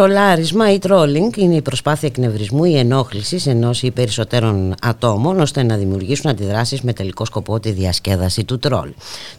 [0.00, 5.76] Τρολάρισμα ή τρόλινγκ είναι η προσπάθεια εκνευρισμού ή ενόχληση ενός ή περισσότερων ατόμων ώστε να
[5.76, 8.92] δημιουργήσουν αντιδράσεις με τελικό σκοπό τη διασκέδαση του τρόλ.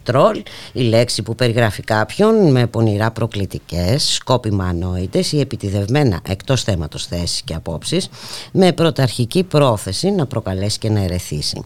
[0.03, 0.41] Τρόλ,
[0.73, 7.41] η λέξη που περιγράφει κάποιον με πονηρά προκλητικές, σκόπιμα ανόητες ή επιτιδευμένα εκτός θέματος θέσει
[7.43, 8.09] και απόψεις,
[8.51, 11.63] με πρωταρχική πρόθεση να προκαλέσει και να ερεθίσει.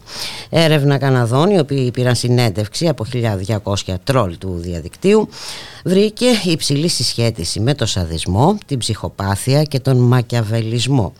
[0.50, 3.04] Έρευνα Καναδών, οι οποίοι πήραν συνέντευξη από
[3.84, 5.28] 1200 τρόλ του διαδικτύου,
[5.84, 11.12] βρήκε υψηλή συσχέτιση με το σαδισμό, την ψυχοπάθεια και τον μακιαβελισμό.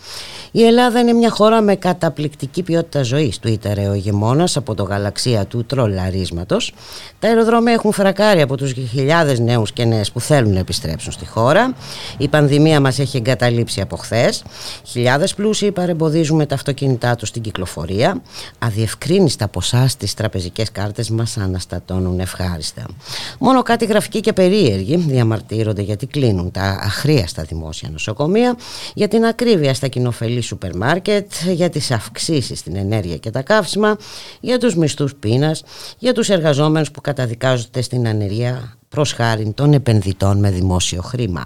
[0.51, 4.83] Η Ελλάδα είναι μια χώρα με καταπληκτική ποιότητα ζωής, του ήταρε ο ηγεμόνας από το
[4.83, 6.75] γαλαξία του τρολαρίσματος.
[7.19, 11.27] Τα αεροδρόμια έχουν φρακάρει από τους χιλιάδες νέους και νέες που θέλουν να επιστρέψουν στη
[11.27, 11.75] χώρα.
[12.19, 14.43] Η πανδημία μας έχει εγκαταλείψει από χθες.
[14.85, 18.23] Χιλιάδες πλούσιοι παρεμποδίζουν με τα αυτοκίνητά τους στην κυκλοφορία.
[18.59, 22.85] Αδιευκρίνηστα ποσά στις τραπεζικές κάρτες μας αναστατώνουν ευχάριστα.
[23.39, 28.57] Μόνο κάτι γραφικοί και περίεργοι διαμαρτύρονται γιατί κλείνουν τα αχρίαστα δημόσια νοσοκομεία,
[28.95, 33.97] για την ακρίβεια στα κοινοφελή σούπερ μάρκετ, για τις αυξήσεις στην ενέργεια και τα καύσιμα,
[34.41, 35.63] για τους μισθούς πείνας,
[35.99, 41.45] για τους εργαζόμενους που καταδικάζονται στην ανεργία προς χάρη των επενδυτών με δημόσιο χρήμα.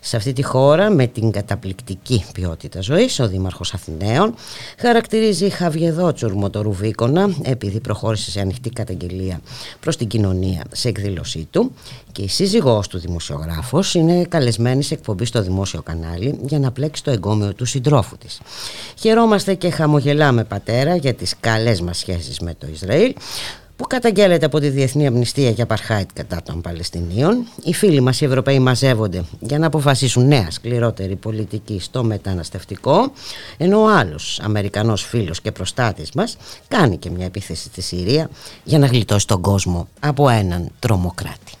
[0.00, 4.34] Σε αυτή τη χώρα με την καταπληκτική ποιότητα ζωής ο Δήμαρχος Αθηναίων
[4.78, 9.40] χαρακτηρίζει Χαβιεδότσουρμο το Ρουβίκονα επειδή προχώρησε σε ανοιχτή καταγγελία
[9.80, 11.72] προς την κοινωνία σε εκδήλωσή του
[12.12, 17.02] και η σύζυγός του δημοσιογράφος είναι καλεσμένη σε εκπομπή στο δημόσιο κανάλι για να πλέξει
[17.02, 18.40] το εγκόμιο του συντρόφου της.
[19.00, 23.14] Χαιρόμαστε και χαμογελάμε πατέρα για τις καλές μας σχέσεις με το Ισραήλ
[23.76, 27.46] που καταγγέλλεται από τη Διεθνή Αμνηστία για Παρχάιτ κατά των Παλαιστινίων.
[27.64, 33.12] Οι φίλοι μας οι Ευρωπαίοι μαζεύονται για να αποφασίσουν νέα σκληρότερη πολιτική στο μεταναστευτικό,
[33.56, 36.36] ενώ ο άλλος Αμερικανός φίλος και προστάτης μας
[36.68, 38.30] κάνει και μια επίθεση στη Συρία
[38.64, 41.52] για να γλιτώσει τον κόσμο από έναν τρομοκράτη.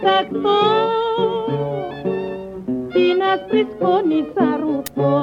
[0.00, 0.60] Κόσμο κατακτώ
[2.92, 5.18] την άσπρη σκόνη θα ρουφώ.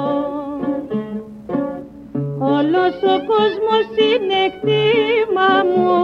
[2.38, 6.00] Όλος ο κόσμος είναι κτήμα μου.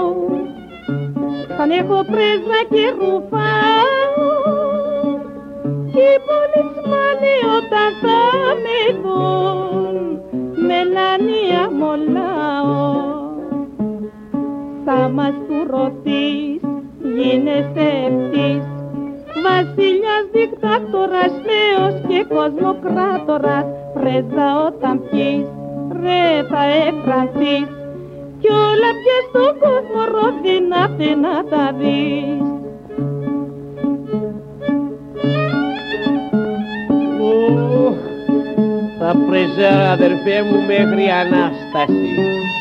[1.57, 4.33] Σαν έχω πρέζα και ρουφάω.
[5.93, 8.21] Και οι πολισμάνοι όταν θα
[8.65, 10.21] με δουν.
[10.67, 13.03] Μελανία μολάω.
[14.85, 16.64] Θα μας τουρωθείς
[17.17, 18.65] γίνεσαι ευτής
[19.45, 25.47] βασιλιάς δικτάκτορας νέος και κοσμοκράτορας πρέζα όταν πιείς
[26.03, 27.69] ρε θα εφρανθείς.
[28.41, 30.89] Κι όλα πια στον κόσμο ρόδινα
[31.25, 32.43] να τα δεις.
[38.99, 42.54] Θα πρεζά αδερφέ μου μέχρι Ανάστασης.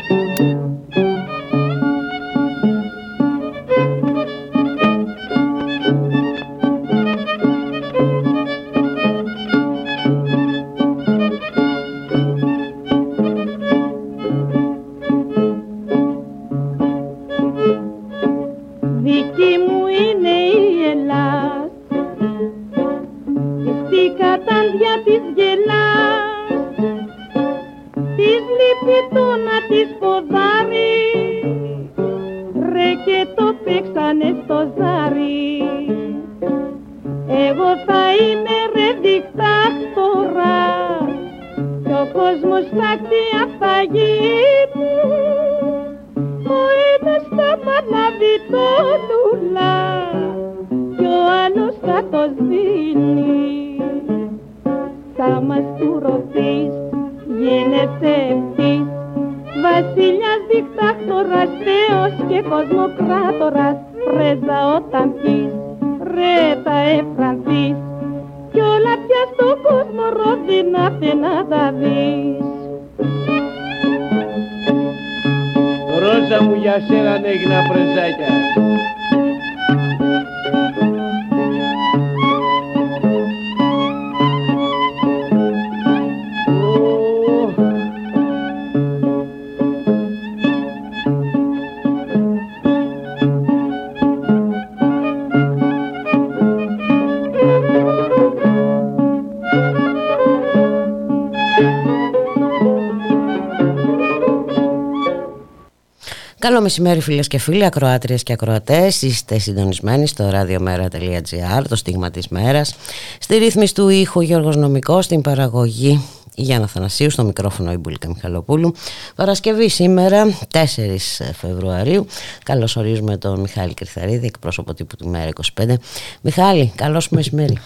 [106.64, 109.02] Μεσημέρι φίλες και φίλοι, ακροάτριες και ακροατές.
[109.02, 112.74] Είστε συντονισμένοι στο radiomera.gr, το στίγμα της μέρας.
[113.18, 118.74] Στη ρύθμιση του ήχου Γιώργος Νομικός, στην παραγωγή Γιάννα Θανασίου, στο μικρόφωνο η Μπουλίκα Μιχαλοπούλου.
[119.14, 122.06] Παρασκευή σήμερα, 4 Φεβρουαρίου.
[122.42, 125.28] Καλώς ορίζουμε τον Μιχάλη Κρυθαρίδη, εκπρόσωπο τύπου του Μέρα
[125.58, 125.74] 25
[126.20, 127.58] Μιχάλη, καλώς μεσημέρι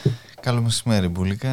[0.49, 1.49] Καλό μεσημέρι, Μπουλίκα.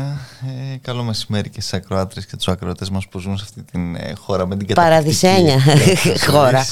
[0.73, 3.95] Ε, καλό μεσημέρι και στις ακροάτρε και τους ακροατές μας που ζουν σε αυτή την
[3.95, 5.59] ε, χώρα με την Παραδεισένια
[6.29, 6.65] χώρα.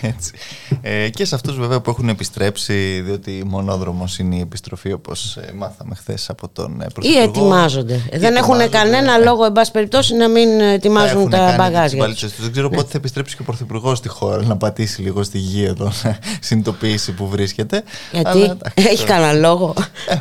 [0.00, 0.32] Έτσι.
[0.80, 5.52] Ε, και σε αυτούς βέβαια που έχουν επιστρέψει, διότι μονόδρομος είναι η επιστροφή, όπως ε,
[5.56, 7.20] μάθαμε χθες από τον ε, Πρωθυπουργό.
[7.20, 8.00] Ή ετοιμάζονται.
[8.12, 12.14] Δεν έχουν κανένα λόγο, εν πάση περιπτώσει, να μην ετοιμάζουν τα μπαγάζια.
[12.38, 15.64] Δεν ξέρω πότε θα επιστρέψει και ο Πρωθυπουργός στη χώρα να πατήσει λίγο στη γη
[15.64, 17.82] εδώ, να συνειδητοποιήσει που βρίσκεται.
[18.12, 19.74] Γιατί; Έχει κανένα λόγο.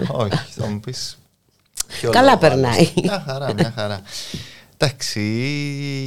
[0.08, 1.05] όχι, θα μου πεις
[2.10, 2.90] Καλά περνάει.
[3.04, 4.02] Μια χαρά, μια χαρά.
[4.78, 5.22] Εντάξει,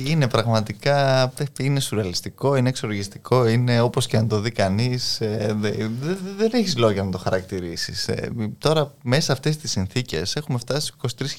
[0.07, 5.57] είναι πραγματικά, είναι σουρεαλιστικό, είναι εξοργιστικό, είναι όπως και αν το δει κανείς, ε,
[6.37, 8.09] δεν έχεις λόγια να το χαρακτηρίσεις.
[8.09, 10.93] Ε, τώρα μέσα αυτές τις συνθήκες έχουμε φτάσει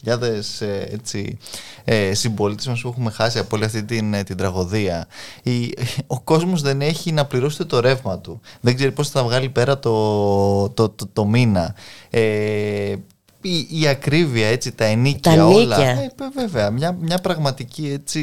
[0.03, 0.21] 23.000
[0.59, 1.37] ε, έτσι,
[1.83, 5.07] ε, συμπολίτες μας που έχουμε χάσει από όλη αυτή την, την τραγωδία.
[5.43, 5.73] Η,
[6.07, 9.79] ο κόσμος δεν έχει να πληρώσει το ρεύμα του, δεν ξέρει πώς θα βγάλει πέρα
[9.79, 11.75] το, το, το, το μήνα.
[12.09, 12.95] Ε,
[13.41, 15.81] η, η ακρίβεια, έτσι, τα ενίκια, τα όλα.
[15.81, 18.21] Ε, βέβαια, μια, μια πραγματική έτσι,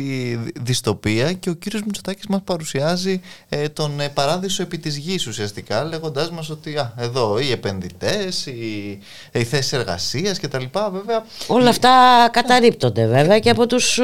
[0.61, 5.85] δυστοπία και ο κύριος Μητσοτάκης μας παρουσιάζει ε, τον ε, παράδεισο επί της γης ουσιαστικά
[5.85, 8.99] λέγοντάς μας ότι α, εδώ οι επενδυτές, οι,
[9.33, 10.65] οι θέσεις εργασίας κτλ.
[10.93, 11.91] Βέβαια, όλα αυτά
[12.33, 14.01] καταρρύπτονται βέβαια και από τους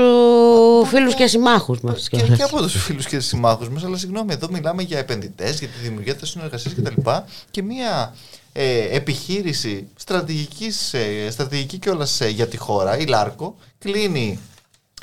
[0.86, 2.08] φίλους και συμμάχους μας.
[2.08, 5.68] Και, και από τους φίλους και συμμάχους μας, αλλά συγγνώμη, εδώ μιλάμε για επενδυτές, για
[5.68, 7.10] τη δημιουργία θέσεων εργασίας κτλ.
[7.50, 8.14] Και μια
[8.52, 14.38] ε, επιχείρηση στρατηγικής, ε, στρατηγική κιόλας ε, για τη χώρα, η Λάρκο, κλείνει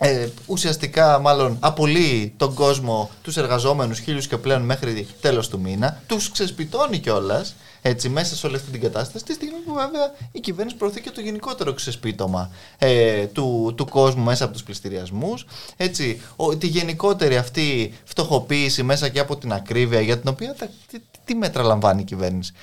[0.01, 6.01] ε, ουσιαστικά μάλλον απολύει τον κόσμο, τους εργαζόμενους χίλιους και πλέον μέχρι τέλος του μήνα,
[6.07, 7.55] τους ξεσπιτώνει κιόλας.
[7.81, 11.09] Έτσι, μέσα σε όλη αυτή την κατάσταση, τη στιγμή που βέβαια η κυβέρνηση προωθεί και
[11.09, 15.45] το γενικότερο ξεσπίτωμα ε, του, του κόσμου μέσα από τους πληστηριασμούς.
[15.77, 20.55] Έτσι, ο, τη γενικότερη αυτή φτωχοποίηση μέσα και από την ακρίβεια για την οποία
[20.91, 22.53] τι, τι μέτρα λαμβάνει η κυβέρνηση.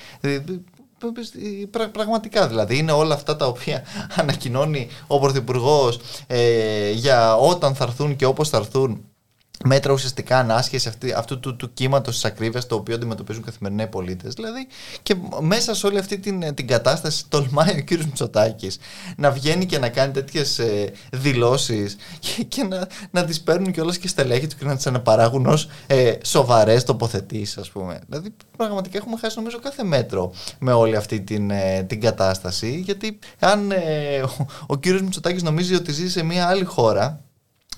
[1.92, 3.82] Πραγματικά δηλαδή είναι όλα αυτά τα οποία
[4.16, 9.04] ανακοινώνει ο Πρωθυπουργός ε, για όταν θα έρθουν και όπως θα έρθουν
[9.64, 13.86] μέτρα ουσιαστικά ανάσχεση αυτή, αυτού του, του κύματος της ακρίβειας το οποίο αντιμετωπίζουν καθημερινά οι
[13.86, 14.34] πολίτες.
[14.34, 14.66] Δηλαδή,
[15.02, 18.78] και μέσα σε όλη αυτή την, την κατάσταση, τολμάει ο κύριος Μητσοτάκης
[19.16, 23.98] να βγαίνει και να κάνει τέτοιες ε, δηλώσεις και, και, να, να τις παίρνουν κιόλας
[23.98, 28.00] και στελέχη του και να τις αναπαράγουν ως ε, σοβαρές τοποθετήσεις, ας πούμε.
[28.08, 32.82] Δηλαδή, πραγματικά έχουμε χάσει νομίζω κάθε μέτρο με όλη αυτή την, ε, την κατάσταση.
[32.84, 37.25] Γιατί αν ε, ο, ο κύριος Μητσοτάκης νομίζει ότι ζει σε μια άλλη χώρα,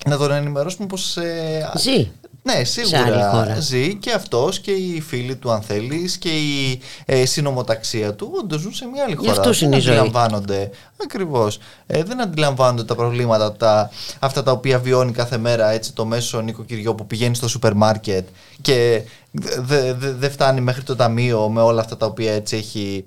[0.05, 1.17] να τον ενημερώσουμε πως...
[1.17, 2.11] Ε, ζει.
[2.43, 8.13] Ναι, σίγουρα ζει και αυτός και οι φίλοι του αν θέλεις και η ε, συνομοταξία
[8.13, 9.31] του όντως ζουν σε μια άλλη χώρα.
[9.31, 10.69] Αυτό δεν αντιλαμβάνονται.
[11.03, 11.59] Ακριβώς.
[11.87, 13.89] Ε, δεν αντιλαμβάνονται τα προβλήματα τα,
[14.19, 18.27] αυτά τα οποία βιώνει κάθε μέρα έτσι, το μέσο νοικοκυριό που πηγαίνει στο σούπερ μάρκετ
[18.61, 19.01] και
[19.31, 23.05] δεν δε, φτάνει μέχρι το ταμείο με όλα αυτά τα οποία έτσι έχει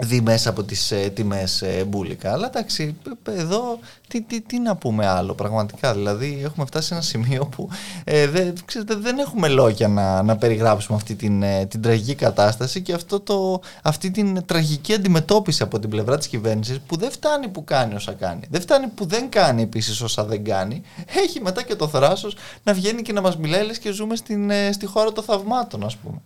[0.00, 2.32] δει μέσα από τις ε, τιμές ε, μπουλικα.
[2.32, 5.92] Αλλά εντάξει, εδώ τι, τι, τι να πούμε άλλο πραγματικά.
[5.94, 7.68] Δηλαδή έχουμε φτάσει σε ένα σημείο που
[8.04, 12.82] ε, δεν, ξέρετε, δεν έχουμε λόγια να, να περιγράψουμε αυτή την, ε, την τραγική κατάσταση
[12.82, 17.48] και αυτό το, αυτή την τραγική αντιμετώπιση από την πλευρά της κυβέρνησης που δεν φτάνει
[17.48, 18.42] που κάνει όσα κάνει.
[18.50, 20.82] Δεν φτάνει που δεν κάνει επίσης όσα δεν κάνει.
[21.24, 24.50] Έχει μετά και το θράσος να βγαίνει και να μας μιλάει λες και ζούμε στην,
[24.50, 26.20] ε, στη χώρα των θαυμάτων ας πούμε.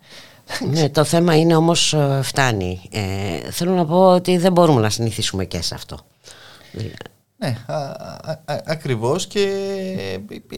[0.70, 2.88] Ναι, το θέμα είναι όμως ε, φτάνει.
[2.90, 5.98] Ε, θέλω να πω ότι δεν μπορούμε να συνηθίσουμε και σε αυτό.
[7.38, 9.48] Ναι, α, α, α, ακριβώς και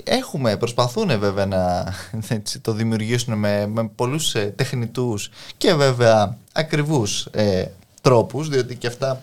[0.05, 1.93] έχουμε, προσπαθούν βέβαια να
[2.29, 7.67] έτσι, το δημιουργήσουν με, με πολλούς ε, τεχνητούς και βέβαια ακριβούς ε,
[8.01, 9.23] τρόπους, διότι και αυτά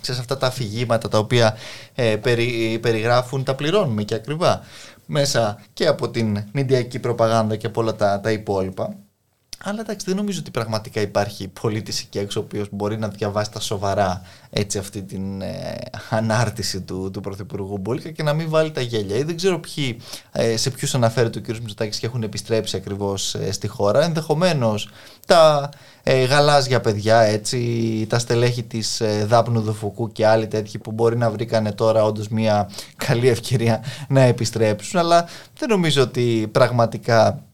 [0.00, 1.56] σε αυτά τα αφηγήματα τα οποία
[1.94, 4.60] ε, περι, περιγράφουν τα πληρώνουμε και ακριβά
[5.06, 8.94] μέσα και από την μηντιακή προπαγάνδα και από όλα τα, τα υπόλοιπα
[9.66, 13.50] Αλλά εντάξει, δεν νομίζω ότι πραγματικά υπάρχει πολίτη εκεί έξω ο οποίος μπορεί να διαβάσει
[13.50, 15.76] τα σοβαρά έτσι αυτή την ε,
[16.10, 19.16] ανάρτηση του, του Πρωθυπουργού Μπούλικα και να μην βάλει τα γέλια.
[19.16, 20.00] Ή δεν ξέρω ποιοι,
[20.32, 21.46] ε, σε ποιους αναφέρεται ο κ.
[21.48, 24.04] Μητσοτάκης και έχουν επιστρέψει ακριβώς ε, στη χώρα.
[24.04, 24.88] Ενδεχομένως
[25.26, 25.68] τα
[26.02, 31.16] ε, γαλάζια παιδιά, έτσι, τα στελέχη της ε, Δάπνου Δοφουκού και άλλοι τέτοιοι που μπορεί
[31.16, 34.98] να βρήκανε τώρα όντως μια καλή ευκαιρία να επιστρέψουν.
[34.98, 35.28] Αλλά
[35.58, 37.44] δεν νομίζω ότι πραγματικά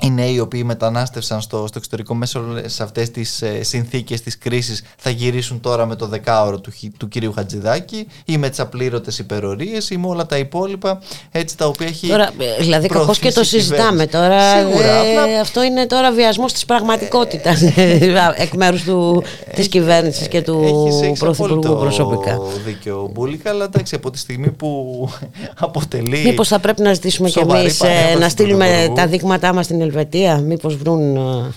[0.00, 4.38] οι νέοι οι οποίοι μετανάστευσαν στο, στο εξωτερικό μέσα σε αυτές τις ε, συνθήκες της
[4.38, 9.18] κρίσης θα γυρίσουν τώρα με το δεκάωρο του, του κυρίου Χατζηδάκη ή με τις απλήρωτες
[9.18, 11.00] υπερορίες ή με όλα τα υπόλοιπα
[11.30, 15.62] έτσι τα οποία έχει τώρα, ε, Δηλαδή κακώς και το συζητάμε τώρα Σίγουρα, ε, αυτό
[15.62, 19.22] είναι τώρα βιασμός της πραγματικότητας ε, εκ μέρους του,
[19.54, 22.30] της κυβέρνησης και του έχεις, Πρωθυπουργού προσωπικά.
[22.30, 25.08] Έχει δίκιο Μπούλικα αλλά εντάξει από τη στιγμή που
[25.66, 29.80] αποτελεί Μήπως θα πρέπει να ζητήσουμε κι εμείς ε, να στείλουμε τα δείγματά μας στην
[29.88, 31.52] Ελβετία μήπως βρουν ε,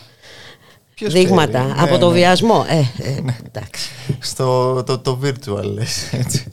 [0.95, 1.79] Ποιος δείγματα ξέρει.
[1.79, 2.13] από Ναι, το ναι.
[2.13, 2.65] βιασμό.
[2.69, 2.77] Ε,
[3.09, 3.89] ε, εντάξει.
[4.19, 6.51] στο το, το virtual λες, έτσι.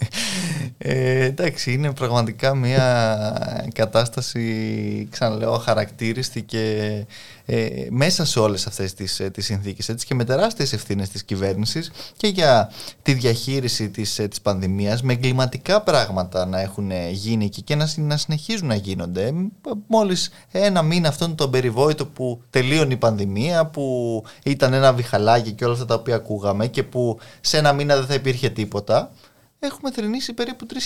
[0.90, 6.92] Ε, εντάξει είναι πραγματικά μια κατάσταση ξαναλέω χαρακτήριστη και
[7.46, 11.24] ε, μέσα σε όλες αυτές τις, ε, τις συνθήκες έτσι, και με τεράστιες ευθύνες της
[11.24, 12.70] κυβέρνησης και για
[13.02, 17.74] τη διαχείριση της, ε, της πανδημίας με εγκληματικά πράγματα να έχουν ε, γίνει εκεί και
[17.74, 19.26] να, συ- να συνεχίζουν να γίνονται.
[19.26, 19.32] Ε,
[19.86, 25.64] μόλις ένα μήνα αυτόν τον περιβόητο που τελείωνε η πανδημία που ήταν ένα βιχαλάκι και
[25.64, 29.10] όλα αυτά τα οποία ακούγαμε και που σε ένα μήνα δεν θα υπήρχε τίποτα
[29.58, 30.76] έχουμε θρυνήσει περίπου 3.000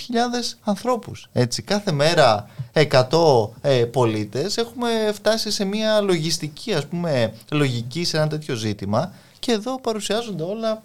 [0.65, 1.29] ανθρώπους.
[1.33, 8.17] Έτσι, κάθε μέρα 100 ε, πολίτες έχουμε φτάσει σε μια λογιστική ας πούμε λογική σε
[8.17, 10.83] ένα τέτοιο ζήτημα και εδώ παρουσιάζονται όλα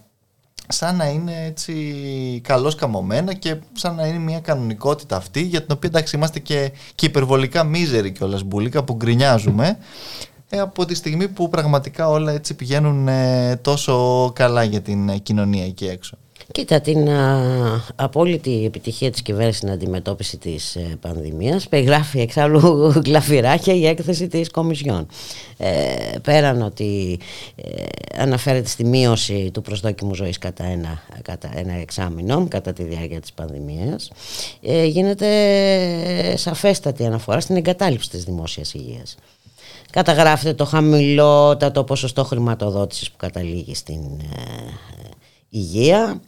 [0.67, 5.71] σαν να είναι έτσι καλώς καμωμένα και σαν να είναι μια κανονικότητα αυτή για την
[5.71, 9.77] οποία εντάξει είμαστε και, και υπερβολικά μίζεροι κιόλας μπουλίκα που γκρινιάζουμε
[10.49, 15.17] ε, από τη στιγμή που πραγματικά όλα έτσι πηγαίνουν ε, τόσο καλά για την ε,
[15.17, 16.17] κοινωνία εκεί έξω.
[16.51, 22.59] Κοίτα, την α, απόλυτη επιτυχία της κυβέρνησης στην αντιμετώπιση της ε, πανδημίας περιγράφει εξάλλου
[23.05, 25.07] γλαφυράκια η έκθεση της Κομισιόν.
[25.57, 27.19] Ε, πέραν ότι
[27.55, 27.83] ε,
[28.17, 33.33] αναφέρεται στη μείωση του προσδόκιμου ζωής κατά ένα, κατά ένα εξάμηνο κατά τη διάρκεια της
[33.33, 34.11] πανδημίας
[34.61, 35.27] ε, γίνεται
[36.37, 39.17] σαφέστατη αναφορά στην εγκατάλειψη της δημόσιας υγείας.
[39.91, 44.71] Καταγράφεται το χαμηλότατο ποσοστό χρηματοδότησης που καταλήγει στην ε,
[45.49, 46.21] υγεία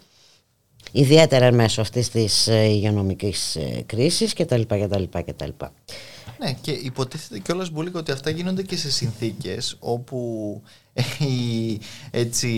[0.92, 4.62] ιδιαίτερα μέσω αυτής της ε, υγειονομικής ε, κρίσης κτλ.
[4.62, 5.50] κτλ, κτλ.
[6.40, 10.62] Ναι, και υποτίθεται κιόλας Μπούλικα ότι αυτά γίνονται και σε συνθήκες όπου
[11.20, 11.80] η
[12.12, 12.50] έτσι,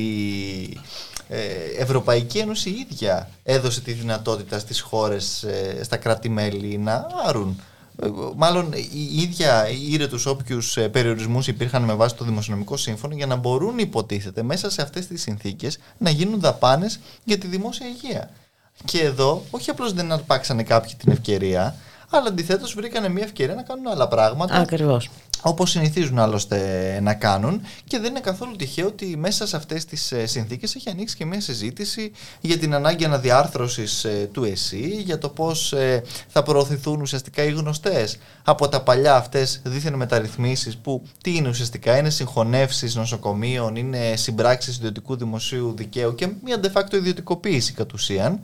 [1.27, 1.41] ε,
[1.77, 7.61] Ευρωπαϊκή Ένωση η ίδια έδωσε τη δυνατότητα στις χώρες, ε, στα κράτη-μέλη να άρουν.
[8.03, 13.15] Ε, Μάλλον η ίδια ήρε τους όποιους ε, περιορισμούς υπήρχαν με βάση το Δημοσιονομικό Σύμφωνο
[13.15, 17.87] για να μπορούν υποτίθεται μέσα σε αυτές τις συνθήκες να γίνουν δαπάνες για τη δημόσια
[17.87, 18.29] υγεία.
[18.85, 21.75] Και εδώ όχι απλώς δεν αρπάξανε κάποιοι την ευκαιρία,
[22.09, 24.55] αλλά αντιθέτως βρήκανε μια ευκαιρία να κάνουν άλλα πράγματα.
[24.55, 25.09] Ακριβώς.
[25.41, 30.11] Όπως συνηθίζουν άλλωστε να κάνουν και δεν είναι καθόλου τυχαίο ότι μέσα σε αυτές τις
[30.11, 32.11] ε, συνθήκες έχει ανοίξει και μια συζήτηση
[32.41, 37.51] για την ανάγκη αναδιάρθρωσης ε, του ΕΣΥ, για το πώς ε, θα προωθηθούν ουσιαστικά οι
[37.51, 44.15] γνωστές από τα παλιά αυτές δίθεν μεταρρυθμίσεις που τι είναι ουσιαστικά, είναι συγχωνεύσεις νοσοκομείων, είναι
[44.15, 48.39] συμπράξεις ιδιωτικού δημοσίου δικαίου και μια de facto ιδιωτικοποίηση κατ' ουσίαν.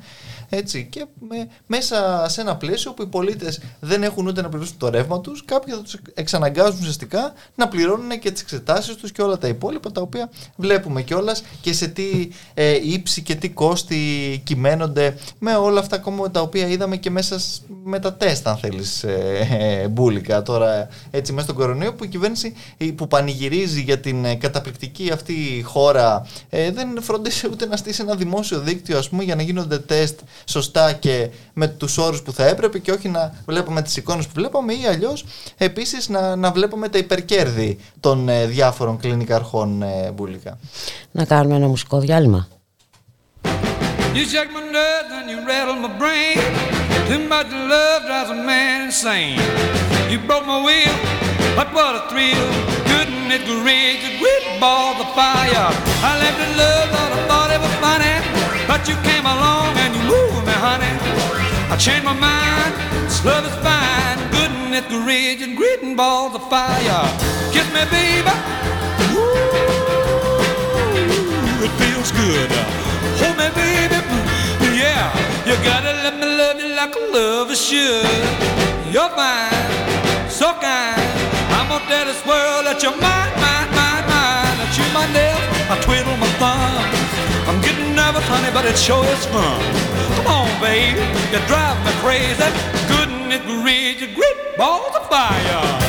[0.49, 4.77] Έτσι, και με, μέσα σε ένα πλαίσιο που οι πολίτες δεν έχουν ούτε να πληρώσουν
[4.77, 9.21] το ρεύμα τους, κάποιοι θα τους εξαναγκάζουν ουσιαστικά να πληρώνουν και τις εξετάσεις τους και
[9.21, 13.97] όλα τα υπόλοιπα τα οποία βλέπουμε κιόλας και σε τι ε, ύψη και τι κόστη
[14.43, 18.57] κυμαίνονται με όλα αυτά ακόμα τα οποία είδαμε και μέσα σ- με τα τεστ αν
[18.57, 20.41] θέλεις ε, ε, μπουλικα.
[20.41, 25.11] Τώρα έτσι μέσα στον κορονοϊό που η κυβέρνηση ε, που πανηγυρίζει για την ε, καταπληκτική
[25.13, 29.41] αυτή χώρα ε, δεν φρόντισε ούτε να στήσει ένα δημόσιο δίκτυο ας πούμε για να
[29.41, 33.97] γίνονται τεστ σωστά και με τους όρους που θα έπρεπε και όχι να βλέπουμε τις
[33.97, 35.25] εικόνες που βλέπαμε ή αλλιώς
[35.57, 40.57] επίσης να, να βλέπουμε τα υπερκέρδη των ε, διάφορων κλινικαρχών ε, μπουλικα.
[41.11, 42.47] Να κάνουμε ένα μουσικό διάλειμμα.
[44.17, 46.37] You shake my nerves and you rattle my brain.
[47.09, 49.39] Too much love drives a man insane.
[50.11, 50.97] You broke my will,
[51.57, 52.47] but what a thrill.
[52.91, 55.67] Couldn't it rage a great ball of fire?
[56.09, 58.15] I left in love, thought I thought it was funny.
[58.69, 60.93] But you came along and you moved me, honey.
[61.73, 62.73] I changed my mind,
[63.07, 64.36] this love is fine.
[64.77, 67.01] Couldn't it rage and greeting balls of fire?
[67.51, 68.29] Kiss me, baby.
[69.17, 69.33] Ooh,
[71.65, 72.51] it feels good.
[73.17, 73.97] Hold me, baby.
[74.77, 75.09] Yeah,
[75.49, 78.05] you gotta let me love you like a lover should.
[78.93, 81.01] You're fine, so kind.
[81.57, 84.61] I'm gonna tell this world that you're mine, mine, mine, mine.
[84.61, 85.41] I chew my nails,
[85.73, 87.49] I twiddle my thumbs.
[87.49, 89.57] I'm getting nervous, honey, but it sure is fun.
[90.21, 91.01] Come on, baby,
[91.33, 92.76] you drive me crazy.
[93.29, 95.86] Goodness gracious, great balls of fire.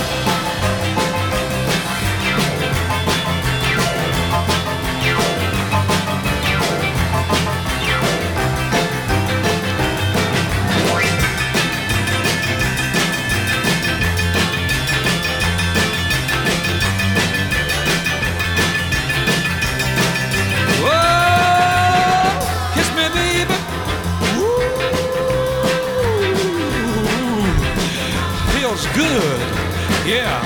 [30.09, 30.41] Yeah,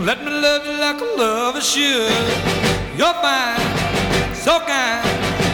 [0.00, 2.10] let me love you like a lover should.
[2.98, 3.62] You're fine,
[4.34, 5.06] so kind.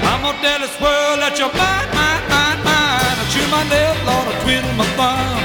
[0.08, 3.16] I'm gonna tell this world that you're mine, mine, mine, mine.
[3.20, 5.44] I chew my nails, Lord, I twiddle my thumb.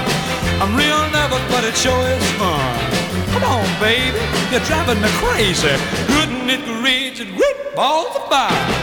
[0.64, 2.64] I'm real nervous, but it sure is fun.
[3.36, 4.16] Come on, baby,
[4.48, 5.76] you're driving me crazy.
[6.08, 7.36] Couldn't it reach it?
[7.36, 8.83] Great balls of fire.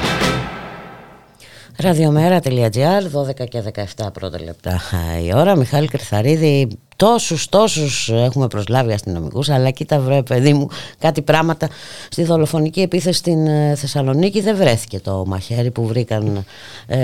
[1.80, 3.62] Ραδιομέρα.gr 12 και
[3.96, 4.80] 17 πρώτα λεπτά.
[5.24, 6.68] Η ώρα Μιχάλη Κρυθαρίδη.
[6.96, 10.68] Τόσους τόσους έχουμε προσλάβει αστυνομικούς αλλά κοίτα βρε παιδί μου
[10.98, 11.68] κάτι πράγματα.
[12.10, 16.44] Στη δολοφονική επίθεση στην ε, Θεσσαλονίκη δεν βρέθηκε το μαχαίρι που βρήκαν
[16.86, 16.98] ε,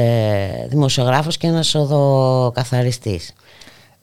[0.68, 3.32] δημοσιογράφος και ένας οδοκαθαριστής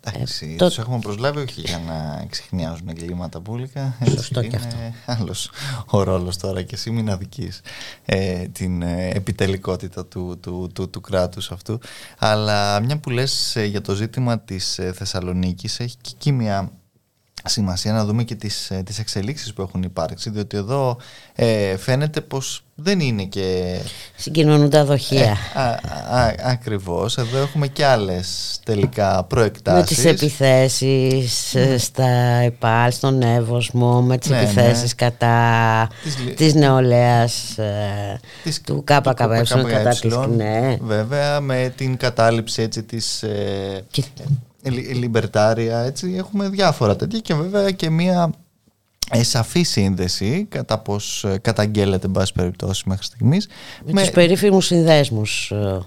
[0.06, 0.68] Εντάξει, ε, το...
[0.68, 3.98] τους έχουμε προσλάβει όχι για να ξεχνιάζουν εγκλήματα πουλικα.
[4.10, 4.76] Σωστό και αυτό.
[5.06, 5.52] άλλος
[5.86, 7.62] ο ρόλος τώρα και εσύ μην αδικείς
[8.06, 11.80] ε, την ε, επιτελικότητα του, του, του, του, κράτους αυτού.
[12.18, 16.72] Αλλά μια που λες ε, για το ζήτημα της ε, Θεσσαλονίκης έχει και εκεί μια
[17.46, 20.98] σημασία να δούμε και τις, ε, τις εξελίξεις που έχουν υπάρξει διότι εδώ
[21.36, 23.78] ε, φαίνεται πως δεν είναι και...
[24.16, 25.38] Συγκοινωνούν τα δοχεία.
[25.56, 25.70] Ε, α,
[26.20, 27.18] α, ακριβώς.
[27.18, 29.98] Εδώ έχουμε και άλλες τελικά προεκτάσεις.
[29.98, 32.08] Με τις επιθέσεις ε, στα
[32.42, 35.08] ΕΠΑΛ, στον Εύωσμο, με τις ναι, επιθέσεις ναι.
[35.10, 37.56] κατά της, της νεολαίας
[38.44, 39.12] της, του ΚΚΕ.
[39.14, 40.78] Κατά της, ναι.
[40.82, 43.24] Βέβαια, με την κατάληψη έτσι της...
[43.92, 44.04] Και
[44.72, 48.32] λιμπερτάρια, έτσι έχουμε διάφορα τέτοια και βέβαια και μία
[49.22, 53.48] σαφή σύνδεση κατά πώς ε, καταγγέλλεται εν πάση περιπτώσει μέχρι στιγμής
[53.86, 55.80] με, με τους περίφημους συνδέσμους ε,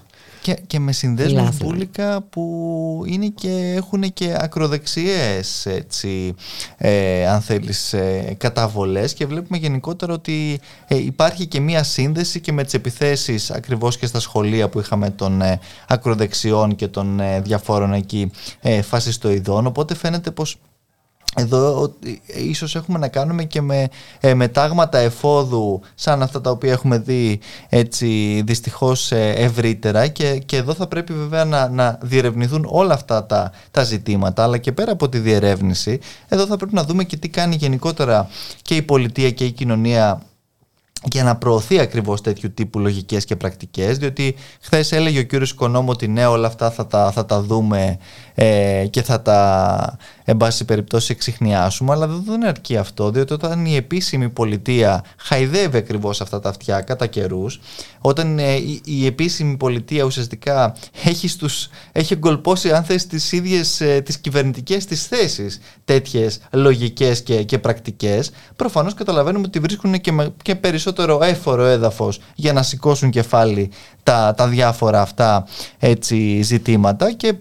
[0.47, 6.35] και, και με συνδέσμους πουλικα που είναι και, έχουν και ακροδεξιές έτσι,
[6.77, 12.51] ε, αν θέλεις ε, καταβολές και βλέπουμε γενικότερα ότι ε, υπάρχει και μία σύνδεση και
[12.51, 15.41] με τις επιθέσεις ακριβώς και στα σχολεία που είχαμε των
[15.87, 18.31] ακροδεξιών και των διαφόρων εκεί
[18.83, 19.65] φασιστοειδών.
[19.65, 20.57] Οπότε φαίνεται πως
[21.39, 21.93] εδώ
[22.25, 23.87] ίσως έχουμε να κάνουμε και με
[24.19, 30.57] ε, μετάγματα εφόδου σαν αυτά τα οποία έχουμε δει έτσι δυστυχώς ε, ευρύτερα και, και
[30.57, 34.43] εδώ θα πρέπει βέβαια να, να διερευνηθούν όλα αυτά τα, τα ζητήματα.
[34.43, 38.27] Αλλά και πέρα από τη διερεύνηση εδώ θα πρέπει να δούμε και τι κάνει γενικότερα
[38.61, 40.21] και η πολιτεία και η κοινωνία
[41.03, 43.97] για να προωθεί ακριβώς τέτοιου τύπου λογικές και πρακτικές.
[43.97, 47.97] Διότι χθες έλεγε ο κύριος Οικονόμου ότι ναι όλα αυτά θα τα, θα τα δούμε
[48.35, 49.97] ε, και θα τα
[50.29, 56.21] εν πάση περιπτώσει εξηχνιάσουμε αλλά δεν αρκεί αυτό διότι όταν η επίσημη πολιτεία χαϊδεύει ακριβώς
[56.21, 57.59] αυτά τα αυτιά κατά καιρούς,
[58.01, 63.81] όταν ε, η, η, επίσημη πολιτεία ουσιαστικά έχει, στους, έχει εγκολπώσει αν θες τις ίδιες
[63.81, 70.13] ε, τις κυβερνητικές της θέσεις τέτοιες λογικές και, και πρακτικές προφανώς καταλαβαίνουμε ότι βρίσκουν και,
[70.41, 73.71] και περισσότερο έφορο έδαφος για να σηκώσουν κεφάλι
[74.03, 75.47] τα, τα διάφορα αυτά
[75.79, 77.33] έτσι, ζητήματα και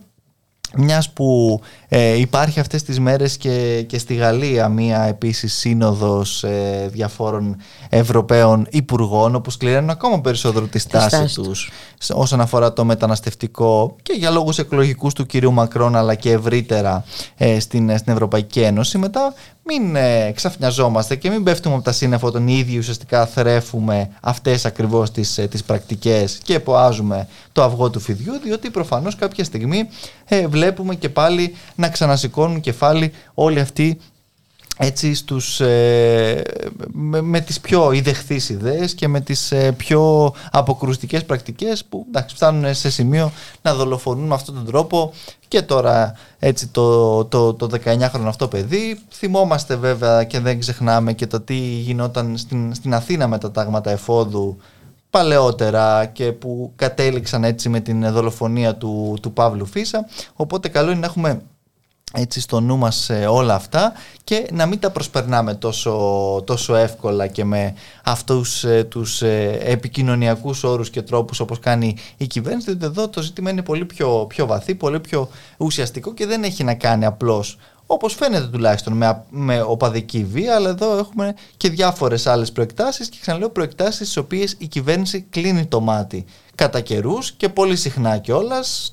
[0.75, 6.89] μιας που ε, υπάρχει αυτές τις μέρες και, και στη Γαλλία μία επίσης σύνοδος ε,
[6.93, 7.57] διαφόρων
[7.89, 11.71] Ευρωπαίων Υπουργών όπου σκληραίνουν ακόμα περισσότερο τη στάση τους
[12.13, 17.05] όσον αφορά το μεταναστευτικό και για λόγους εκλογικούς του κυρίου Μακρόν αλλά και ευρύτερα
[17.37, 18.99] ε, στην, στην Ευρωπαϊκή Ένωση.
[18.99, 19.35] Μετά
[19.67, 24.65] μην ε, ξαφνιαζόμαστε και μην πέφτουμε από τα σύννεφα όταν οι ίδιοι ουσιαστικά θρέφουμε αυτές
[24.65, 29.89] ακριβώς τις, ε, τις πρακτικές και εποάζουμε το αυγό του φιδιού διότι προφανώς κάποια στιγμή
[30.25, 33.99] ε, βλέπουμε και πάλι να ξανασηκώνουν κεφάλι όλοι αυτοί
[34.79, 36.43] έτσι στους, ε,
[36.93, 42.35] με, με, τις πιο ιδεχθείς ιδέες και με τις ε, πιο αποκρουστικές πρακτικές που εντάξει,
[42.37, 45.13] φτάνουν σε σημείο να δολοφονούν με αυτόν τον τρόπο.
[45.49, 51.27] Και τώρα έτσι το, το, το 19χρονο αυτό παιδί θυμόμαστε βέβαια και δεν ξεχνάμε και
[51.27, 54.57] το τι γινόταν στην, στην Αθήνα με τα τάγματα εφόδου
[55.11, 60.07] παλαιότερα και που κατέληξαν έτσι με την δολοφονία του, του Παύλου Φίσα.
[60.35, 61.43] Οπότε καλό είναι να έχουμε
[62.13, 63.93] έτσι στο νου μας όλα αυτά
[64.25, 65.93] και να μην τα προσπερνάμε τόσο,
[66.47, 72.27] τόσο εύκολα και με αυτούς ε, τους ε, επικοινωνιακούς όρους και τρόπους όπως κάνει η
[72.27, 76.43] κυβέρνηση διότι εδώ το ζήτημα είναι πολύ πιο, πιο βαθύ, πολύ πιο ουσιαστικό και δεν
[76.43, 81.71] έχει να κάνει απλώς όπως φαίνεται τουλάχιστον με, με οπαδική βία, αλλά εδώ έχουμε και
[81.71, 86.25] διάφορες άλλες προεκτάσεις και ξαναλέω προεκτάσεις στις οποίες η κυβέρνηση κλείνει το μάτι.
[86.55, 88.93] Κατά καιρούς και πολύ συχνά κιόλας,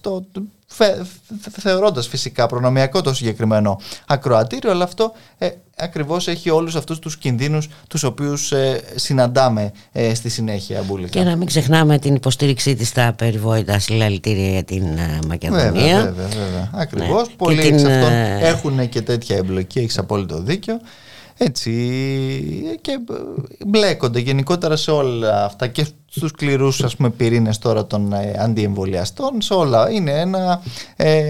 [1.60, 7.70] θεωρώντας φυσικά προνομιακό το συγκεκριμένο ακροατήριο, αλλά αυτό ε, ακριβώς έχει όλους αυτούς τους κινδύνους
[7.88, 10.84] τους οποίους ε, συναντάμε ε, στη συνέχεια.
[10.88, 11.20] Μπουλικά.
[11.20, 15.72] Και να μην ξεχνάμε την υποστήριξή της στα περιβόητα συλλαλητήρια για την ε, Μακεδονία.
[15.72, 16.70] Βέβαια, βέβαια, βέβαια.
[16.74, 17.28] Ακριβώς.
[17.28, 17.34] Ναι.
[17.38, 20.80] Πολλοί εξ αυτών ε, έχουν και τέτοια εμπλοκή, έχεις απόλυτο δίκιο
[21.38, 21.72] έτσι
[22.82, 23.00] και
[23.68, 29.42] μπλέκονται γενικότερα σε όλα αυτά και στους σκληρούς ας πούμε πυρήνες τώρα των ε, αντιεμβολιαστών
[29.42, 30.62] σε όλα είναι ένα,
[30.96, 31.26] ε,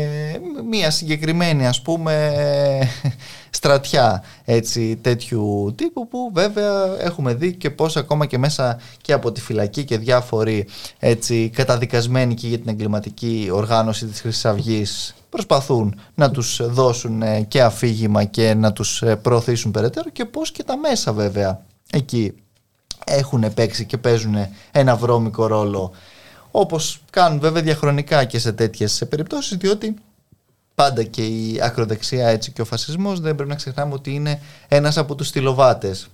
[0.70, 2.32] μια συγκεκριμένη ας πούμε
[3.50, 9.32] στρατιά έτσι, τέτοιου τύπου που βέβαια έχουμε δει και πώς ακόμα και μέσα και από
[9.32, 10.68] τη φυλακή και διάφοροι
[11.00, 17.42] έτσι, καταδικασμένοι και για την εγκληματική οργάνωση της Χρυσής Αυγής προσπαθούν να τους δώσουν ε,
[17.42, 22.34] και αφήγημα και να τους ε, προωθήσουν περαιτέρω και πώς και τα μέσα βέβαια εκεί
[23.06, 24.36] έχουν παίξει και παίζουν
[24.72, 25.92] ένα βρώμικο ρόλο
[26.52, 29.96] όπως κάνουν βέβαια διαχρονικά και σε τέτοιες περιπτώσεις διότι
[30.76, 34.98] πάντα και η ακροδεξιά έτσι και ο φασισμός δεν πρέπει να ξεχνάμε ότι είναι ένας
[34.98, 36.08] από τους στυλοβάτες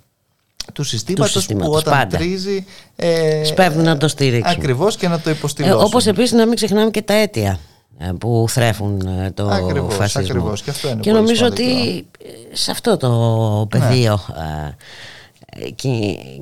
[0.73, 2.17] του συστήματος, που όταν πάντα.
[2.17, 6.45] τρίζει ε, σπέβδουν να το στηρίξουν ακριβώς και να το υποστηρίξουν ε, όπως επίσης να
[6.45, 7.60] μην ξεχνάμε και τα αίτια
[7.97, 10.21] ε, που θρέφουν ε, το ακριβώς, φασισμό.
[10.21, 11.65] Ακριβώς, και, αυτό είναι και νομίζω ότι
[12.52, 14.75] σε αυτό το πεδίο ναι.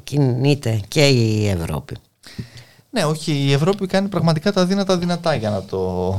[0.03, 1.95] Κινείται και η Ευρώπη.
[2.89, 6.13] Ναι, όχι, η Ευρώπη κάνει πραγματικά τα δύνατα δυνατά για να το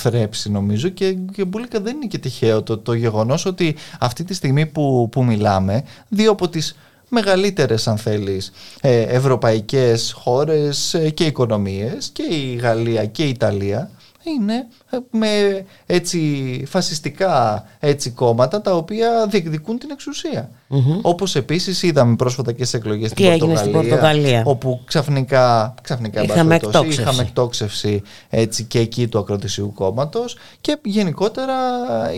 [0.00, 4.34] θρέψει νομίζω και, και Μπούλικα δεν είναι και τυχαίο το, το γεγονός ότι αυτή τη
[4.34, 6.76] στιγμή που, που μιλάμε δύο από τις
[7.08, 13.90] μεγαλύτερες αν θέλεις ευρωπαϊκές χώρες και οικονομίες και η Γαλλία και η Ιταλία
[14.22, 14.66] είναι ε,
[15.10, 16.18] με έτσι
[16.66, 20.50] φασιστικά έτσι κόμματα τα οποία διεκδικούν την εξουσία.
[20.70, 21.00] Mm-hmm.
[21.02, 26.54] Όπως επίσης είδαμε πρόσφατα και σε εκλογές στην Πορτογαλία, στην Πορτογαλία, όπου ξαφνικά, ξαφνικά είχαμε,
[26.54, 27.00] εκτόξευση.
[27.00, 31.54] είχαμε εκτόξευση έτσι, και εκεί του ακροτησίου κόμματος και γενικότερα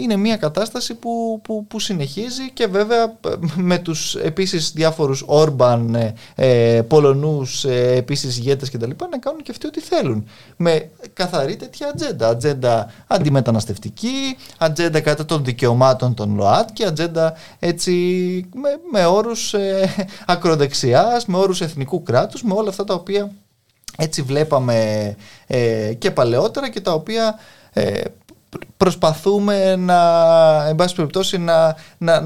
[0.01, 3.19] είναι μια κατάσταση που, που, που συνεχίζει και βέβαια
[3.57, 8.91] με τους επίσης διάφορους Όρμπαν, ε, ε, Πολωνούς ε, επίσης ηγέτες κτλ.
[9.11, 12.29] να κάνουν και αυτοί ό,τι θέλουν με καθαρή τέτοια ατζέντα.
[12.29, 12.64] Ατζέντα
[13.07, 17.93] αντιμεταναστευτική, ατζέντα κατά των δικαιωμάτων των ΛΟΑΤ και ατζέντα έτσι
[18.55, 19.95] με, με όρους ε,
[20.27, 23.31] ακροδεξιάς, με όρους εθνικού κράτους, με όλα αυτά τα οποία
[23.99, 27.39] έτσι βλέπαμε ε, και παλαιότερα και τα οποία
[27.73, 28.01] ε,
[28.77, 29.99] προσπαθούμε να,
[30.69, 32.21] εν πάση περιπτώσει, να, να,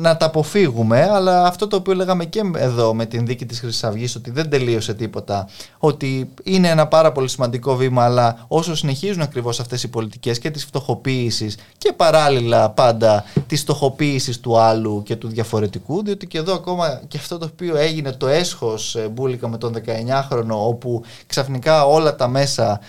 [0.00, 3.84] να τα αποφύγουμε, αλλά αυτό το οποίο λέγαμε και εδώ με την δίκη της Χρυσής
[3.84, 9.22] Αυγής, ότι δεν τελείωσε τίποτα, ότι είναι ένα πάρα πολύ σημαντικό βήμα, αλλά όσο συνεχίζουν
[9.22, 15.16] ακριβώς αυτές οι πολιτικές και της φτωχοποίησης και παράλληλα πάντα της φτωχοποίησης του άλλου και
[15.16, 19.48] του διαφορετικού, διότι και εδώ ακόμα και αυτό το οποίο έγινε το έσχος ε, μπουλικα
[19.48, 22.80] με τον 19χρονο, όπου ξαφνικά όλα τα μέσα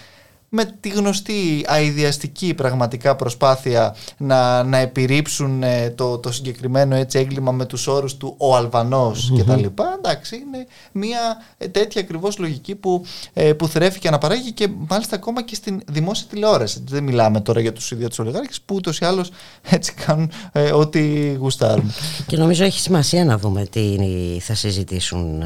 [0.55, 7.51] με τη γνωστή αειδιαστική πραγματικά προσπάθεια να, να επιρρύψουν ε, το, το συγκεκριμένο έτσι έγκλημα
[7.51, 9.35] με τους όρους του ο αλβανος mm-hmm.
[9.35, 9.95] και τα λοιπά.
[9.97, 11.19] Εντάξει, είναι μια
[11.57, 15.81] ε, τέτοια ακριβώς λογική που, ε, που θρέφει και αναπαράγει και μάλιστα ακόμα και στην
[15.87, 16.83] δημόσια τηλεόραση.
[16.87, 21.33] Δεν μιλάμε τώρα για τους ίδιους ολιγάρχες που ούτως ή άλλως έτσι κάνουν ε, ό,τι
[21.33, 21.93] γουστάρουν.
[22.27, 23.97] Και νομίζω έχει σημασία να δούμε τι
[24.41, 25.43] θα συζητήσουν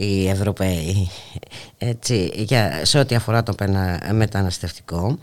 [0.00, 1.10] οι Ευρωπαίοι
[1.78, 3.54] έτσι, για, σε ό,τι αφορά το
[4.12, 5.06] μεταναστευτικό.
[5.06, 5.16] ε,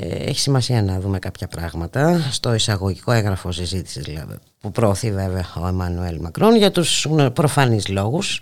[0.00, 5.66] έχει σημασία να δούμε κάποια πράγματα στο εισαγωγικό έγγραφο συζήτησης δηλαδή, που προωθεί βέβαια ο
[5.66, 8.40] Εμμανουέλ Μακρόν για τους προφανείς λόγους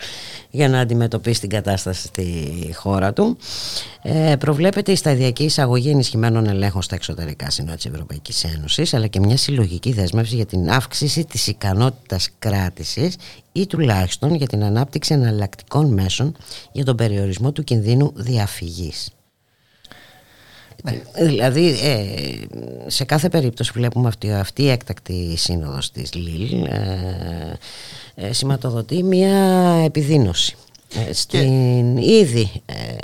[0.51, 3.37] για να αντιμετωπίσει την κατάσταση στη χώρα του.
[4.03, 9.21] Ε, προβλέπεται η σταδιακή εισαγωγή ενισχυμένων ελέγχων στα εξωτερικά σύνορα της Ευρωπαϊκής Ένωσης αλλά και
[9.21, 13.17] μια συλλογική δέσμευση για την αύξηση της ικανότητας κράτησης
[13.53, 16.37] ή τουλάχιστον για την ανάπτυξη εναλλακτικών μέσων
[16.73, 19.11] για τον περιορισμό του κινδύνου διαφυγής.
[20.83, 21.03] Ναι.
[21.27, 22.07] Δηλαδή ε,
[22.87, 27.59] σε κάθε περίπτωση βλέπουμε αυτή, αυτή η έκτακτη σύνοδος της ΛΙΛ ε,
[28.15, 29.37] ε, σηματοδοτεί μια
[29.85, 30.57] επιδείνωση
[31.13, 32.51] στην ήδη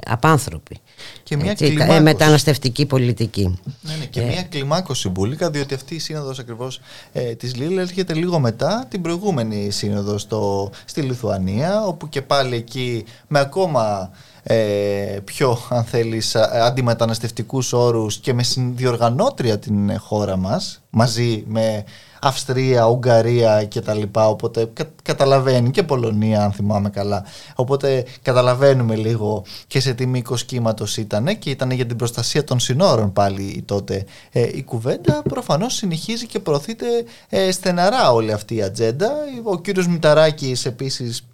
[0.07, 0.81] απάνθρωπη
[1.23, 3.59] και μια Έτσι, μεταναστευτική πολιτική.
[3.81, 6.81] Ναι, ναι, και μια κλιμάκωση μπουλίκα, διότι αυτή η σύνοδος ακριβώς
[7.13, 12.57] ε, της ΛΙΛ έρχεται λίγο μετά την προηγούμενη σύνοδο στο, στη Λιθουανία, όπου και πάλι
[12.57, 14.11] εκεί με ακόμα
[14.51, 21.85] ε, πιο αν θέλεις αντιμεταναστευτικούς όρους και με συνδιοργανώτρια την χώρα μας μαζί με
[22.21, 24.03] Αυστρία, Ουγγαρία κτλ.
[24.13, 27.25] Οπότε καταλαβαίνει και Πολωνία, αν θυμάμαι καλά.
[27.55, 32.61] Οπότε καταλαβαίνουμε λίγο και σε τι μήκος κύματος ήταν και ήταν για την προστασία των
[32.61, 35.23] συνόρων πάλι τότε ε, η κουβέντα.
[35.29, 36.87] Προφανώς συνεχίζει και προωθείται
[37.29, 39.11] ε, στεναρά όλη αυτή η ατζέντα.
[39.43, 41.27] Ο κύριος Μηταράκης επίσης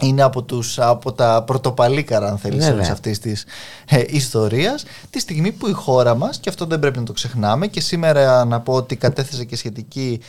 [0.00, 3.44] είναι από, τους, από τα πρωτοπαλίκαρα αν θέλεις όλης αυτής της
[3.88, 7.66] ε, ιστορίας τη στιγμή που η χώρα μας και αυτό δεν πρέπει να το ξεχνάμε
[7.66, 10.20] και σήμερα να πω ότι κατέθεσε και σχετική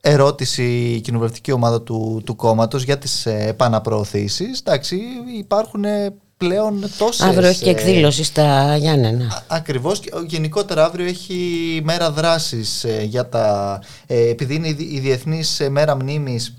[0.00, 0.62] ερώτηση
[0.96, 5.00] η κοινοβουλευτική ομάδα του, του κόμματος για τις ε, επαναπροωθήσεις εντάξει
[5.38, 7.26] υπάρχουν ε, πλέον τόσες...
[7.26, 9.44] Αύριο έχει και εκδήλωση στα Γιάννενα.
[9.46, 10.00] Ακριβώς.
[10.26, 13.78] Γενικότερα αύριο έχει μέρα δράσης ε, για τα...
[14.06, 16.54] Ε, επειδή είναι η Διεθνής Μέρα Μνήμης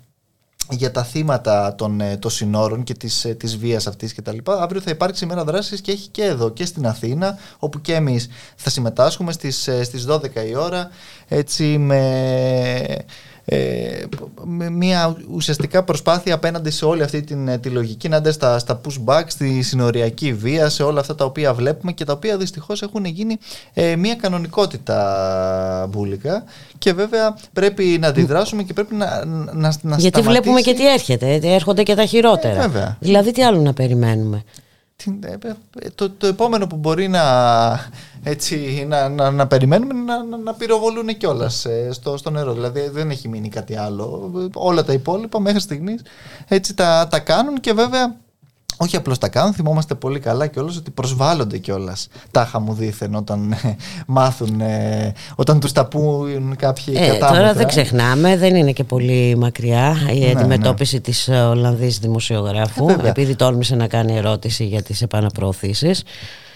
[0.70, 4.34] για τα θύματα των, ε, των συνόρων και της, ε, της βίας αυτής και τα
[4.34, 4.62] λοιπά.
[4.62, 8.28] Αύριο θα υπάρξει μέρα δράσης και έχει και εδώ και στην Αθήνα όπου και εμείς
[8.56, 10.90] θα συμμετάσχουμε στις, ε, στις 12 η ώρα
[11.28, 13.06] έτσι με
[13.50, 14.04] ε,
[14.44, 18.82] με μια ουσιαστικά προσπάθεια απέναντι σε όλη αυτή την, ε, τη λογική να στα, στα
[18.86, 23.06] pushback, στη συνοριακή βία, σε όλα αυτά τα οποία βλέπουμε και τα οποία δυστυχώς έχουν
[23.06, 23.38] γίνει
[23.74, 26.44] ε, μια κανονικότητα μπουλικα
[26.78, 31.40] και βέβαια πρέπει να αντιδράσουμε και πρέπει να, να, να Γιατί βλέπουμε και τι έρχεται,
[31.44, 32.64] έρχονται και τα χειρότερα.
[32.64, 34.44] Ε, δηλαδή τι άλλο να περιμένουμε;
[35.96, 37.24] Το, το επόμενο που μπορεί να,
[38.24, 42.54] έτσι, να, να, να περιμένουμε να, να, να πυροβολούν κιόλας ε, στο, στο νερό.
[42.54, 44.32] Δηλαδή δεν έχει μείνει κάτι άλλο.
[44.54, 46.02] Όλα τα υπόλοιπα μέχρι στιγμής
[46.48, 48.16] έτσι τα, τα κάνουν και βέβαια
[48.78, 53.76] όχι απλώς τα κάνουν, θυμόμαστε πολύ καλά κιόλας ότι προσβάλλονται κιόλας τα χαμουδίθεν όταν ε,
[54.08, 59.36] μάθουν, ε, όταν τους τα πούν κάποιοι ε, Τώρα δεν ξεχνάμε, δεν είναι και πολύ
[59.38, 61.02] μακριά η ναι, αντιμετώπιση ναι.
[61.02, 66.04] τη Ολλανδής δημοσιογράφου, ε, επειδή τόλμησε να κάνει ερώτηση για τις επαναπροωθήσεις.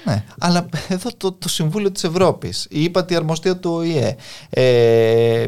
[0.03, 4.15] Ναι, αλλά εδώ το, το Συμβούλιο της Ευρώπης, η ύπατη αρμοστία του ΟΗΕ,
[4.49, 5.47] ε,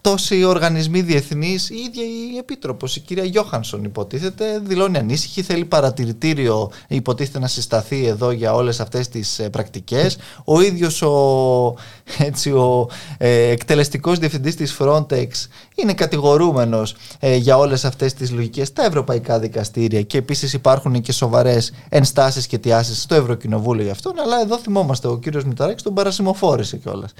[0.00, 6.70] τόσοι οργανισμοί διεθνείς, η ίδια η Επίτροπος, η κυρία Γιώχανσον υποτίθεται, δηλώνει ανήσυχη, θέλει παρατηρητήριο,
[6.88, 10.16] υποτίθεται να συσταθεί εδώ για όλες αυτές τις ε, πρακτικές.
[10.44, 11.74] Ο ίδιος ο,
[12.18, 15.28] έτσι, ο ε, εκτελεστικός διευθυντής της Frontex
[15.74, 21.12] είναι κατηγορούμενος ε, για όλες αυτές τις λογικές στα ευρωπαϊκά δικαστήρια και επίσης υπάρχουν και
[21.12, 25.94] σοβαρές ενστάσεις και τιάσεις στο Ευρωκοινοβούλιο για αυτόν, αλλά εδώ θυμόμαστε ο κύριος Μηταράκης τον
[25.94, 27.12] παρασημοφόρησε κιόλας.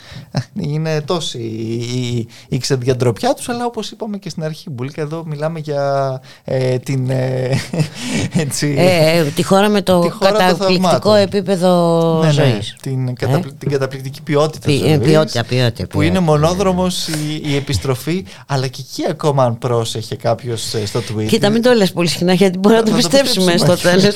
[0.54, 5.58] Είναι τόση η, η, ξεδιαντροπιά τους, αλλά όπως είπαμε και στην αρχή, Μπουλίκα, εδώ μιλάμε
[5.58, 7.10] για ε, την...
[7.10, 7.50] Ε,
[8.44, 12.76] έτσι, ε, τη χώρα με το καταπληκτικό επίπεδο ναι, ναι, ζωής.
[12.82, 13.14] την,
[13.58, 18.80] την καταπληκτική ποιότητα Ποι, ζωής, ποιότητα, ποιότητα, που είναι μονόδρομος η, η επιστροφή αλλά και
[18.88, 21.26] εκεί ακόμα αν πρόσεχε κάποιος ε, στο tweet.
[21.26, 24.14] Κοίτα, μην το λες πολύ συχνά γιατί μπορεί να, το πιστέψουμε στο τέλος.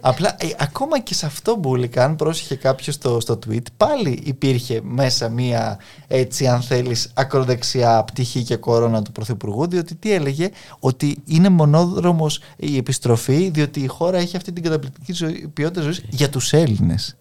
[0.00, 4.80] Απλά ε, ακόμα και σε αυτό μπουλικά, αν πρόσεχε κάποιος στο, στο tweet, πάλι υπήρχε
[4.84, 10.48] μέσα μία έτσι, αν θέλεις, ακροδεξιά πτυχή και κορώνα του Πρωθυπουργού, διότι τι έλεγε,
[10.78, 16.04] ότι είναι μονόδρομος η επιστροφή, διότι η χώρα έχει αυτή την καταπληκτική ζωή, ποιότητα ζωής
[16.10, 17.16] για τους Έλληνες.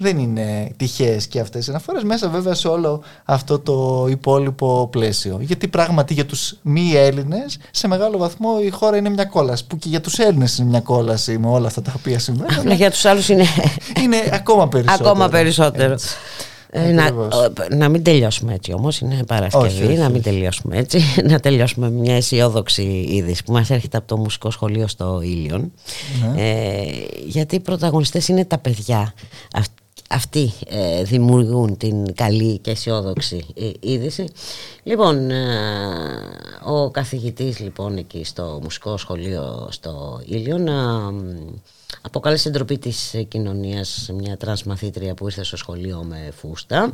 [0.00, 4.88] Έτσι δεν είναι τυχαίες και αυτές οι αναφορές μέσα βέβαια σε όλο αυτό το υπόλοιπο
[4.90, 5.38] πλαίσιο.
[5.40, 9.66] Γιατί πράγματι για τους μη Έλληνες σε μεγάλο βαθμό η χώρα είναι μια κόλαση.
[9.66, 12.58] Που και για τους Έλληνες είναι μια κόλαση με όλα αυτά τα οποία συμβαίνουν.
[12.58, 13.44] Αλλά για τους άλλους είναι.
[14.02, 15.08] είναι ακόμα περισσότερο.
[15.08, 15.96] Ακόμα περισσότερο.
[16.72, 17.10] Ε, να,
[17.76, 22.82] να μην τελειώσουμε έτσι όμως είναι Παρασκευή να μην τελειώσουμε έτσι να τελειώσουμε μια αισιόδοξη
[23.08, 25.72] είδηση που μας έρχεται από το μουσικό σχολείο στο Ήλιον
[26.34, 26.42] ναι.
[26.42, 26.82] ε,
[27.26, 29.14] γιατί οι πρωταγωνιστές είναι τα παιδιά
[30.12, 34.28] αυτοί ε, δημιουργούν την καλή και αισιόδοξη ε, είδηση.
[34.82, 35.38] Λοιπόν, ε,
[36.64, 40.68] ο καθηγητής λοιπόν εκεί στο μουσικό σχολείο στο Ήλιον
[42.02, 46.92] αποκάλεσε ντροπή της κοινωνίας μια τρανσμαθήτρια που ήρθε στο σχολείο με φούστα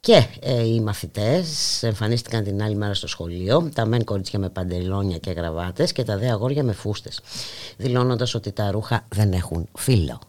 [0.00, 0.26] και
[0.64, 5.92] οι μαθητές εμφανίστηκαν την άλλη μέρα στο σχολείο, τα μεν κορίτσια με παντελόνια και γραβάτες
[5.92, 7.20] και τα δε αγόρια με φούστες,
[7.76, 10.20] δηλώνοντας ότι τα ρούχα δεν έχουν φύλλο.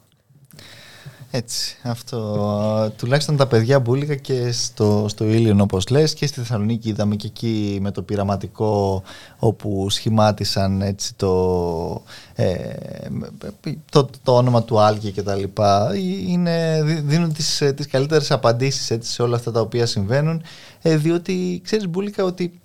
[1.34, 2.92] Έτσι, αυτό.
[2.98, 7.28] Τουλάχιστον τα παιδιά μπουλικα και στο, στο Ήλιον όπως λες και στη Θεσσαλονίκη είδαμε και
[7.28, 9.04] εκεί με το πειραματικό
[9.40, 12.04] όπου σχημάτισαν έτσι το,
[12.36, 12.74] ε,
[13.92, 15.92] το, το, όνομα του Άλκη και τα λοιπά.
[16.28, 20.44] Είναι, δίνουν τις, τις καλύτερες απαντήσεις έτσι, σε όλα αυτά τα οποία συμβαίνουν
[20.82, 22.61] ε, διότι ξέρεις Μπούλικα ότι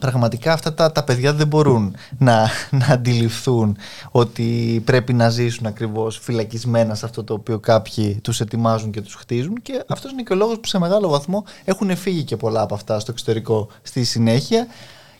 [0.00, 3.76] πραγματικά αυτά τα, τα παιδιά δεν μπορούν να, να αντιληφθούν
[4.10, 9.14] ότι πρέπει να ζήσουν ακριβώς φυλακισμένα σε αυτό το οποίο κάποιοι τους ετοιμάζουν και τους
[9.14, 12.60] χτίζουν και αυτός είναι και ο λόγος που σε μεγάλο βαθμό έχουν φύγει και πολλά
[12.60, 14.66] από αυτά στο εξωτερικό στη συνέχεια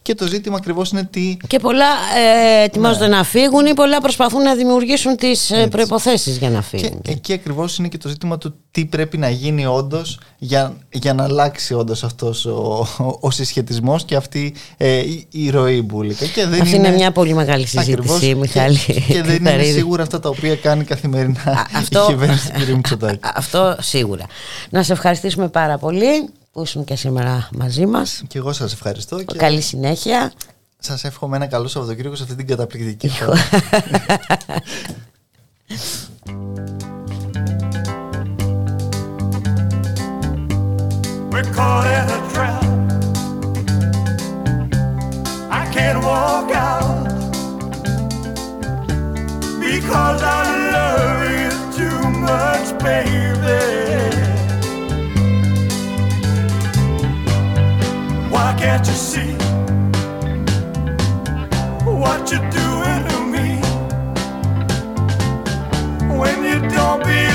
[0.03, 1.37] Και το ζήτημα ακριβώς είναι τι.
[1.47, 1.87] Και πολλά
[2.61, 3.17] ε, ετοιμάζονται ναι.
[3.17, 7.01] να φύγουν ή πολλά προσπαθούν να δημιουργήσουν τις ε, προποθέσει για να φύγουν.
[7.01, 11.15] Και εκεί ακριβώς είναι και το ζήτημα του τι πρέπει να γίνει όντως για, για
[11.15, 16.27] να αλλάξει όντως αυτός ο, ο, ο συσχετισμός και αυτή ε, η, η ροή μπουλικα.
[16.27, 18.79] Και δεν αυτή είναι, είναι μια πολύ μεγάλη συζήτηση, ακριβώς, Μιχάλη.
[18.79, 22.89] Και, και δεν είναι σίγουρα αυτά τα οποία κάνει καθημερινά αυτό, η κυβέρνηση του κ.
[23.35, 24.27] Αυτό σίγουρα.
[24.71, 28.23] Να σε ευχαριστήσουμε πάρα πολύ που ήσουν και σήμερα μαζί μας.
[28.29, 29.23] Και εγώ σας ευχαριστώ.
[29.23, 29.39] Και...
[29.39, 30.33] Καλή συνέχεια.
[30.79, 33.39] Σας εύχομαι ένα καλό Σαββατοκύριακο σε αυτή την καταπληκτική χώρα.
[41.33, 42.63] We're caught in a trap.
[45.61, 47.05] I can't walk out
[49.67, 50.43] because I
[50.75, 54.32] love you too much, baby.
[58.63, 59.33] Can't you see
[61.85, 63.49] what you're doing to me?
[66.17, 67.32] When you don't believe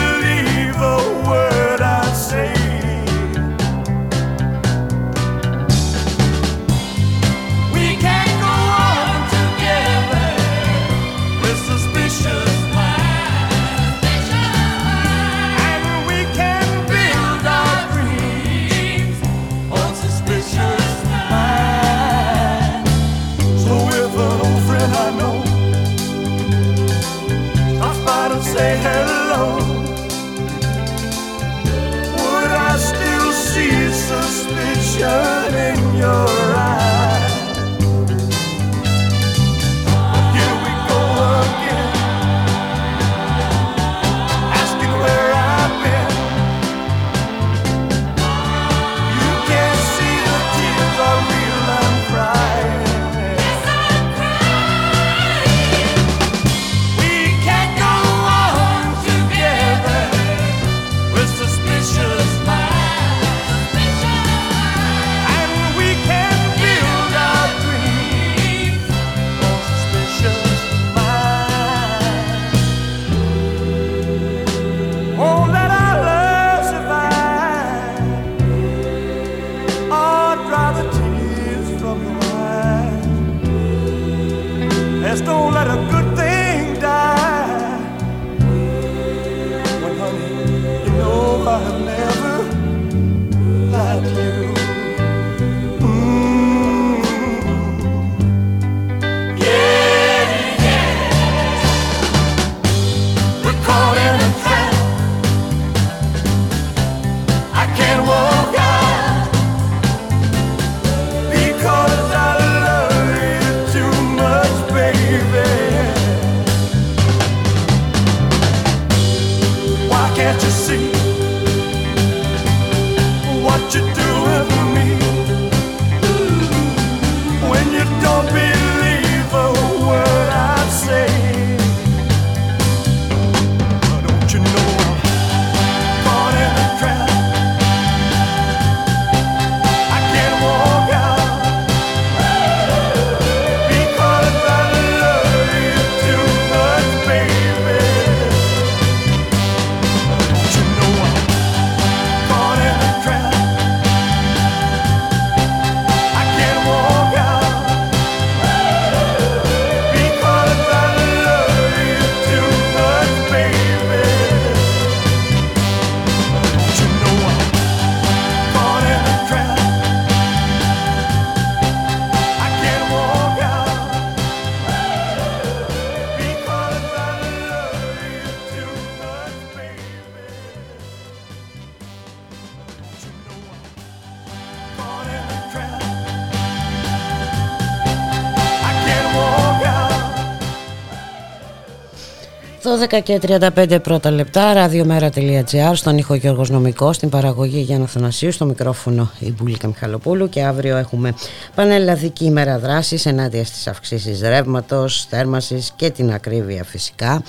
[192.79, 193.19] 12 και
[193.57, 199.31] 35 πρώτα λεπτά, radiomera.gr, στον ήχο Γιώργος Νομικός, στην παραγωγή Γιάννα Θανασίου, στο μικρόφωνο η
[199.31, 201.13] Μπουλίκα Μιχαλοπούλου και αύριο έχουμε
[201.55, 207.23] πανελλαδική ημέρα δράσης ενάντια στις αυξήσεις ρεύματος, θέρμασης και την ακρίβεια φυσικά.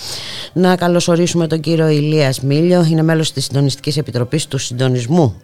[0.53, 5.37] Να καλωσορίσουμε τον κύριο Ηλίας Μίλιο, είναι μέλος της Συντονιστικής Επιτροπής του Συντονισμού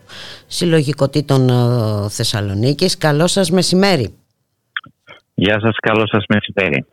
[0.47, 2.99] Συλλογικοτήτων ε, Θεσσαλονίκης.
[2.99, 4.15] Καλό σας μεσημέρι.
[5.37, 6.87] Γεια σας, καλό σας μεσημέρι.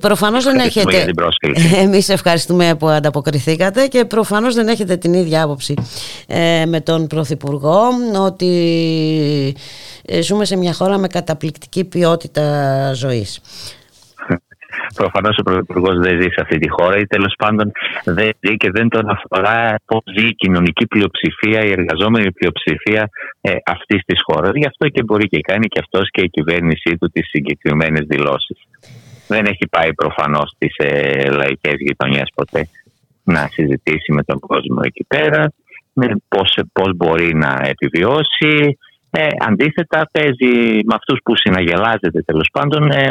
[0.00, 0.96] Προφανώς δεν έχετε...
[0.96, 1.76] Για την πρόσκληση.
[1.84, 5.74] Εμείς ευχαριστούμε που ανταποκριθήκατε και προφανώς δεν έχετε την ίδια άποψη
[6.26, 7.80] ε, με τον Πρωθυπουργό
[8.24, 9.56] ότι
[10.04, 13.40] ε, ζούμε σε μια χώρα με καταπληκτική ποιότητα ζωής.
[14.94, 17.70] Προφανώς ο Πρωθυπουργός δεν ζει σε αυτή τη χώρα ή τέλος πάντων
[18.04, 23.08] δεν ζει και δεν τον αφορά πώ ζει η κοινωνική πλειοψηφία, η εργαζόμενη πλειοψηφία
[23.40, 24.50] ε, αυτής της χώρας.
[24.54, 28.58] Γι' αυτό και μπορεί και κάνει και αυτός και η κυβέρνησή του τις συγκεκριμένες δηλώσεις.
[29.28, 32.68] Δεν έχει πάει προφανώς στις ε, λαϊκές γειτονιές ποτέ
[33.24, 35.52] να συζητήσει με τον κόσμο εκεί πέρα,
[36.28, 38.78] πώς, πώς μπορεί να επιβιώσει.
[39.10, 43.08] Ε, αντίθετα παίζει με αυτούς που συναγελάζεται τέλος πάντων ε,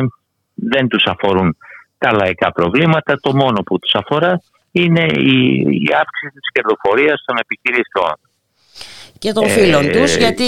[0.58, 1.58] δεν τους αφορούν
[1.98, 3.20] τα λαϊκά προβλήματα.
[3.22, 4.42] Το μόνο που τους αφορά
[4.72, 8.16] είναι η, η αύξηση της κερδοφορίας των επιχειρήσεων.
[9.20, 10.44] Και των φίλων ε, τους, γιατί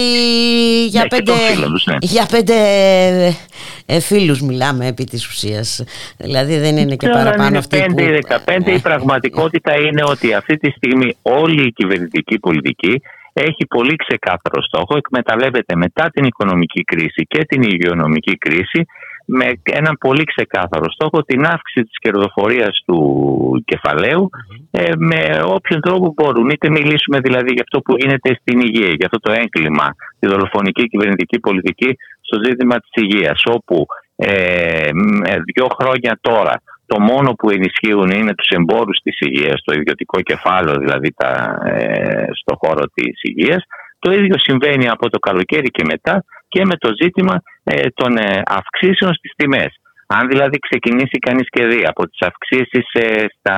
[0.86, 1.96] για, ναι, πέντε, φίλων ναι.
[2.00, 2.56] για πέντε
[3.86, 5.84] ε, φίλους μιλάμε επί της ουσίας.
[6.18, 7.96] Δηλαδή δεν είναι και παραπάνω αυτή που...
[8.46, 13.02] 5 η πραγματικότητα είναι ότι αυτή τη στιγμή όλη η κυβερνητική πολιτική
[13.34, 18.86] έχει πολύ ξεκάθαρο στόχο, εκμεταλλεύεται μετά την οικονομική κρίση και την υγειονομική κρίση
[19.32, 23.00] με έναν πολύ ξεκάθαρο στόχο την αύξηση της κερδοφορίας του
[23.66, 24.30] κεφαλαίου
[24.72, 26.50] ε, με όποιον τρόπο μπορούν.
[26.50, 30.88] Είτε μιλήσουμε δηλαδή για αυτό που γίνεται στην υγεία, για αυτό το έγκλημα, τη δολοφονική
[30.88, 34.90] κυβερνητική πολιτική στο ζήτημα της υγείας, όπου ε,
[35.54, 40.76] δύο χρόνια τώρα το μόνο που ενισχύουν είναι τους εμπόρους της υγείας, το ιδιωτικό κεφάλαιο
[40.80, 43.64] δηλαδή τα, ε, στο χώρο της υγείας.
[44.00, 48.42] Το ίδιο συμβαίνει από το καλοκαίρι και μετά και με το ζήτημα ε, των ε,
[48.46, 49.72] αυξήσεων στις τιμές.
[50.08, 53.58] Αν δηλαδή ξεκινήσει κανείς και δει από τις αυξήσεις ε, στα,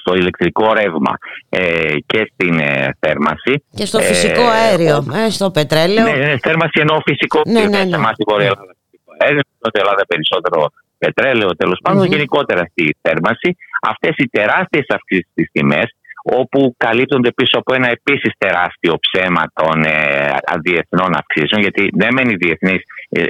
[0.00, 1.14] στο ηλεκτρικό ρεύμα
[2.06, 2.60] και στην
[2.98, 3.64] θέρμαση.
[3.74, 6.04] Και στο φυσικό αέριο, στο πετρέλαιο.
[6.04, 7.96] Ναι, ναι, θέρμαση εννοώ φυσικό ναι, ναι, ναι.
[7.96, 8.74] Εμάς στην Βόρεια Ελλάδα.
[9.72, 13.56] Ελλάδα περισσότερο πετρέλαιο τέλος γενικότερα στη θέρμαση.
[13.82, 15.88] Αυτές οι τεράστιες αυξήσεις στις τιμές
[16.40, 22.28] όπου καλύπτονται πίσω από ένα επίσης τεράστιο ψέμα των ε, διεθνών αυξήσεων, γιατί ναι μεν
[22.28, 23.22] οι διεθνείς, ε,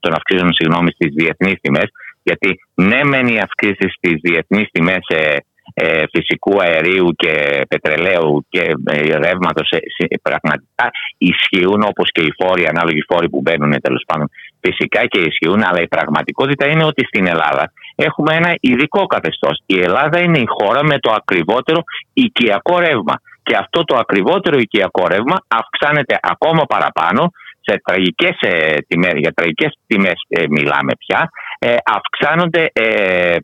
[0.00, 1.88] των αυξήσεων συγγνώμη, στις διεθνείς τιμές,
[2.22, 5.36] γιατί ναι μεν οι αυξήσεις στις διεθνείς τιμές ε,
[5.74, 12.66] ε, φυσικού αερίου και πετρελαίου και ε, ρεύματος ε, πραγματικά ισχύουν όπως και οι φόροι,
[12.66, 14.28] ανάλογοι φόροι που μπαίνουν τέλος πάντων
[14.64, 19.62] φυσικά και ισχύουν αλλά η πραγματικότητα είναι ότι στην Ελλάδα έχουμε ένα ειδικό καθεστώς.
[19.66, 21.80] Η Ελλάδα είναι η χώρα με το ακριβότερο
[22.12, 27.30] οικιακό ρεύμα και αυτό το ακριβότερο οικιακό ρεύμα αυξάνεται ακόμα παραπάνω
[27.66, 33.36] σε τραγικές ε, τιμές, για τραγικές τιμές ε, μιλάμε πια, ε, αυξάνονται, ε,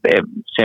[0.55, 0.65] σε,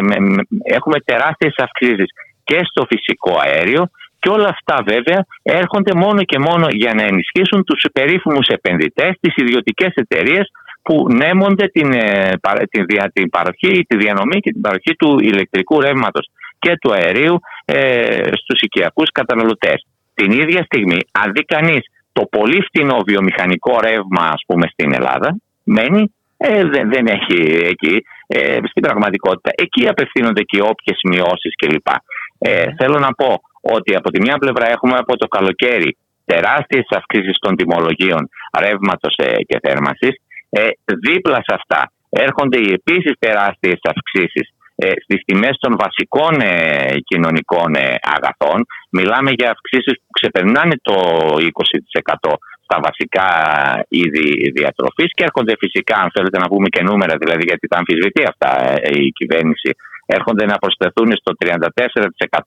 [0.63, 2.09] έχουμε τεράστιες αυξήσεις
[2.43, 3.89] και στο φυσικό αέριο
[4.23, 9.33] και όλα αυτά βέβαια έρχονται μόνο και μόνο για να ενισχύσουν τους περίφημους επενδυτές, τις
[9.35, 10.51] ιδιωτικές εταιρείες
[10.81, 11.89] που νέμονται την,
[12.69, 18.29] την, την παροχή, τη διανομή και την παροχή του ηλεκτρικού ρεύματος και του αερίου ε,
[18.33, 19.85] στους οικιακούς καταναλωτές.
[20.13, 21.81] Την ίδια στιγμή, αν δει κανείς
[22.13, 28.03] το πολύ φτηνό βιομηχανικό ρεύμα ας πούμε στην Ελλάδα μένει, ε, δεν, δεν έχει εκεί
[28.27, 29.51] ε, στην πραγματικότητα.
[29.55, 31.87] Εκεί απευθύνονται και όποιες μειώσεις κλπ.
[32.37, 33.41] Ε, θέλω να πω
[33.75, 39.43] ότι από τη μια πλευρά έχουμε από το καλοκαίρι τεράστιες αυξήσεις των τιμολογίων ρεύματος ε,
[39.47, 40.15] και θέρμανσης.
[40.49, 40.67] Ε,
[41.07, 47.69] δίπλα σε αυτά έρχονται οι επίσης τεράστιες αυξήσεις ε, στις τιμές των βασικών ε, κοινωνικών
[47.75, 48.59] ε, αγαθών.
[48.97, 50.95] Μιλάμε για αυξήσεις που ξεπερνάνε το
[52.25, 52.31] 20%
[52.65, 53.27] στα βασικά
[53.87, 58.23] είδη διατροφής και έρχονται φυσικά, αν θέλετε να πούμε και νούμερα, δηλαδή γιατί τα αμφισβητεί
[58.31, 58.51] αυτά
[59.03, 59.69] η κυβέρνηση,
[60.05, 61.49] έρχονται να προσθεθούν στο 34%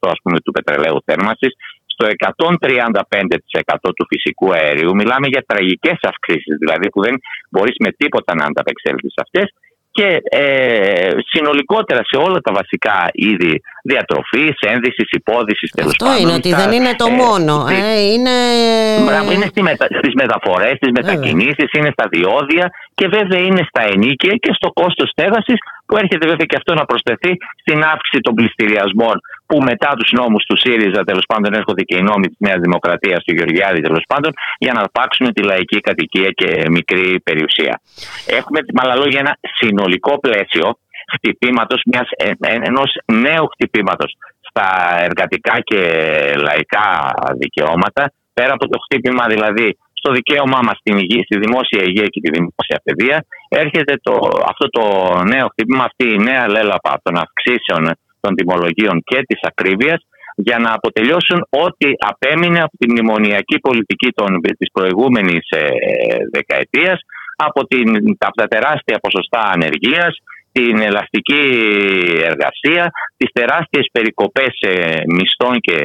[0.01, 1.53] ας πούμε του πετρελαίου θέρμανσης,
[1.87, 4.95] στο 135% του φυσικού αερίου.
[4.95, 7.15] Μιλάμε για τραγικές αυξήσεις, δηλαδή που δεν
[7.51, 9.47] μπορείς με τίποτα να ανταπεξέλθεις αυτές
[9.91, 13.63] και ε, συνολικότερα σε όλα τα βασικά είδη
[13.93, 16.13] διατροφή, ένδυση, υπόδησης τέλος πάντων.
[16.13, 17.55] Αυτό είναι ότι δεν είναι το ε, μόνο.
[17.71, 18.37] Ε, είναι
[19.35, 19.87] είναι στι μετα,
[20.23, 22.67] μεταφορές, στις μετακινήσεις, είναι στα διόδια
[22.99, 26.85] και βέβαια είναι στα ενίκαια και στο κόστος στέγασης που έρχεται βέβαια και αυτό να
[26.91, 27.33] προσθεθεί
[27.63, 29.17] στην αύξηση των πληστηριασμών
[29.49, 33.21] που μετά τους νόμους του ΣΥΡΙΖΑ τέλος πάντων έρχονται και οι νόμοι της Νέας Δημοκρατίας
[33.25, 37.81] του Γεωργιάδη τέλος πάντων για να αρπάξουν τη λαϊκή κατοικία και μικρή περιουσία.
[38.39, 40.67] Έχουμε με άλλα λόγια ένα συνολικό πλαίσιο
[41.15, 42.91] χτυπήματος, μιας, ε, ε, ενός
[43.25, 44.11] νέου χτυπήματος
[44.49, 44.69] στα
[45.09, 45.81] εργατικά και
[46.47, 46.89] λαϊκά
[47.39, 52.21] δικαιώματα, πέρα από το χτύπημα δηλαδή στο δικαίωμά μας στην υγεία, στη δημόσια υγεία και
[52.21, 54.15] τη δημόσια παιδεία, έρχεται το,
[54.51, 54.85] αυτό το
[55.33, 57.83] νέο χτύπημα, αυτή η νέα λέλαπα των αυξήσεων
[58.21, 60.01] των τιμολογίων και της ακρίβειας,
[60.37, 65.67] για να αποτελειώσουν ό,τι απέμεινε από τη μνημονιακή πολιτική των, της προηγούμενης ε,
[66.33, 66.99] δεκαετίας
[67.37, 67.89] από, την,
[68.19, 70.13] από τα τεράστια ποσοστά ανεργίας,
[70.57, 71.43] την ελαστική
[72.33, 74.55] εργασία, τις τεράστιες περικοπές
[75.17, 75.77] μισθών και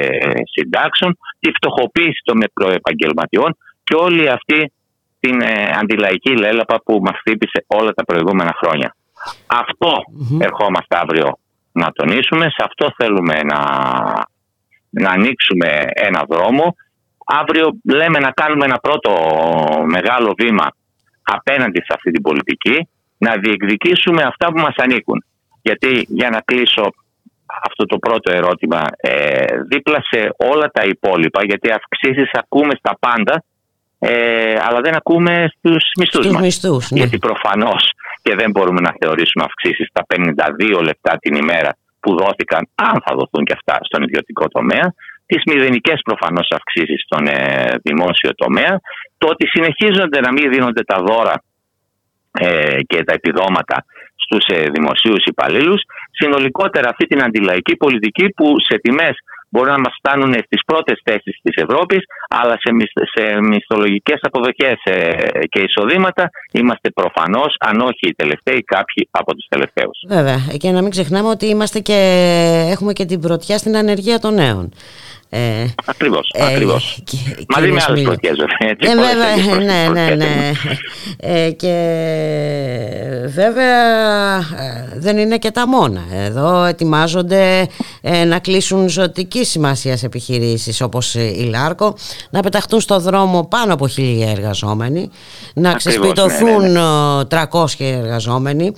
[0.53, 4.71] συντάξεων, τη φτωχοποίηση των προεπαγγελματιών και όλη αυτή
[5.19, 8.95] την ε, αντιλαϊκή λέλαπα που μας χτύπησε όλα τα προηγούμενα χρόνια.
[10.39, 11.29] ερχόμαστε αύριο
[11.71, 13.59] να τονίσουμε, σε αυτό θέλουμε να,
[14.89, 15.69] να ανοίξουμε
[16.07, 16.75] ένα δρόμο.
[17.25, 19.11] Αύριο λέμε να κάνουμε ένα πρώτο
[19.95, 20.67] μεγάλο βήμα
[21.23, 22.87] απέναντι σε αυτή την πολιτική,
[23.25, 25.23] να διεκδικήσουμε αυτά που μας ανήκουν.
[25.61, 26.83] Γιατί για να κλείσω
[27.67, 33.43] αυτό το πρώτο ερώτημα, ε, δίπλα σε όλα τα υπόλοιπα, γιατί αυξήσεις ακούμε στα πάντα,
[33.99, 36.41] ε, αλλά δεν ακούμε στους μισθούς Στους μας.
[36.41, 36.97] μισθούς, ναι.
[36.99, 37.83] Γιατί προφανώς
[38.21, 43.15] και δεν μπορούμε να θεωρήσουμε αυξήσεις στα 52 λεπτά την ημέρα που δόθηκαν, αν θα
[43.17, 44.93] δοθούν και αυτά στον ιδιωτικό τομέα,
[45.25, 47.35] τις μηδενικές προφανώς αυξήσεις στον ε,
[47.83, 48.73] δημόσιο τομέα,
[49.17, 51.50] το ότι συνεχίζονται να μην δίνονται τα δώρα ε,
[52.87, 53.85] και τα επιδόματα
[54.23, 59.15] στους ε, δημοσίους υπαλλήλους, συνολικότερα αυτή την αντιλαϊκή πολιτική που σε τιμές
[59.49, 62.69] μπορεί να μας φτάνουν στις πρώτες θέσεις της Ευρώπης, αλλά σε,
[63.13, 64.95] σε μισθολογικές αποδοχές ε,
[65.49, 69.97] και εισοδήματα είμαστε προφανώς, αν όχι οι τελευταίοι, κάποιοι από τους τελευταίους.
[70.07, 71.99] Βέβαια, και να μην ξεχνάμε ότι είμαστε και,
[72.71, 74.73] έχουμε και την πρωτιά στην ανεργία των νέων.
[75.33, 77.03] Ε, ακριβώς, ε, ακριβώς.
[77.47, 80.51] Μαζί με άλλες πρωτιές ε, βέβαια, ναι, ναι, ναι.
[81.17, 81.73] Ε, και
[83.27, 86.01] βέβαια ε, δεν είναι και τα μόνα.
[86.13, 87.67] Εδώ ετοιμάζονται
[88.01, 91.95] ε, να κλείσουν ζωτική σημασία επιχειρήσεις όπως η Λάρκο,
[92.29, 95.09] να πεταχτούν στο δρόμο πάνω από χίλια εργαζόμενοι,
[95.53, 96.81] να ξεσπιτωθούν ναι,
[97.29, 97.97] 300 ναι, ναι.
[97.97, 98.73] εργαζόμενοι.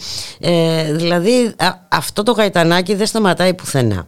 [0.92, 1.54] δηλαδή
[1.90, 4.06] αυτό το γαϊτανάκι δεν σταματάει πουθενά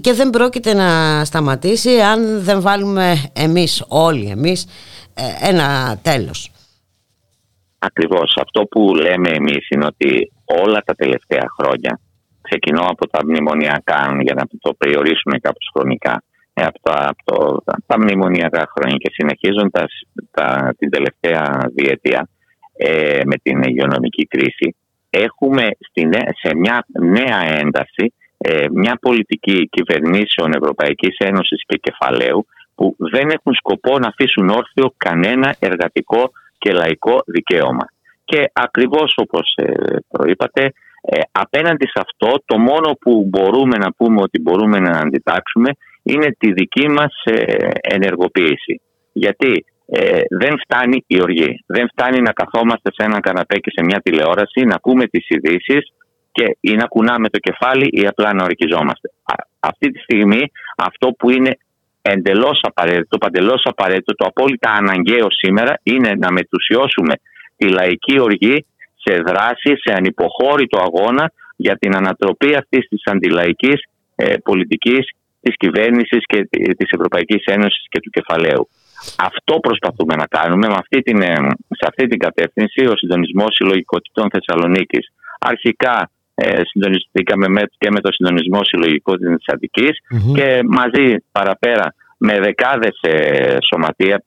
[0.00, 4.66] και δεν πρόκειται να σταματήσει αν δεν βάλουμε εμείς όλοι εμείς
[5.14, 6.50] ε, ένα τέλος.
[7.78, 8.36] Ακριβώς.
[8.40, 12.00] Αυτό που λέμε εμείς είναι ότι όλα τα τελευταία χρόνια
[12.40, 16.22] ξεκινώ από τα μνημονιακά για να το περιορίσουμε κάπως χρονικά
[16.54, 19.92] ε, από, τα, από τα μνημονιακά χρόνια και συνεχίζοντας
[20.30, 22.28] τα, την τελευταία διετία
[22.76, 24.76] ε, με την υγειονομική κρίση
[25.10, 25.68] έχουμε
[26.42, 28.14] σε μια νέα ένταση
[28.46, 34.94] ε, μια πολιτική κυβερνήσεων Ευρωπαϊκής Ένωσης και κεφαλαίου που δεν έχουν σκοπό να αφήσουν όρθιο
[34.96, 37.86] κανένα εργατικό και λαϊκό δικαίωμα.
[38.24, 39.72] Και ακριβώς όπως ε,
[40.08, 40.62] προείπατε,
[41.00, 45.70] ε, απέναντι σε αυτό το μόνο που μπορούμε να πούμε ότι μπορούμε να αντιτάξουμε
[46.02, 47.14] είναι τη δική μας
[47.80, 48.80] ενεργοποίηση.
[49.12, 49.64] Γιατί
[50.28, 51.64] δεν φτάνει η οργή.
[51.66, 55.92] Δεν φτάνει να καθόμαστε σε ένα καναπέ και σε μια τηλεόραση, να ακούμε τις ειδήσεις
[56.36, 59.08] και ή να κουνάμε το κεφάλι ή απλά να ορκιζόμαστε.
[59.60, 60.42] Αυτή τη στιγμή
[60.76, 61.52] αυτό που είναι
[62.02, 67.14] εντελώς απαραίτητο, παντελώς απαραίτητο, το απόλυτα αναγκαίο σήμερα είναι να μετουσιώσουμε
[67.56, 68.66] τη λαϊκή οργή
[69.04, 73.78] σε δράση, σε ανυποχώρητο αγώνα για την ανατροπή αυτής της αντιλαϊκής
[74.16, 75.04] ε, πολιτικής
[75.40, 76.38] της κυβέρνησης και
[76.78, 78.68] της Ευρωπαϊκής Ένωσης και του κεφαλαίου.
[79.18, 81.34] Αυτό προσπαθούμε να κάνουμε με αυτή την, ε,
[81.78, 85.04] σε αυτή την κατεύθυνση ο συντονισμός συλλογικότητων Θεσσαλονίκης.
[85.40, 89.98] Αρχικά ε, συντονιστήκαμε με, και με το συντονισμό συλλογικό της αττικης
[90.34, 94.24] και μαζί παραπέρα με δεκάδες ε, σωματεία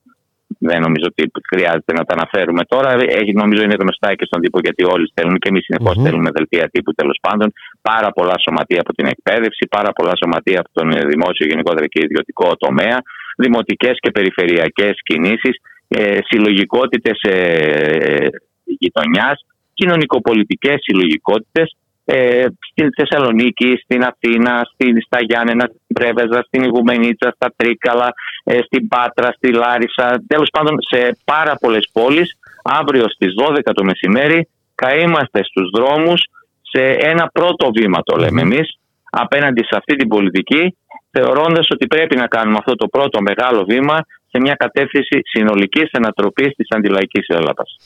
[0.58, 2.90] δεν νομίζω ότι χρειάζεται να τα αναφέρουμε τώρα.
[3.20, 6.04] Έχει, νομίζω είναι γνωστά και στον τύπο γιατί όλοι στέλνουν και εμείς συνεχώς mm-hmm.
[6.04, 7.52] στέλνουμε δελτία τύπου τέλος πάντων.
[7.90, 12.56] Πάρα πολλά σωματεία από την εκπαίδευση, πάρα πολλά σωματεία από τον δημόσιο, γενικότερα και ιδιωτικό
[12.56, 12.96] τομέα,
[13.36, 15.54] δημοτικές και περιφερειακές κινήσεις,
[15.88, 18.26] ε, συλλογικότητες ε,
[18.64, 19.36] γειτονιάς,
[19.74, 21.76] κοινωνικοπολιτικές συλλογικότητες
[22.10, 28.12] ε, στην Θεσσαλονίκη, στην Αθήνα, στην, στα Γιάννενα, στην Πρέβεζα, στην Ιγουμενίτσα, στα Τρίκαλα,
[28.44, 30.22] ε, στην Πάτρα, στη Λάρισα.
[30.26, 36.20] Τέλος πάντων, σε πάρα πολλές πόλεις, αύριο στις 12 το μεσημέρι, θα είμαστε στους δρόμους
[36.62, 38.78] σε ένα πρώτο βήμα, το λέμε εμείς,
[39.10, 40.76] απέναντι σε αυτή την πολιτική,
[41.10, 43.98] θεωρώντας ότι πρέπει να κάνουμε αυτό το πρώτο μεγάλο βήμα
[44.30, 47.76] σε μια κατεύθυνση συνολικής ανατροπής της αντιλαϊκής Ελλάδας.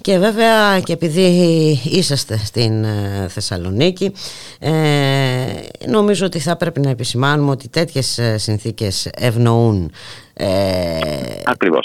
[0.00, 1.26] Και βέβαια και επειδή
[1.84, 4.12] είσαστε στην ε, Θεσσαλονίκη
[4.60, 4.70] ε,
[5.86, 9.92] νομίζω ότι θα πρέπει να επισημάνουμε ότι τέτοιες ε, συνθήκες ευνοούν
[10.34, 10.46] ε,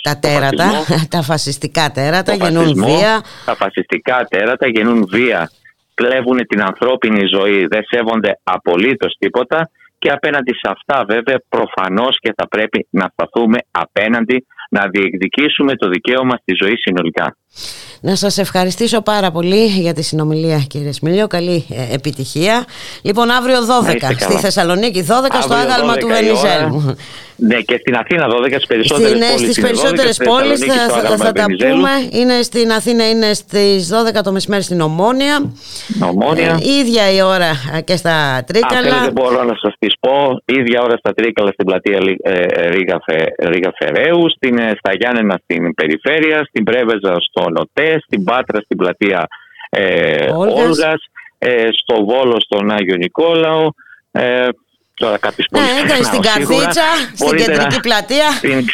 [0.01, 0.69] τα τέρατα,
[1.15, 3.23] τα φασιστικά τέρατα γεννούν βία.
[3.45, 5.51] Τα φασιστικά τέρατα γεννούν βία,
[5.93, 9.69] κλέβουν την ανθρώπινη ζωή, δεν σέβονται απολύτως τίποτα
[10.07, 15.87] και απέναντι σε αυτά βέβαια προφανώς και θα πρέπει να σταθούμε απέναντι να διεκδικήσουμε το
[15.89, 17.37] δικαίωμα στη ζωή συνολικά.
[18.01, 21.27] Να σας ευχαριστήσω πάρα πολύ για τη συνομιλία κύριε Σμιλίο.
[21.27, 22.65] Καλή ε, επιτυχία.
[23.01, 26.95] Λοιπόν αύριο 12 στη Θεσσαλονίκη, 12 αύριο στο άγαλμα του Βενιζέλου.
[27.39, 29.41] Ναι, και στην Αθήνα 12 στις περισσότερες Στην, πόλεις.
[29.41, 31.89] Στις περισσότερες πόλεις θα, θα, θα, τα πούμε.
[32.11, 35.51] Είναι στην Αθήνα είναι στις 12 το μεσημέρι στην Ομόνια.
[36.11, 36.59] Ομόνια.
[36.61, 37.51] Ε, ίδια η ώρα
[37.83, 38.95] και στα Τρίκαλα.
[38.95, 40.41] Αν δεν μπορώ να σας τις πω.
[40.45, 45.39] Ίδια ώρα στα Τρίκαλα στην πλατεία ε, Ρίγα, Φε, Ρίγα Φεραίου, στην, ε, στα Γιάννενα
[45.43, 49.27] στην Περιφέρεια, στην Πρέβεζα στο Νοτέ, στην Πάτρα στην πλατεία
[49.69, 53.69] ε, Όλγας, Όλγας ε, στο Βόλο στον Άγιο Νικόλαο.
[54.11, 54.47] Ε,
[54.99, 56.83] Τώρα κάποιε ναι, ήταν στην Καρδίτσα,
[57.13, 58.25] στην κεντρική πλατεία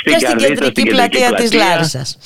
[0.04, 2.18] και στην κεντρική πλατεία της Λάρισας.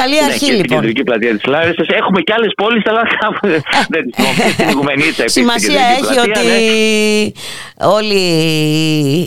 [0.00, 0.66] Καλή ναι, αρχή και λοιπόν.
[0.66, 1.86] Στην κεντρική πλατεία της Λάρισας.
[1.88, 3.02] Έχουμε και άλλες πόλεις, αλλά
[3.92, 4.50] δεν τις πούμε.
[4.50, 7.86] Στην Οικουμενίτσα Σημασία έχει ότι ναι.
[7.86, 8.20] όλη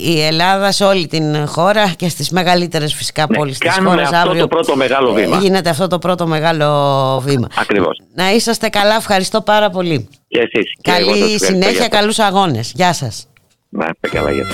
[0.03, 3.85] η Ελλάδα, σε όλη την χώρα και στις μεγαλύτερες φυσικά ναι, πόλεις της χώρας.
[3.85, 5.37] Κάνουμε αυτό το πρώτο μεγάλο βήμα.
[5.37, 6.67] Γίνεται αυτό το πρώτο μεγάλο
[7.25, 7.47] βήμα.
[7.57, 8.01] Ακριβώς.
[8.13, 10.09] Να είσαστε καλά, ευχαριστώ πάρα πολύ.
[10.27, 10.71] Και εσείς.
[10.81, 12.71] Καλή συνέχεια, καλούς αγώνες.
[12.75, 13.27] Γεια σας.
[13.69, 14.53] Να είστε καλά γιατί.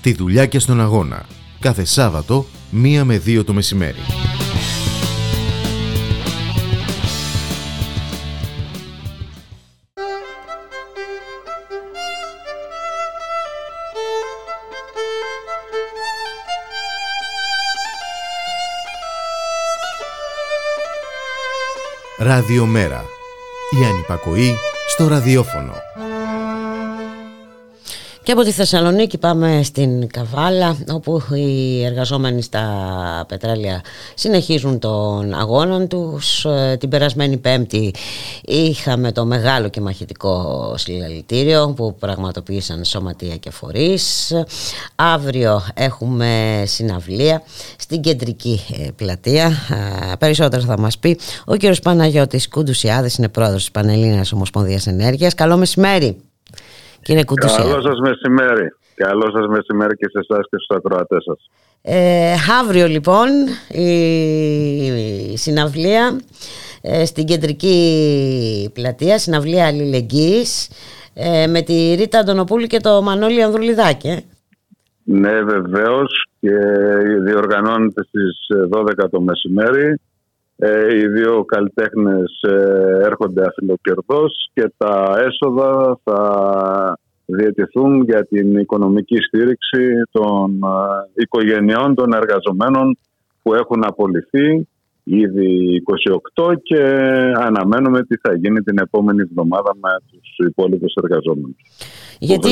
[0.00, 1.26] στη δουλειά και στον αγώνα.
[1.60, 3.98] Κάθε Σάββατο, μία με δύο το μεσημέρι.
[22.18, 23.04] Ραδιομέρα.
[23.80, 24.56] Η ανυπακοή
[24.88, 25.72] στο ραδιόφωνο.
[28.30, 32.64] Και από τη Θεσσαλονίκη πάμε στην Καβάλα όπου οι εργαζόμενοι στα
[33.28, 33.80] πετρέλαια
[34.14, 36.44] συνεχίζουν τον αγώνα τους.
[36.44, 37.94] Ε, την περασμένη πέμπτη
[38.42, 44.32] είχαμε το μεγάλο και μαχητικό συλλαλητήριο που πραγματοποίησαν σωματεία και φορείς.
[44.94, 47.42] Αύριο έχουμε συναυλία
[47.78, 49.46] στην κεντρική ε, πλατεία.
[50.10, 55.34] Ε, περισσότερο θα μας πει ο κύριος Παναγιώτης Κουντουσιάδης είναι πρόεδρος της Πανελλήνιας Ομοσπονδίας Ενέργειας.
[55.34, 56.29] Καλό μεσημέρι.
[57.02, 58.74] Κύριε Καλό σας μεσημέρι.
[58.94, 61.50] Καλό σας μεσημέρι και σε εσάς και στους ακροατές σας.
[61.82, 63.28] Ε, αύριο λοιπόν
[63.68, 66.20] η συναυλία
[66.82, 70.70] ε, στην κεντρική πλατεία, συναυλία αλληλεγγύης
[71.14, 74.08] ε, με τη Ρίτα Αντωνοπούλη και το Μανώλη Ανδρουλιδάκη.
[74.08, 74.18] Ε.
[75.04, 76.56] Ναι βεβαίως και
[77.24, 80.00] διοργανώνεται στις 12 το μεσημέρι.
[80.92, 82.40] Οι δύο καλλιτέχνες
[83.02, 86.20] έρχονται αφιλοκερδός και τα έσοδα θα
[87.24, 90.60] διαιτηθούν για την οικονομική στήριξη των
[91.14, 92.98] οικογενειών των εργαζομένων
[93.42, 94.68] που έχουν απολυθεί
[95.04, 95.82] ήδη
[96.34, 96.82] 28 και
[97.36, 101.56] αναμένουμε τι θα γίνει την επόμενη εβδομάδα με τους υπόλοιπους εργαζόμενους.
[102.18, 102.48] Γιατί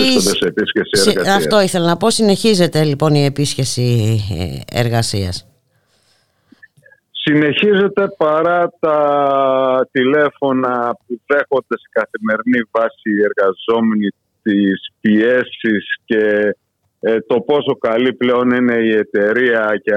[0.90, 5.46] σε αυτό ήθελα να πω, συνεχίζεται λοιπόν η επίσκεψη ε, εργασίας.
[7.28, 8.98] Συνεχίζεται παρά τα
[9.90, 14.08] τηλέφωνα που δέχονται σε καθημερινή βάση οι εργαζόμενοι
[14.42, 16.54] τις πιέσεις και
[17.00, 19.94] ε, το πόσο καλή πλέον είναι η εταιρεία και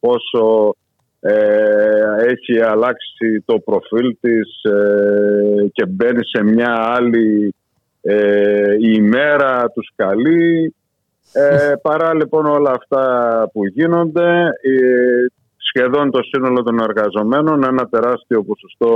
[0.00, 0.74] πόσο
[1.20, 1.34] ε,
[2.26, 7.54] έχει αλλάξει το προφίλ της ε, και μπαίνει σε μια άλλη
[8.02, 10.74] ε, ημέρα τους καλεί.
[11.32, 13.04] Ε, παρά λοιπόν όλα αυτά
[13.52, 14.50] που γίνονται,
[15.74, 18.92] σχεδόν το σύνολο των εργαζομένων, ένα τεράστιο ποσοστό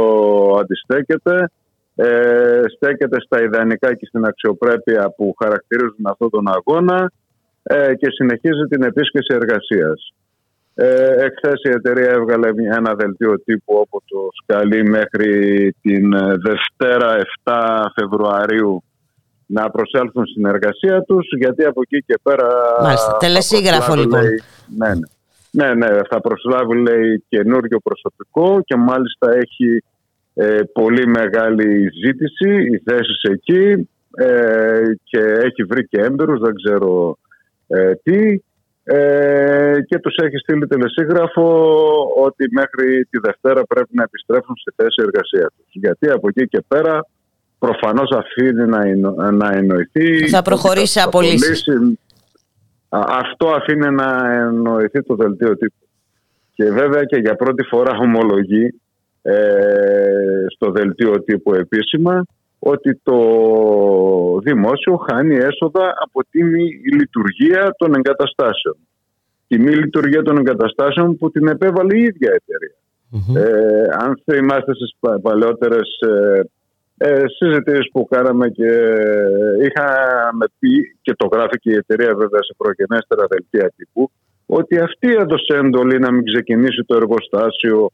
[0.60, 1.50] αντιστέκεται.
[1.98, 7.12] Ε, στέκεται στα ιδανικά και στην αξιοπρέπεια που χαρακτηρίζουν αυτόν τον αγώνα
[7.62, 10.14] ε, και συνεχίζει την επίσκεψη εργασίας.
[10.74, 15.30] Ε, εχθές η εταιρεία έβγαλε ένα δελτίο τύπου από το σκαλί μέχρι
[15.82, 16.10] την
[16.46, 18.82] Δευτέρα 7 Φεβρουαρίου
[19.46, 22.46] να προσέλθουν στην εργασία τους γιατί από εκεί και πέρα...
[22.82, 24.20] Μάλιστα, τελεσίγραφο λοιπόν.
[24.76, 25.08] ναι, ναι.
[25.51, 29.84] Ναι, ναι, θα προσλάβει λέει καινούριο προσωπικό και μάλιστα έχει
[30.34, 37.18] ε, πολύ μεγάλη ζήτηση, οι θέσεις εκεί ε, και έχει βρει και έμπειρους, δεν ξέρω
[37.66, 38.40] ε, τι
[38.88, 41.49] ε, και τους έχει στείλει τελεσίγραφο
[42.24, 45.66] ότι μέχρι τη Δευτέρα πρέπει να επιστρέφουν στη θέση εργασίας τους.
[45.72, 47.07] Γιατί από εκεί και πέρα
[47.59, 50.28] προφανώς αφήνει να, να εννοηθεί...
[50.28, 51.64] Θα προχωρήσει απολύσεις.
[52.89, 55.87] Αυτό αφήνει να εννοηθεί το δελτίο τύπου.
[56.55, 58.80] Και βέβαια και για πρώτη φορά ομολογεί
[59.22, 62.24] ε, στο δελτίο τύπου επίσημα
[62.59, 63.18] ότι το
[64.43, 66.43] δημόσιο χάνει έσοδα από τη
[66.95, 68.76] λειτουργία των εγκαταστάσεων.
[69.49, 72.74] Τη μη λειτουργία των εγκαταστάσεων που την επέβαλε η ίδια εταιρεία.
[73.34, 75.89] Ε, αν θυμάστε στις παλαιότερες
[76.97, 78.70] ε, ε, συζητήσεις που κάναμε και
[79.66, 84.11] είχαμε πει και το γράφει και η εταιρεία βέβαια σε προγενέστερα δελτία τύπου
[84.47, 87.90] ότι αυτή έδωσε εντολή να μην ξεκινήσει το εργοστάσιο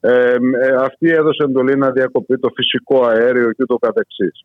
[0.00, 4.44] ε, ε, αυτή έδωσε εντολή να διακοπεί το φυσικό αέριο και το καθεξής.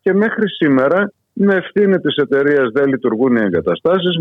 [0.00, 4.16] Και μέχρι σήμερα με ευθύνη της εταιρείας δεν λειτουργούν οι εγκαταστάσεις.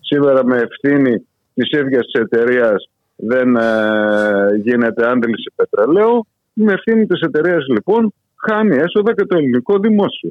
[0.00, 6.26] σήμερα με ευθύνη της ίδιας της εταιρείας δεν ε, γίνεται άντληση πετρελαίου.
[6.52, 8.12] Με ευθύνη της εταιρείας λοιπόν
[8.48, 10.30] χάνει έσοδα και το ελληνικό δημόσιο.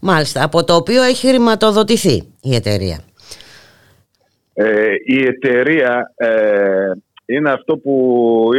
[0.00, 3.00] Μάλιστα, από το οποίο έχει χρηματοδοτηθεί η εταιρεία.
[4.54, 6.90] Ε, η εταιρεία ε,
[7.26, 7.94] είναι αυτό που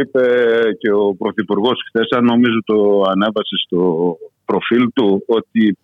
[0.00, 0.20] είπε
[0.78, 5.78] και ο Πρωθυπουργός χθες, αν νομίζω το ανέβασε στο προφίλ του, ότι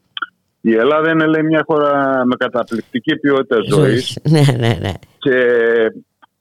[0.60, 4.18] η Ελλάδα είναι λέει, μια χώρα με καταπληκτική ποιότητα ζωής.
[4.30, 4.92] Ναι, ναι, ναι.
[5.18, 5.36] Και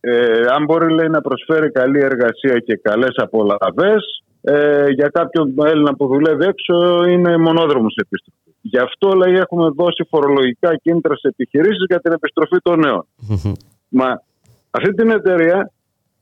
[0.08, 5.96] ε, αν μπορεί λέει, να προσφέρει καλή εργασία και καλές απολαυές, ε, για κάποιον Έλληνα
[5.96, 8.54] που δουλεύει έξω είναι μονόδρομος επιστροφής.
[8.62, 13.06] Γι' αυτό λέει, έχουμε δώσει φορολογικά κίνητρα σε επιχειρήσεις για την επιστροφή των νέων.
[14.00, 14.22] Μα
[14.72, 15.72] αυτή την εταιρεία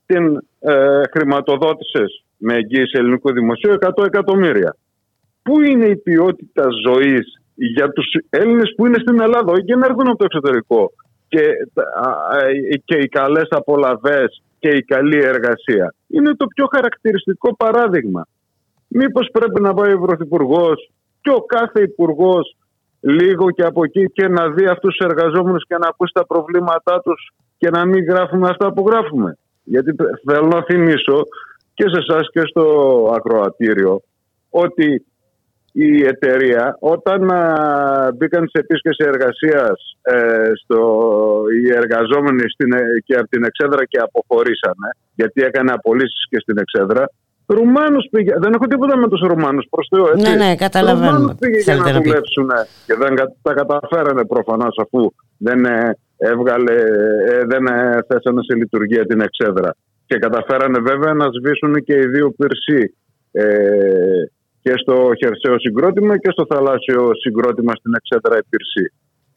[0.05, 4.75] την ε, χρηματοδότησες με εγγύηση ελληνικού δημοσίου 100 εκατομμύρια.
[5.41, 9.86] Πού είναι η ποιότητα ζωής για τους Έλληνες που είναι στην Ελλάδα, όχι και να
[9.86, 10.91] έρθουν από το εξωτερικό;
[11.34, 11.45] Και,
[12.86, 15.93] και οι καλές απολαυές και η καλή εργασία.
[16.07, 18.27] Είναι το πιο χαρακτηριστικό παράδειγμα.
[18.88, 22.55] Μήπως πρέπει να πάει ο Πρωθυπουργός και ο κάθε υπουργός
[22.99, 27.01] λίγο και από εκεί και να δει αυτούς τους εργαζόμενους και να ακούσει τα προβλήματά
[27.01, 29.38] τους και να μην γράφουμε αυτά που γράφουμε.
[29.63, 31.21] Γιατί θέλω να θυμίσω
[31.73, 32.65] και σε εσάς και στο
[33.15, 34.01] ακροατήριο
[34.49, 35.05] ότι
[35.76, 37.21] η εταιρεία όταν
[38.15, 40.80] μπήκαν σε επίσκεψη εργασίας ε, στο,
[41.55, 46.57] οι εργαζόμενοι στην, ε, και από την Εξέδρα και αποχωρήσανε γιατί έκανε απολύσεις και στην
[46.57, 47.05] Εξέδρα
[47.45, 50.30] Ρουμάνους πήγε, δεν έχω τίποτα με τους Ρουμάνους προς Θεό έτσι.
[50.30, 51.11] Ναι, ναι, καταλαβαίνω.
[51.11, 52.49] Ρουμάνους πήγε να δουλέψουν
[52.86, 56.76] και δεν τα καταφέρανε προφανώς αφού δεν ε, έβγαλε,
[57.32, 57.63] ε, δεν
[58.07, 59.76] θέσανε σε λειτουργία την εξέδρα.
[60.05, 62.95] Και καταφέρανε βέβαια να σβήσουν και οι δύο πυρσί
[63.32, 63.45] ε,
[64.64, 68.86] και στο χερσαίο συγκρότημα και στο θαλάσσιο συγκρότημα στην εξέδρα η πυρσί.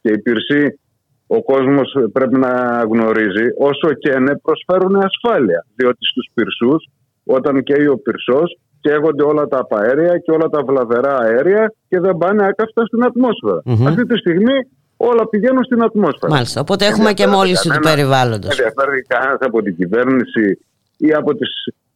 [0.01, 0.79] Και η πυρσί
[1.27, 2.53] ο κόσμος πρέπει να
[2.91, 5.65] γνωρίζει όσο και ναι προσφέρουν ασφάλεια.
[5.75, 6.89] Διότι στους πυρσούς
[7.25, 12.17] όταν καίει ο πυρσός καίγονται όλα τα απαέρια και όλα τα βλαβερά αέρια και δεν
[12.17, 14.57] πάνε άκαυστα στην ατμοσφαιρα Αυτή τη στιγμή
[14.97, 16.33] όλα πηγαίνουν στην ατμόσφαιρα.
[16.33, 16.61] Μάλιστα.
[16.61, 18.55] Οπότε έχουμε και μόλυνση του περιβάλλοντος.
[18.55, 20.59] Δεν ενδιαφέρει κανένας από την κυβέρνηση
[20.97, 21.49] ή από τις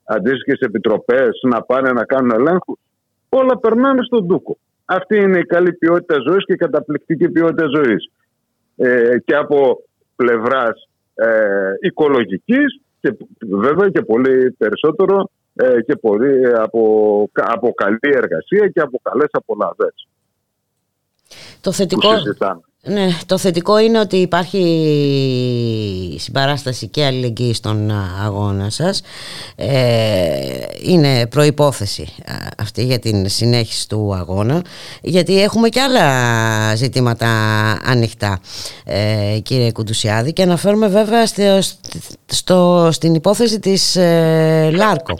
[0.03, 2.79] αντίστοιχες επιτροπές να πάνε να κάνουν ελέγχους;
[3.33, 4.57] Όλα περνάνε στον Τούκο.
[4.85, 8.11] Αυτή είναι η καλή ποιότητα ζωής και η καταπληκτική ποιότητα ζωής.
[8.75, 9.83] Ε, και από
[10.15, 18.67] πλευράς ε, οικολογικής και βέβαια και πολύ περισσότερο ε, και πολύ από, από καλή εργασία
[18.67, 20.07] και από καλές απολαβές.
[21.61, 22.09] Το θετικό,
[22.83, 24.61] ναι, το θετικό είναι ότι υπάρχει
[26.19, 27.91] συμπαράσταση και αλληλεγγύη στον
[28.23, 29.01] αγώνα σας.
[29.55, 32.07] Ε, είναι προϋπόθεση
[32.57, 34.61] αυτή για την συνέχιση του αγώνα
[35.01, 37.27] γιατί έχουμε και άλλα ζητήματα
[37.83, 38.39] ανοιχτά
[38.85, 41.59] ε, κύριε Κουντουσιάδη και αναφέρουμε βέβαια στο,
[42.25, 45.13] στο, στην υπόθεση της ε, Λάρκο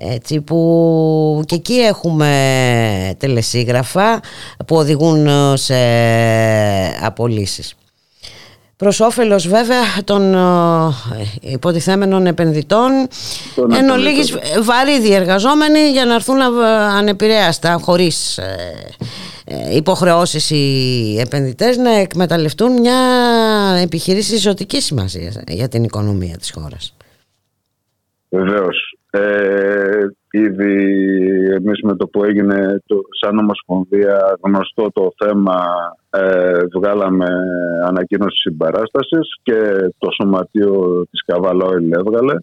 [0.00, 4.20] έτσι, που και εκεί έχουμε τελεσίγραφα
[4.66, 5.74] που οδηγούν σε
[7.02, 7.74] απολύσεις.
[8.76, 10.38] Προς όφελος βέβαια των ε,
[11.40, 12.90] υποτιθέμενων επενδυτών
[13.78, 16.40] εν ολίγης βαρύδι εργαζόμενοι για να έρθουν
[16.96, 18.56] ανεπηρέαστα χωρίς ε,
[19.44, 22.98] ε, υποχρεώσεις οι επενδυτές να εκμεταλλευτούν μια
[23.82, 26.94] επιχειρήση ζωτικής σημασίας για την οικονομία της χώρας.
[28.28, 28.98] Βεβαίως.
[29.10, 29.67] Ε,
[30.38, 30.74] ήδη
[31.50, 35.56] εμείς με το που έγινε το, σαν Ομοσπονδία γνωστό το θέμα
[36.10, 37.26] ε, βγάλαμε
[37.84, 42.34] ανακοίνωση συμπαράστασης και το σωματείο της Καβαλόιλ έβγαλε.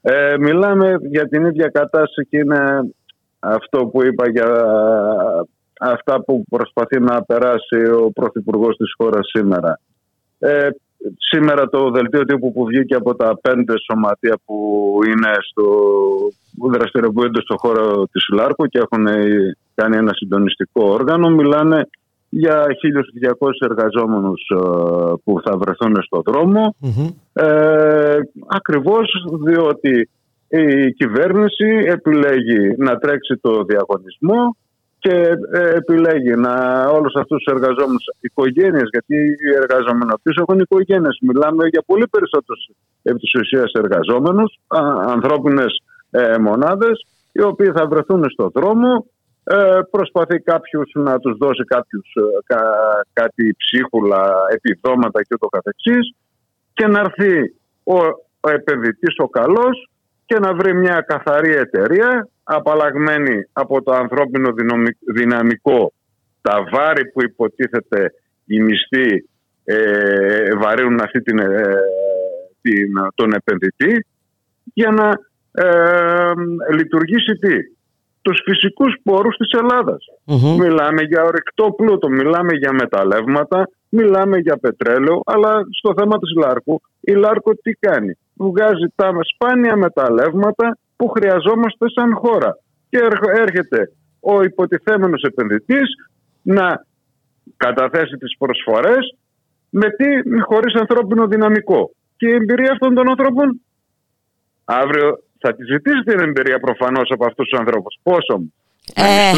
[0.00, 2.90] Ε, μιλάμε για την ίδια κατάσταση και είναι
[3.38, 4.46] αυτό που είπα για
[5.80, 9.80] αυτά που προσπαθεί να περάσει ο Πρωθυπουργός της χώρας σήμερα.
[10.38, 10.68] Ε,
[11.18, 14.56] Σήμερα το δελτίο τύπου που βγήκε από τα πέντε σωματεία που
[15.06, 15.64] είναι στο,
[16.58, 19.06] που δραστηριοποιούνται στο χώρο της Λάρκου και έχουν
[19.74, 21.88] κάνει ένα συντονιστικό όργανο μιλάνε
[22.28, 24.58] για 1.200 εργαζόμενους ε,
[25.24, 26.74] που θα βρεθούν στο δρομο
[27.32, 29.10] ε, ακριβώς
[29.44, 30.08] διότι
[30.48, 34.56] η κυβέρνηση επιλέγει να τρέξει το διαγωνισμό
[34.98, 41.18] και ε, επιλέγει να όλους αυτούς τους εργαζόμενους οικογένειες, γιατί οι εργαζόμενοι αυτούς έχουν οικογένειες.
[41.22, 42.70] Μιλάμε για πολύ περισσότερους
[43.02, 49.06] επί της ουσίας εργαζόμενους, α, ανθρώπινες ε, μονάδες, οι οποίοι θα βρεθούν στον δρόμο,
[49.44, 52.54] ε, προσπαθεί κάποιος να τους δώσει κάποιους, ε,
[53.12, 56.14] κάτι ψίχουλα, επιδόματα και το καθεξής
[56.72, 57.96] και να έρθει ο,
[58.40, 59.88] ο επενδυτής ο καλός
[60.28, 64.48] και να βρει μια καθαρή εταιρεία απαλλαγμένη από το ανθρώπινο
[65.14, 65.92] δυναμικό
[66.40, 68.12] τα βάρη που υποτίθεται
[68.44, 69.28] οι μισθοί
[69.64, 71.74] ε, βαρύνουν αυτή την, ε,
[72.60, 74.06] την, τον επενδυτή
[74.74, 75.08] για να
[75.64, 76.32] ε,
[76.72, 77.56] λειτουργήσει τι;
[78.22, 80.04] Τους φυσικούς πόρους της ελλαδας
[80.58, 86.80] Μιλάμε για ορεικτό πλούτο, μιλάμε για μεταλλεύματα, μιλάμε για πετρέλαιο, αλλά στο θέμα της Λάρκου,
[87.00, 92.58] η Λάρκο τι κάνει; Βγάζει τα σπάνια μεταλλεύματα που χρειαζόμαστε σαν χώρα.
[92.90, 92.98] Και
[93.36, 95.88] έρχεται ο υποτιθέμενος επενδυτής
[96.42, 96.86] να
[97.56, 99.16] καταθέσει τις προσφορές
[99.70, 101.90] με τι, χωρίς ανθρώπινο δυναμικό.
[102.16, 103.60] Και η εμπειρία αυτών των ανθρώπων
[104.64, 107.98] αύριο θα τη ζητήσει την εμπειρία προφανώς από αυτούς τους ανθρώπους.
[108.02, 108.52] Πόσο μου.
[108.94, 109.32] Ε,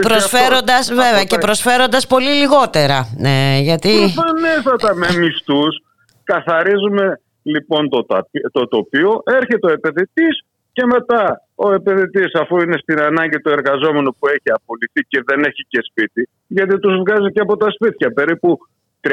[0.00, 4.12] προσφέροντας βέβαια και προσφέροντας πολύ λιγότερα ε, γιατί...
[4.14, 5.82] Προφανέστατα με μισθούς
[6.24, 7.20] καθαρίζουμε
[7.54, 8.06] λοιπόν το,
[8.52, 10.34] το τοπίο έρχεται ο επενδυτής
[10.72, 15.38] και μετά ο επενδυτής, αφού είναι στην ανάγκη του εργαζόμενου που έχει απολυθεί και δεν
[15.44, 18.12] έχει και σπίτι, γιατί τους βγάζει και από τα σπίτια.
[18.12, 18.58] Περίπου
[19.00, 19.10] 300,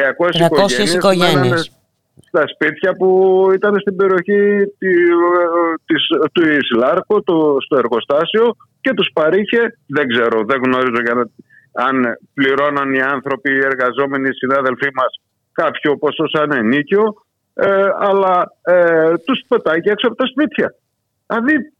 [0.79, 1.71] 300 οικογένειες
[2.27, 3.09] στα σπίτια που
[3.53, 4.41] ήταν στην περιοχή
[5.85, 7.17] της, του Ισλάρκου,
[7.65, 11.23] στο εργοστάσιο και τους παρήχε, δεν ξέρω, δεν γνωρίζω για να,
[11.87, 15.21] αν πληρώναν οι άνθρωποι, οι εργαζόμενοι, οι συνάδελφοί μας
[15.51, 17.03] κάποιο ποσό σαν ενίκιο,
[17.53, 20.75] ε, αλλά ε, τους πετάει και έξω από τα σπίτια.
[21.27, 21.73] Δηλαδή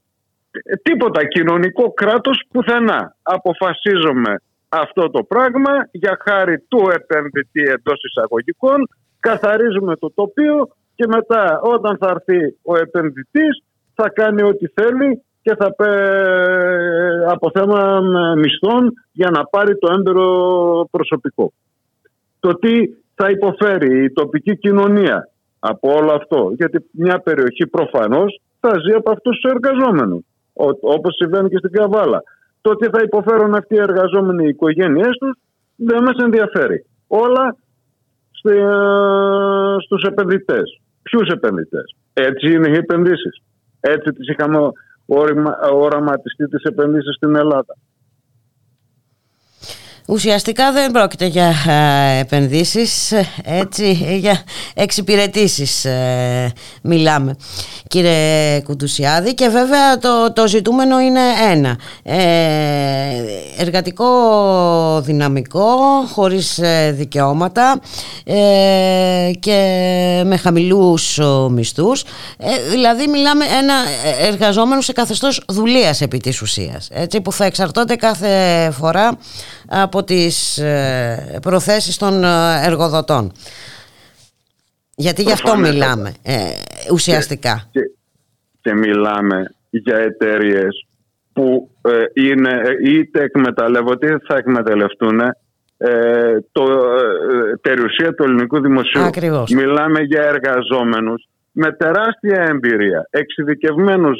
[0.82, 3.16] τίποτα κοινωνικό κράτος πουθενά.
[3.22, 4.34] Αποφασίζουμε
[4.68, 8.88] αυτό το πράγμα για χάρη του επενδυτή εντός εισαγωγικών,
[9.20, 13.62] καθαρίζουμε το τοπίο και μετά όταν θα έρθει ο επενδυτής
[13.94, 15.92] θα κάνει ό,τι θέλει και θα πέ
[17.28, 18.00] από θέμα
[18.36, 21.52] μισθών για να πάρει το έμπειρο προσωπικό.
[22.40, 22.74] Το τι
[23.14, 25.28] θα υποφέρει η τοπική κοινωνία
[25.70, 26.52] από όλο αυτό.
[26.56, 30.24] Γιατί μια περιοχή προφανώς θα ζει από αυτούς τους εργαζόμενους.
[30.96, 32.22] Όπως συμβαίνει και στην Καβάλα.
[32.60, 35.38] Το τι θα υποφέρουν αυτοί οι εργαζόμενοι, οι οικογένειές τους,
[35.76, 36.86] δεν μας ενδιαφέρει.
[37.06, 37.56] Όλα
[39.84, 40.80] στους επενδυτές.
[41.02, 41.96] Ποιους επενδυτές.
[42.12, 43.42] Έτσι είναι οι επενδύσεις.
[43.80, 44.58] Έτσι τις είχαμε
[45.72, 47.74] οραματιστεί τις επενδύσεις στην Ελλάδα.
[50.08, 51.54] Ουσιαστικά δεν πρόκειται για
[52.18, 53.12] επενδύσεις,
[53.44, 54.42] έτσι, για
[54.74, 56.52] εξυπηρετήσεις ε,
[56.82, 57.36] μιλάμε
[57.94, 59.34] κύριε Κουντουσιάδη.
[59.34, 61.20] Και βέβαια το, το ζητούμενο είναι
[61.50, 61.78] ένα.
[62.02, 62.16] Ε,
[63.58, 64.06] εργατικό
[65.00, 65.66] δυναμικό
[66.12, 67.80] χωρίς ε, δικαιώματα
[69.40, 69.58] και
[70.24, 71.20] με χαμηλούς
[71.50, 72.04] μισθούς.
[72.70, 73.74] Δηλαδή μιλάμε ένα
[74.20, 76.88] εργαζόμενο σε καθεστώς δουλείας επί της ουσίας.
[76.92, 79.18] Έτσι, που θα εξαρτώνται κάθε φορά
[79.68, 83.32] από τις ε, προθέσεις των ε, εργοδοτών.
[84.96, 86.50] Γιατί γι' αυτό μιλάμε ε,
[86.92, 87.68] ουσιαστικά.
[87.70, 87.80] Και,
[88.60, 90.86] και, μιλάμε για εταιρείες
[91.32, 91.70] που
[92.14, 95.20] είναι είτε εκμεταλλεύονται είτε θα εκμεταλλευτούν
[96.52, 96.64] το,
[97.60, 99.02] περιουσία του ελληνικού δημοσίου.
[99.02, 99.50] Ακριβώς.
[99.50, 104.18] Μιλάμε για εργαζόμενους με τεράστια εμπειρία, εξειδικευμένους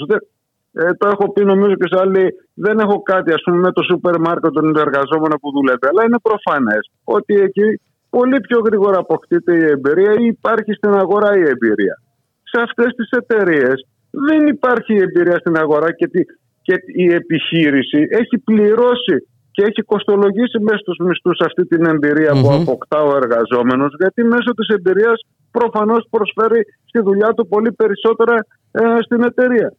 [0.76, 2.34] ε, το έχω πει νομίζω και σε άλλοι.
[2.54, 5.86] Δεν έχω κάτι ας πούμε με το σούπερ μάρκετ των εργαζόμενων που δουλεύει.
[5.90, 7.80] Αλλά είναι προφανές ότι εκεί
[8.16, 11.96] πολύ πιο γρήγορα αποκτείται η εμπειρία ή υπάρχει στην αγορά η εμπειρία.
[12.50, 13.76] Σε αυτές τις εταιρείες
[14.10, 16.06] δεν υπάρχει η εμπειρία στην αγορά και,
[16.66, 19.16] και η επιχείρηση έχει πληρώσει
[19.54, 24.50] και έχει κοστολογήσει μέσα στους μισθούς αυτή την εμπειρια που αποκτά ο εργαζόμενος γιατί μέσω
[24.58, 25.18] της εμπειρίας
[25.50, 29.72] προφανώς προσφέρει στη δουλειά του πολύ περισσότερα ε, στην εταιρεία.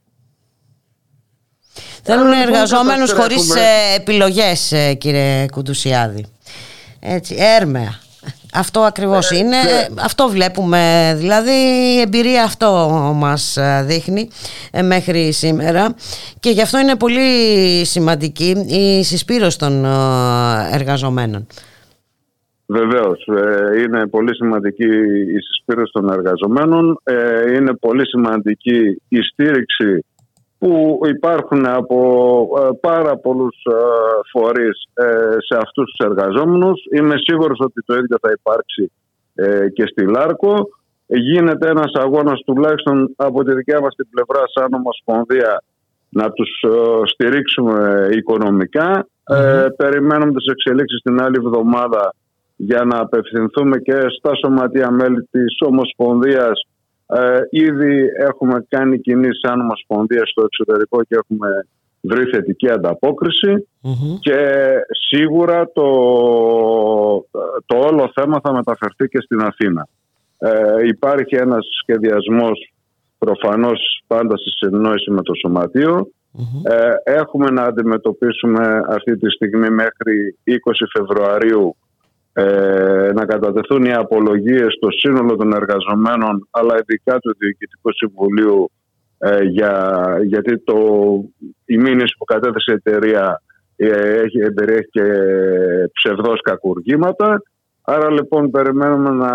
[2.03, 6.25] Θέλουν εργαζόμενους χωρίς ε, επιλογές ε, κύριε Κουντουσιάδη.
[6.99, 8.03] Έτσι, έρμεα.
[8.57, 9.57] Αυτό ακριβώς ε, είναι.
[9.57, 10.01] Ναι.
[10.03, 11.13] Αυτό βλέπουμε.
[11.17, 11.51] Δηλαδή
[11.95, 14.29] η εμπειρία αυτό μας δείχνει
[14.83, 15.95] μέχρι σήμερα
[16.39, 17.21] και γι' αυτό είναι πολύ
[17.85, 19.85] σημαντική η συσπήρωση των
[20.71, 21.47] εργαζομένων.
[22.67, 23.25] Βεβαίως,
[23.85, 24.87] είναι πολύ σημαντική
[25.35, 27.01] η συσπήρωση των εργαζομένων.
[27.55, 30.05] Είναι πολύ σημαντική η στήριξη
[30.65, 31.99] που υπάρχουν από
[32.59, 33.75] ε, πάρα πολλούς ε,
[34.31, 35.05] φορείς ε,
[35.47, 36.83] σε αυτούς τους εργαζόμενους.
[36.95, 38.91] Είμαι σίγουρος ότι το ίδιο θα υπάρξει
[39.73, 40.53] και στη Λάρκο.
[41.05, 45.63] Γίνεται ένας αγώνας τουλάχιστον από τη δικιά μας την πλευρά σαν Ομοσπονδία
[46.09, 46.49] να τους
[47.03, 48.07] στηρίξουμε
[49.77, 52.13] περιμένουμε τις εξελίξεις την άλλη εβδομάδα
[52.55, 56.67] για να απευθυνθούμε και στα σωματεία μέλη της Ομοσπονδίας
[57.07, 61.49] ε, ήδη έχουμε κάνει κινήσεις σαν Ομοσπονδία στο εξωτερικό και έχουμε
[62.01, 62.67] βρει θετική
[64.19, 64.39] και
[65.07, 65.89] σίγουρα το,
[67.65, 69.87] το όλο θέμα θα μεταφερθεί και στην Αθήνα.
[70.37, 72.73] Ε, υπάρχει ένας σχεδιασμός
[73.17, 76.07] προφανώς πάντα στη συνεννόηση με το σωματειο
[76.63, 80.51] ε, έχουμε να αντιμετωπίσουμε αυτή τη στιγμή μέχρι 20
[80.93, 81.75] Φεβρουαρίου
[82.37, 88.71] ε, να κατατεθούν οι απολογίες στο σύνολο των εργαζομένων αλλά ειδικά του Διοικητικού Συμβουλίου
[89.17, 89.73] ε, για,
[90.23, 90.77] γιατί το,
[91.65, 93.41] η μήνυση που κατέθεσε η εταιρεία
[93.75, 95.03] ε, έχει, εμπεριέχει και
[95.93, 97.41] ψευδός κακουργήματα.
[97.81, 99.33] Άρα λοιπόν περιμένουμε να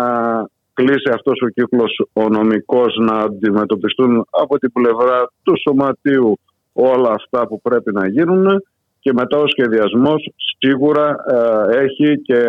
[0.73, 6.39] κλείσει αυτός ο κύκλος ο νομικός να αντιμετωπιστούν από την πλευρά του σωματείου
[6.73, 8.63] όλα αυτά που πρέπει να γίνουν
[9.01, 10.29] και μετά ο σχεδιασμός
[10.59, 12.41] σίγουρα ε, έχει και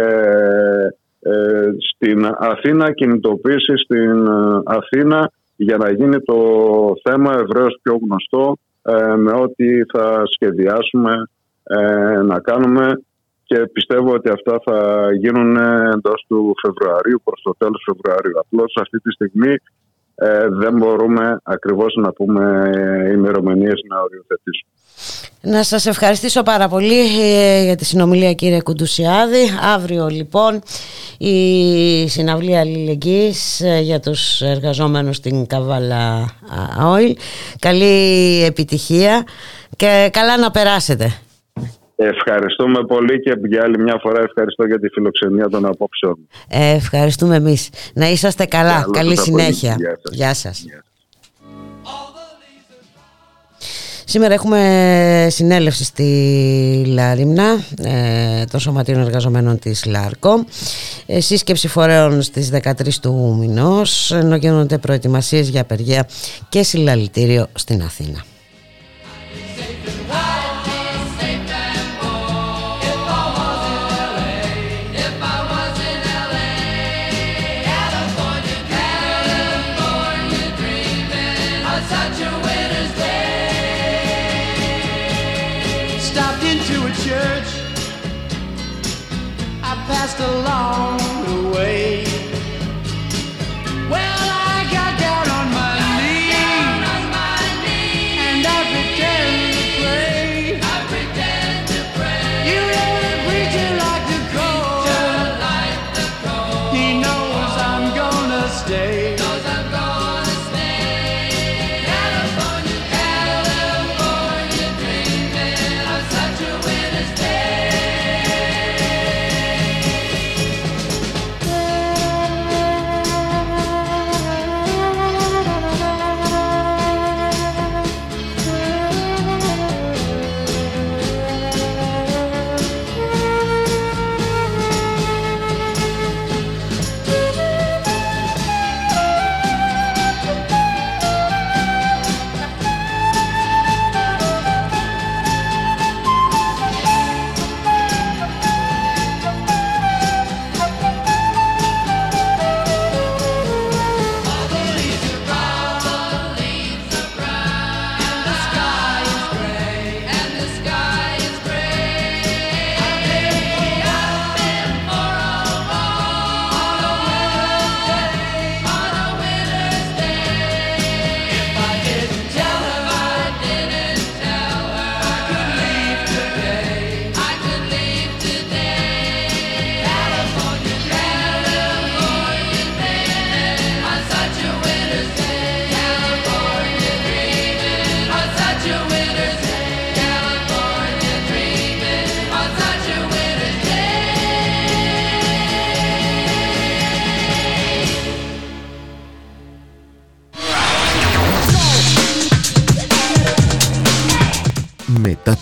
[1.21, 6.39] ε, στην Αθήνα κινητοποίηση στην ε, Αθήνα για να γίνει το
[7.03, 8.57] θέμα ευρέως πιο γνωστό
[9.17, 11.13] με ό,τι θα σχεδιάσουμε
[12.25, 12.93] να κάνουμε
[13.45, 15.57] και πιστεύω ότι αυτά θα γίνουν
[15.97, 18.39] εντός του Φεβρουαρίου προς το τέλος Φεβρουαρίου.
[18.39, 19.55] Απλώς αυτή τη στιγμή
[20.51, 22.71] δεν μπορούμε ακριβώς να πούμε
[23.13, 24.71] ημερομηνίες να οριοθετήσουμε.
[25.41, 29.43] Να σας ευχαριστήσω πάρα πολύ ε, για τη συνομιλία κύριε Κουντουσιάδη.
[29.75, 30.63] Αύριο λοιπόν
[31.19, 36.35] η συναυλία αλληλεγγύης ε, για τους εργαζόμενους στην Καβάλα
[36.81, 37.13] Oil.
[37.59, 39.27] Καλή επιτυχία
[39.77, 41.13] και καλά να περάσετε.
[42.07, 46.29] Ευχαριστούμε πολύ και για άλλη μια φορά ευχαριστώ για τη φιλοξενία των απόψεων.
[46.49, 47.71] Ε, ευχαριστούμε εμείς.
[47.95, 48.87] Να είσαστε καλά.
[48.93, 49.77] Καλή συνέχεια.
[49.79, 50.15] Γεια σας.
[50.15, 50.65] Γεια σας.
[54.13, 60.45] Σήμερα έχουμε συνέλευση στη Λάριμνα ε, των Σωματείων Εργαζομένων της ΛΑΡΚΟ
[61.07, 62.73] ε, σύσκεψη φορέων στις 13
[63.03, 66.09] του μηνός ενώ γίνονται προετοιμασίες για απεργία
[66.49, 68.25] και συλλαλητήριο στην Αθήνα.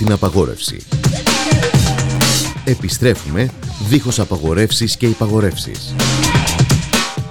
[0.05, 0.77] Την απαγόρευση.
[2.65, 3.51] Επιστρέφουμε
[3.89, 5.95] δίχως απαγορεύσεις και υπαγορεύσεις.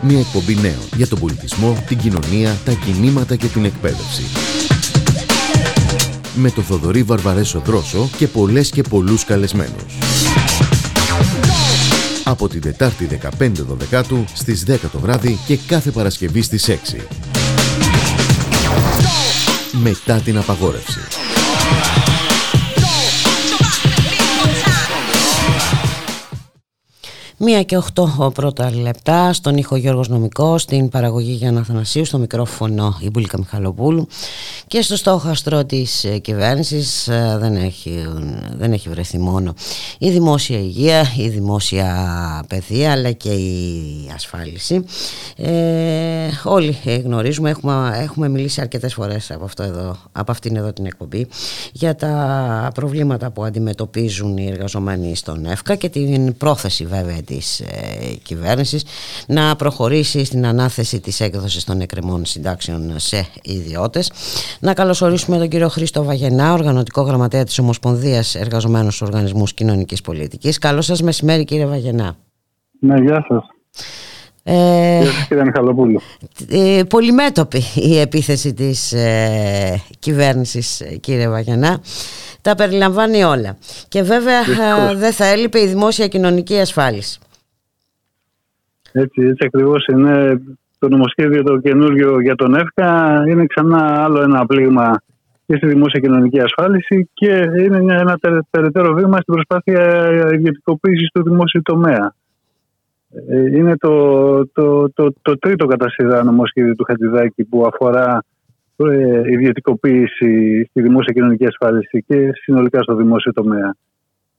[0.01, 4.23] Μια εκπομπή νέων για τον πολιτισμό, την κοινωνία, τα κινήματα και την εκπαίδευση.
[6.35, 9.97] Με το Θοδωρή Βαρβαρέσο Δρόσο και πολλές και πολλούς καλεσμένους.
[12.23, 17.07] Από την Τετάρτη 15 Δεκάτου στις 10 το βράδυ και κάθε Παρασκευή στις 6.
[19.71, 21.18] Μετά την απαγόρευση.
[27.41, 32.97] Μία και οχτώ πρώτα λεπτά στον ήχο Γιώργος Νομικό, στην παραγωγή Γιάννα Θανασίου, στο μικρόφωνο
[33.01, 34.07] η Μπουλίκα Μιχαλοπούλου
[34.67, 38.07] και στο στόχαστρο της ε, κυβέρνησης ε, δεν έχει,
[38.57, 39.53] δεν έχει βρεθεί μόνο
[39.97, 44.85] η δημόσια υγεία, η δημόσια παιδεία αλλά και η ασφάλιση.
[45.35, 50.85] Ε, όλοι γνωρίζουμε, έχουμε, έχουμε μιλήσει αρκετές φορές από, αυτό εδώ, από αυτήν εδώ την
[50.85, 51.27] εκπομπή
[51.71, 57.65] για τα προβλήματα που αντιμετωπίζουν οι εργαζομένοι στον ΕΦΚΑ και την πρόθεση βέβαια της ε,
[58.23, 58.85] κυβέρνησης
[59.27, 64.11] να προχωρήσει στην ανάθεση της έκδοσης των εκκρεμών συντάξεων σε ιδιώτες.
[64.59, 70.57] Να καλωσορίσουμε τον κύριο Χρήστο Βαγενά, οργανωτικό γραμματέα της Ομοσπονδίας Εργαζομένων Οργανισμούς Κοινωνικής Πολιτικής.
[70.57, 72.15] Καλό σας μεσημέρι κύριε Βαγενά.
[72.79, 73.43] Ναι, γεια σας.
[74.43, 75.99] Ε, κύριε Μιχαλοπούλου.
[76.49, 81.81] Ε, πολυμέτωπη η επίθεση της ε, κυβέρνησης κύριε Βαγενά
[82.41, 83.57] τα περιλαμβάνει όλα.
[83.87, 84.41] Και βέβαια
[84.95, 87.19] δεν θα έλειπε η δημόσια κοινωνική ασφάλιση.
[88.91, 90.41] Έτσι, έτσι ακριβώς είναι
[90.79, 95.01] το νομοσχέδιο το καινούργιο για τον ΕΦΚΑ είναι ξανά άλλο ένα πλήγμα
[95.45, 98.19] και στη δημόσια κοινωνική ασφάλιση και είναι ένα
[98.49, 102.13] περαιτέρω βήμα στην προσπάθεια ιδιωτικοποίησης του δημόσιου τομέα.
[103.29, 108.38] Ε, είναι το, το, το, το τρίτο κατά σειρά νομοσχέδιο του Χατζηδάκη που αφορά ε,
[109.29, 113.75] ιδιωτικοποίηση στη δημόσια κοινωνική ασφάλιση και συνολικά στο δημόσιο τομέα.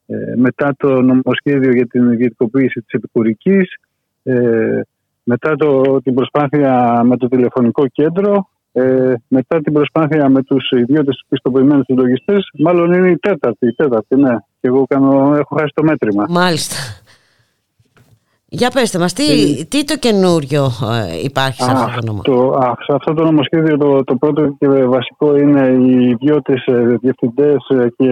[0.07, 3.74] Ε, μετά το νομοσχέδιο για την ιδιωτικοποίηση της επικουρικής,
[4.22, 4.80] ε,
[5.22, 11.24] μετά το, την προσπάθεια με το τηλεφωνικό κέντρο, ε, μετά την προσπάθεια με τους ιδιώτες
[11.28, 14.36] πιστοποιημένους συλλογιστές, μάλλον είναι η τέταρτη, η τέταρτη, ναι.
[14.61, 16.26] Και εγώ κάνω, έχω χάσει το μέτρημα.
[16.28, 16.76] Μάλιστα.
[18.53, 22.53] Για πέστε μας, τι, ε, τι το καινούριο ε, υπάρχει σε αυτό το νομοσχέδιο.
[22.87, 27.57] σε αυτό το νομοσχέδιο το, το πρώτο και βασικό είναι οι ιδιώτες ε, διευθυντές
[27.97, 28.11] και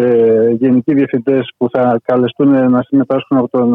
[0.58, 3.74] γενικοί διευθυντές που θα καλεστούν να συμμετάσχουν από τον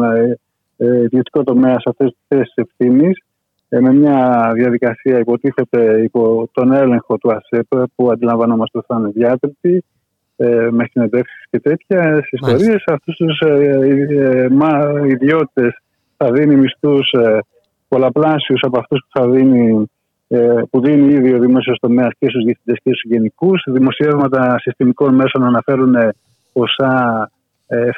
[1.04, 3.18] ιδιωτικό τομέα σε αυτές τις θέσεις ευθύνης
[3.68, 9.84] με μια διαδικασία υποτίθεται υπό τον έλεγχο του ΑΣΕΠ που αντιλαμβανόμαστε ότι θα είναι διάτρητη
[10.70, 12.82] με συνεντεύξεις και τέτοια ιστορίες.
[12.86, 13.40] Αυτούς τους
[15.06, 15.83] ιδιώτες
[16.16, 17.38] θα δίνει μισθούς ε,
[17.88, 19.90] πολλαπλάσιους από αυτούς που, θα δίνει,
[20.28, 23.62] ε, που δίνει ήδη ο δημόσιος τομέας και στους διευθυντές και στους γενικούς.
[23.66, 25.94] Δημοσιεύματα συστημικών μέσων αναφέρουν
[26.52, 27.30] ποσά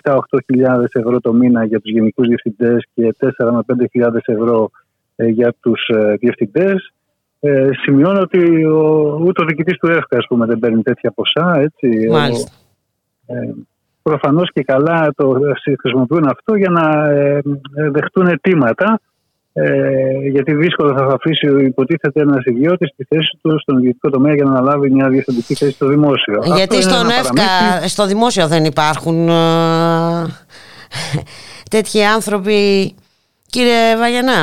[0.02, 4.70] 7-8 ε, ευρώ το μήνα για τους γενικούς διευθυντές και 4 με 5 ευρώ
[5.16, 6.90] ε, για τους διευθυντές.
[7.40, 11.58] Ε, σημειώνω ότι ο, ούτε ο διοικητής του ΕΦΚΑ πούμε, δεν παίρνει τέτοια ποσά.
[11.58, 12.08] Έτσι.
[12.10, 12.50] Μάλιστα.
[13.26, 13.52] Ε,
[14.10, 15.38] Προφανώς και καλά το
[15.80, 17.42] χρησιμοποιούν αυτό για να ε,
[17.74, 19.00] ε, δεχτούν αιτήματα.
[19.52, 24.44] Ε, γιατί δύσκολο θα αφήσει υποτίθεται ένας ιδιώτης στη θέση του στον ιδιωτικό τομέα για
[24.44, 26.42] να αναλάβει μια διευθυντική θέση στο δημόσιο.
[26.54, 29.28] Γιατί στον ΕΦΚΑ, στο δημόσιο δεν υπάρχουν
[31.70, 32.94] τέτοιοι άνθρωποι
[33.50, 34.38] Κύριε Βαγιανά;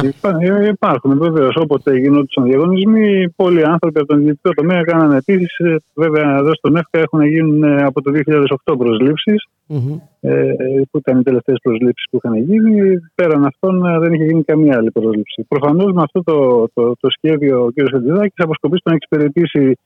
[0.63, 1.55] Ε, υπάρχουν βεβαίως.
[1.55, 5.57] Όποτε γινόντουσαν διαγωνισμοί, πολλοί άνθρωποι από τον ιδιωτικό τομέα κάνανε αιτήσεις.
[5.57, 8.11] Ε, βέβαια, εδώ στον ΕΦΚΑ έχουν γίνει ε, από το
[8.65, 9.99] 2008 προσλήψεις, mm-hmm.
[10.91, 12.99] που ήταν οι τελευταίες προσλήψεις που είχαν γίνει.
[13.15, 15.45] Πέραν αυτών, δεν είχε γίνει καμία άλλη προσλήψη.
[15.47, 17.89] Προφανώς με αυτό το, το, το σχέδιο ο κ.
[17.91, 19.77] Χατζηδάκης αποσκοπεί στο να εξυπηρετήσει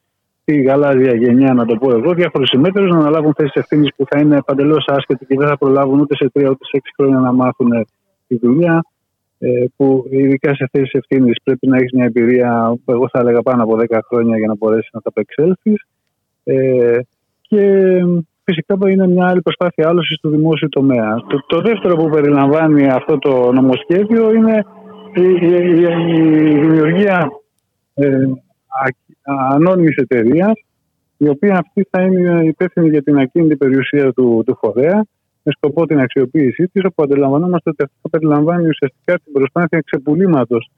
[0.48, 4.20] τη γαλάζια γενιά, να το πω εγώ, διάφορους συμμέτρους να αναλάβουν θέσεις ευθύνης που θα
[4.20, 7.32] είναι παντελώς άσχετοι και δεν θα προλάβουν ούτε σε τρία ούτε σε έξι χρόνια να
[7.32, 7.70] μάθουν
[8.28, 8.82] τη δουλειά.
[9.40, 13.42] Ε, που ειδικά σε αυτέ τι ευθύνε πρέπει να έχεις μια εμπειρία, εγώ θα έλεγα
[13.42, 15.86] πάνω από 10 χρόνια για να μπορέσεις να τα απεξέλθεις.
[16.44, 17.00] Ε,
[17.42, 18.00] και
[18.50, 21.16] φυσικά είναι μια άλλη προσπάθεια άλωσης του δημόσιου τομέα.
[21.28, 24.66] Το, το δεύτερο που περιλαμβάνει αυτό το νομοσχέδιο είναι
[25.16, 25.82] η, η,
[26.16, 27.30] η δημιουργία
[27.94, 28.26] ε,
[29.50, 30.54] ανώνυμης εταιρείας,
[31.18, 35.06] η οποία αυτή θα είναι υπεύθυνη για την ακίνητη περιουσία του, του φορέα
[35.44, 40.70] με σκοπό την αξιοποίησή της, όπου αντιλαμβανόμαστε ότι αυτό περιλαμβάνει ουσιαστικά την προσπάθεια ξεπουλήματος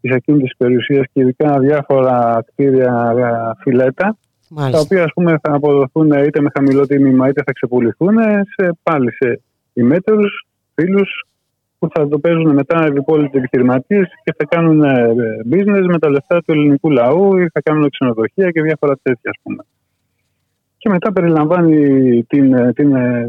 [0.00, 4.16] της ακίνητης περιουσίας και ειδικά διάφορα κτίρια ε, φιλέτα,
[4.48, 4.78] Μάλιστα.
[4.78, 8.16] τα οποία ας πούμε, θα αποδοθούν είτε με χαμηλό τίμημα είτε θα ξεπουληθούν
[8.56, 9.40] σε, πάλι σε
[9.72, 10.24] ημέτερου
[10.74, 11.26] φίλους
[11.78, 15.14] που θα το παίζουν μετά οι υπόλοιποι επιχειρηματίες και θα κάνουν ε,
[15.50, 19.38] business με τα λεφτά του ελληνικού λαού ή θα κάνουν ξενοδοχεία και διάφορα τέτοια, ας
[19.42, 19.64] πούμε.
[20.76, 23.26] και μετά περιλαμβάνει την, την, ε,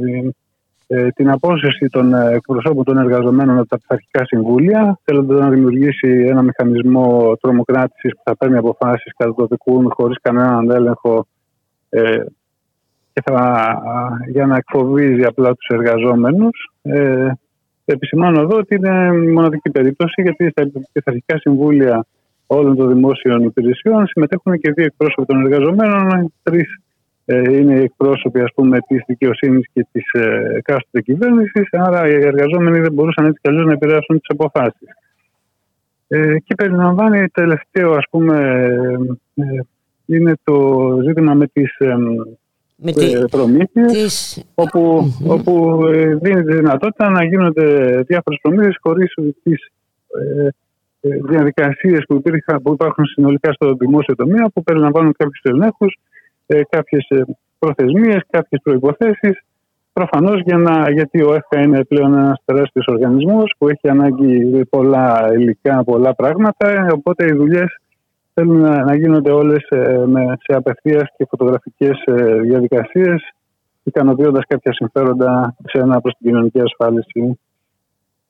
[1.16, 6.42] την απόσυρση των ε, εκπροσώπων των εργαζομένων από τα πειθαρχικά συμβούλια, θέλοντας να δημιουργήσει ένα
[6.42, 11.28] μηχανισμό τρομοκράτησης που θα παίρνει αποφάσεις κατά το δικούν χωρίς κανέναν έλεγχο
[11.90, 12.18] ε,
[13.14, 13.82] και θα,
[14.32, 16.72] για να εκφοβίζει απλά τους εργαζόμενους.
[16.82, 17.32] Ε,
[17.86, 22.06] επισημάνω εδώ ότι είναι μοναδική περίπτωση γιατί στα πειθαρχικά συμβούλια
[22.48, 26.87] όλων των δημόσιων υπηρεσιών συμμετέχουν και δύο εκπρόσωποι των εργαζομένων, τρεις ε,
[27.34, 32.80] είναι οι εκπρόσωποι ας πούμε, της δικαιοσύνης και της ε, εκάστοτε κυβέρνησης, άρα οι εργαζόμενοι
[32.80, 34.90] δεν μπορούσαν έτσι κι να επηρεάσουν τις αποφάσεις.
[36.08, 38.68] Ε, και περιλαμβάνει τελευταίο ας πούμε
[39.36, 39.44] ε,
[40.06, 41.96] είναι το ζήτημα με τις ε,
[42.76, 42.92] με
[43.32, 45.80] προμήθειες όπου, όπου
[46.22, 47.64] δίνει τη δυνατότητα να γίνονται
[48.08, 49.14] διάφορες προμήθειες χωρίς
[49.44, 49.72] τις
[51.02, 52.22] διαδικασίες που,
[52.64, 55.98] που υπάρχουν συνολικά στο δημόσιο τομέα που περιλαμβάνουν κάποιους ελέγχους
[56.48, 57.22] ε, κάποιες ε,
[57.60, 59.42] προθεσμίες, κάποιες προϋποθέσεις
[59.94, 65.30] προφανώς για να, γιατί ο ΕΦΚΑ είναι πλέον ένας τεράστιος οργανισμός που έχει ανάγκη πολλά
[65.34, 67.80] υλικά, πολλά πράγματα οπότε οι δουλειές
[68.34, 73.34] θέλουν να, να γίνονται όλες ε, με, σε απευθείας και φωτογραφικές ε, διαδικασίες
[73.84, 77.40] ικανοποιώντας κάποια συμφέροντα σε ένα προς την κοινωνική ασφάλιση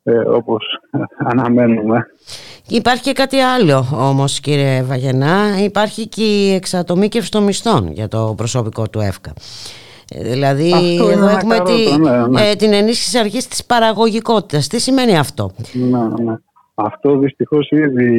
[0.04, 0.80] ε, όπως
[1.18, 2.08] αναμένουμε.
[2.70, 8.34] Υπάρχει και κάτι άλλο όμως κύριε Βαγενά, υπάρχει και η εξατομίκευση των μισθών για το
[8.38, 9.34] προσωπικό του ΕΦΚΑ.
[10.16, 10.72] Ε, δηλαδή
[11.12, 12.50] εδώ έχουμε τη, ναι, ναι.
[12.50, 14.68] Ε, την ενίσχυση αρχής της παραγωγικότητας.
[14.68, 16.36] Τι σημαίνει αυτό; Ναι, ναι.
[16.76, 18.10] Αυτό δυστυχώς ήδη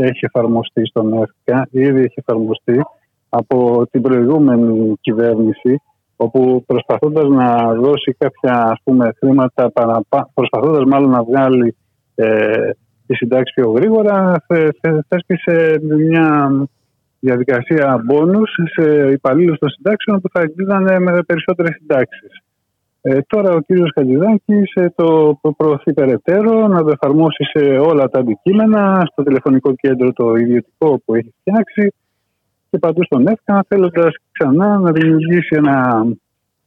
[0.00, 2.80] έχει εφαρμοστεί στον ΕΦΚΑ, ήδη έχει εφαρμοστεί
[3.28, 5.80] από την προηγούμενη κυβέρνηση
[6.16, 9.72] όπου προσπαθώντας να δώσει κάποια ας πούμε, χρήματα,
[10.34, 11.76] προσπαθώντας μάλλον να βγάλει
[12.14, 12.70] ε,
[13.06, 14.44] τη συντάξη πιο γρήγορα,
[15.08, 16.50] θέσπισε μια
[17.20, 22.40] διαδικασία μπόνους σε υπαλλήλους των συντάξεων που θα εκδίδανε με περισσότερες συντάξεις.
[23.00, 28.18] Ε, τώρα ο κύριος Χατζηδάκης ε, το προωθεί περαιτέρω να το εφαρμόσει σε όλα τα
[28.18, 31.92] αντικείμενα, στο τηλεφωνικό κέντρο το ιδιωτικό που έχει φτιάξει
[32.70, 36.06] και παντού στον ΕΦΚΑ, θέλοντας ξανά να δημιουργήσει ένα,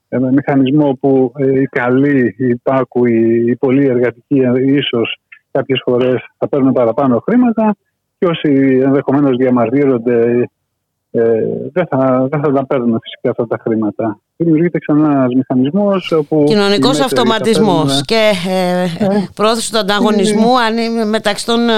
[0.10, 5.19] ένα μηχανισμό που ε, οι καλοί, οι υπάκουοι, οι πολύ εργατικοί ίσως
[5.52, 7.76] κάποιες φορές θα παίρνουν παραπάνω χρήματα
[8.18, 10.50] και όσοι ενδεχομένως διαμαρτύρονται
[11.12, 11.22] ε,
[11.72, 14.20] δεν, θα, δεν θα τα παίρνουν φυσικά αυτά τα χρήματα.
[14.36, 16.14] Δημιουργείται ξανά ένας μηχανισμός.
[16.46, 20.52] Κοινωνικός αυτοματισμός και ε, ε, πρόθεση του ανταγωνισμού
[21.08, 21.74] μεταξύ των ε,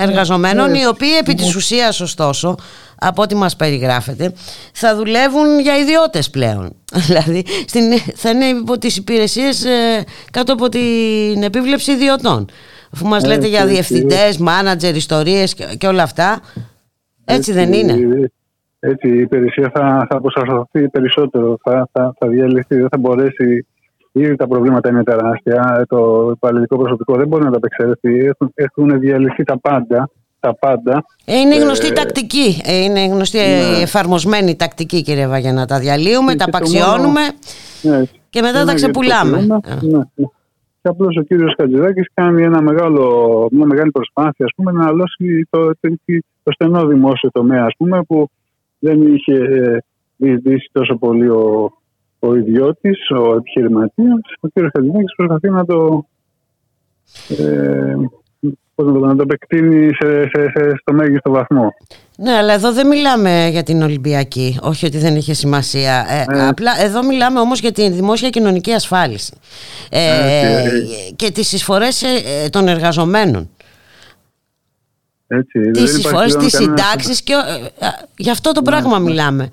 [0.00, 2.54] εργαζομένων, οι οποίοι επί της ουσίας, ωστόσο,
[2.98, 4.32] από ό,τι μας περιγράφεται,
[4.72, 6.76] θα δουλεύουν για ιδιώτες πλέον.
[7.06, 7.82] δηλαδή στην,
[8.14, 12.46] θα είναι υπό τις υπηρεσίες ε, κάτω από την επίβλεψη ιδιωτών.
[12.94, 16.40] Αφού μας λέτε για διευθυντές, μάνατζερ, ιστορίες και, και όλα αυτά,
[17.24, 17.94] έτσι, δεν είναι.
[18.78, 23.66] Έτσι, η υπηρεσία θα, θα αποσταθεί περισσότερο, θα, θα, θα διαλυθεί, δεν θα μπορέσει.
[24.12, 25.84] Ήδη τα προβλήματα είναι τεράστια.
[25.88, 28.18] Το υπαλληλικό προσωπικό δεν μπορεί να τα απεξέλθει.
[28.18, 30.10] Έχουν, έχουν διαλυθεί τα πάντα.
[30.40, 31.04] Τα πάντα.
[31.24, 32.60] Ε, είναι γνωστή ε, τακτική.
[32.64, 33.82] Ε, είναι γνωστή ναι.
[33.82, 35.66] εφαρμοσμένη τακτική, κύριε Βαγένα.
[35.66, 37.20] Τα διαλύουμε, και τα απαξιώνουμε
[37.82, 38.02] ναι.
[38.30, 39.40] και μετά ναι, τα ξεπουλάμε.
[39.40, 40.00] Ναι, ναι.
[40.84, 43.04] Και απλώς ο κύριος Χατζηδάκης κάνει ένα μεγάλο,
[43.50, 45.88] μια μεγάλη προσπάθεια ας πούμε, να αλώσει το, το,
[46.42, 48.30] το στενό δημόσιο τομέα ας πούμε, που
[48.78, 49.78] δεν είχε ε,
[50.16, 51.72] διεισδύσει τόσο πολύ ο,
[52.18, 54.20] ο ιδιώτης, ο επιχειρηματίας.
[54.40, 54.52] Ο κ.
[54.72, 56.06] Χατζημάκης προσπαθεί να το,
[57.28, 57.94] ε,
[58.76, 61.74] να το επεκτείνει σε, σε, σε, στο μέγιστο βαθμό.
[62.16, 66.06] Ναι, αλλά εδώ δεν μιλάμε για την Ολυμπιακή, όχι ότι δεν είχε σημασία.
[66.08, 66.46] Ε, ε.
[66.46, 69.32] Απλά εδώ μιλάμε όμως για τη δημόσια κοινωνική ασφάλιση
[69.90, 70.64] ε,
[71.16, 72.04] και τις εισφορές
[72.50, 73.48] των εργαζομένων.
[75.26, 77.32] Έτσι, τις εισφορές, τις συντάξεις και
[77.78, 77.86] ε,
[78.16, 79.04] γι' αυτό το ναι, πράγμα ναι.
[79.04, 79.50] μιλάμε.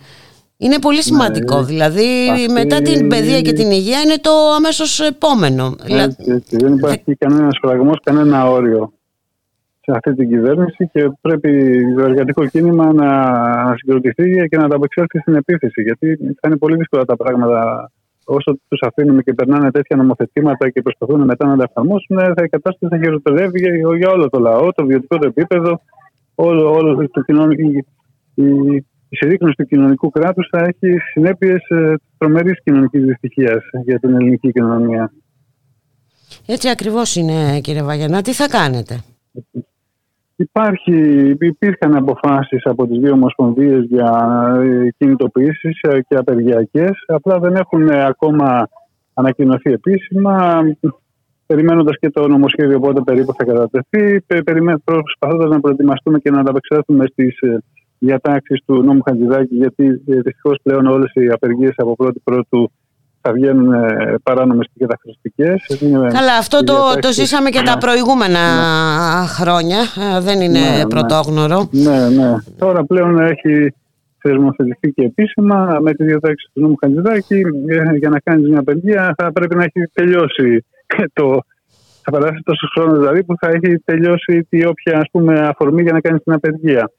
[0.57, 1.59] Είναι πολύ σημαντικό.
[1.59, 2.05] Ναι, δηλαδή,
[2.51, 5.75] μετά την παιδεία και την υγεία είναι το αμέσως επόμενο.
[5.87, 6.57] Έτσι, έτσι.
[6.57, 8.93] Δεν υπάρχει κανένας φραγμός, κανένα όριο
[9.83, 13.09] σε αυτή την κυβέρνηση και πρέπει το εργατικό κίνημα να
[13.77, 15.81] συγκροτηθεί και να τα απεξέλθει στην επίθεση.
[15.81, 17.91] Γιατί θα είναι πολύ δύσκολα τα πράγματα
[18.25, 22.49] όσο τους αφήνουμε και περνάνε τέτοια νομοθετήματα και προσπαθούν μετά να τα εφαρμόσουν, θα η
[22.49, 25.81] κατάσταση θα χειροτερεύει για, για όλο το λαό, το βιωτικό το επίπεδο,
[26.35, 27.61] όλο, όλο το κοινωνικό.
[28.33, 28.75] Η,
[29.09, 34.51] η συρρήκνωση του κοινωνικού κράτους θα έχει συνέπειες ε, τρομερής κοινωνικής δυστυχίας για την ελληνική
[34.51, 35.11] κοινωνία.
[36.45, 38.21] Έτσι ακριβώς είναι, κύριε Βαγενά.
[38.21, 38.99] Τι θα κάνετε;
[40.41, 40.95] Υπάρχει,
[41.39, 44.11] υπήρχαν αποφάσεις από τις δύο ομοσπονδίες για
[44.61, 48.67] ε, κινητοποιήσεις ε, και απεργιακές, απλά δεν έχουν ε, ακόμα
[49.13, 50.61] ανακοινωθεί επίσημα,
[51.45, 54.21] περιμένοντας και το νομοσχέδιο πότε περίπου θα κατατεθεί,
[54.83, 57.39] προσπαθώντας να προετοιμαστούμε και να ανταπεξέλθουμε στις
[58.03, 62.71] διατάξεις του νόμου Χατζηδάκη, γιατί ε, δυστυχώς πλέον όλες οι απεργίες από πρώτη πρώτου
[63.21, 65.65] θα βγαίνουν ε, παράνομες και καταχρηστικές.
[66.13, 67.79] Καλά, αυτό το, το ζήσαμε και τα ναι.
[67.79, 68.39] προηγούμενα
[69.19, 69.27] ναι.
[69.27, 69.77] χρόνια.
[69.77, 71.69] Ε, δεν είναι ναι, ναι, πρωτόγνωρο.
[71.71, 72.33] Ναι, ναι.
[72.57, 73.73] Τώρα πλέον έχει
[74.17, 77.41] θεσμοθετηθεί και επίσημα με τη διατάξη του νόμου Χατζηδάκη.
[77.99, 80.65] Για να κάνεις μια απεργία θα πρέπει να έχει τελειώσει
[81.19, 81.39] το.
[82.03, 85.91] Θα περάσει τόσος χρόνος δηλαδή που θα έχει τελειώσει τη όποια ας πούμε, αφορμή για
[85.91, 86.91] να κάνεις την απεργία.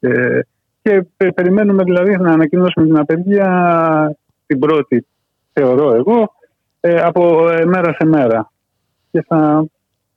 [0.00, 0.38] Ε,
[0.82, 5.06] και περιμένουμε δηλαδή να ανακοινώσουμε την απεργία την πρώτη,
[5.54, 6.34] θεωρώ εγώ,
[6.80, 8.50] ε, από ε, μέρα σε μέρα.
[9.10, 9.66] Και θα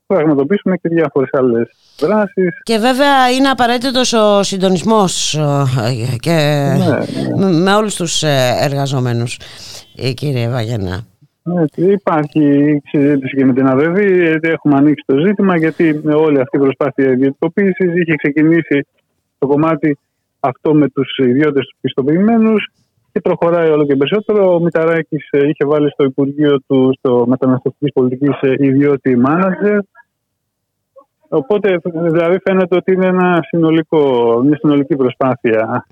[0.07, 1.69] πραγματοποιήσουμε και διάφορες άλλες
[1.99, 2.61] δράσεις.
[2.63, 6.31] Και βέβαια είναι απαραίτητος ο συντονισμός ε, και
[6.77, 7.59] ναι, ναι.
[7.59, 8.23] με όλους τους
[8.61, 9.39] εργαζομένους,
[10.13, 11.05] κύριε Βαγενά.
[11.75, 13.97] υπάρχει συζήτηση και με την ΑΒΕΒ,
[14.41, 18.87] έχουμε ανοίξει το ζήτημα γιατί όλη αυτή η προσπάθεια ιδιωτικοποίησης είχε ξεκινήσει
[19.37, 19.97] το κομμάτι
[20.39, 22.67] αυτό με τους ιδιώτες τους πιστοποιημένους
[23.17, 24.53] και προχωράει όλο και περισσότερο.
[24.53, 29.79] Ο Μηταράκης ε, είχε βάλει στο Υπουργείο του, στο μεταναστευτικής πολιτικής ε, ιδιώτη μάνατζερ.
[31.27, 34.01] Οπότε δηλαδή φαίνεται ότι είναι ένα συνολικό,
[34.45, 35.85] μια συνολική προσπάθεια.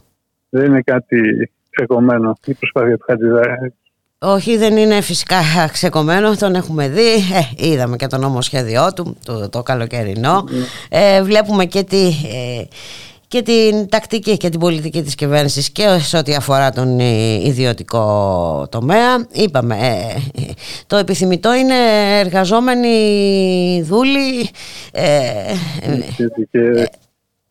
[0.49, 3.73] Δεν είναι κάτι ξεκομμένο η προσπάθεια του Χατζηδάκη.
[4.19, 5.37] Όχι, δεν είναι φυσικά
[5.71, 7.13] ξεκομμένο, τον έχουμε δει.
[7.13, 10.43] Ε, είδαμε και το νομοσχέδιό του, το, το καλοκαιρινό.
[10.49, 10.65] Ναι.
[10.89, 12.11] Ε, βλέπουμε και τι
[13.27, 16.99] και την τακτική και την πολιτική της κυβέρνησης και σε ό,τι αφορά τον
[17.43, 19.27] ιδιωτικό τομέα.
[19.31, 20.41] Είπαμε, ε,
[20.87, 21.75] το επιθυμητό είναι
[22.19, 24.49] εργαζόμενοι δούλοι
[24.91, 25.53] ε,
[26.17, 26.45] και,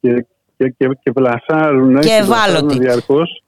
[0.01, 0.27] και,
[0.57, 2.79] και, και, και πλασάρουν και ευάλωτοι.
[2.79, 3.43] Διαρκώς,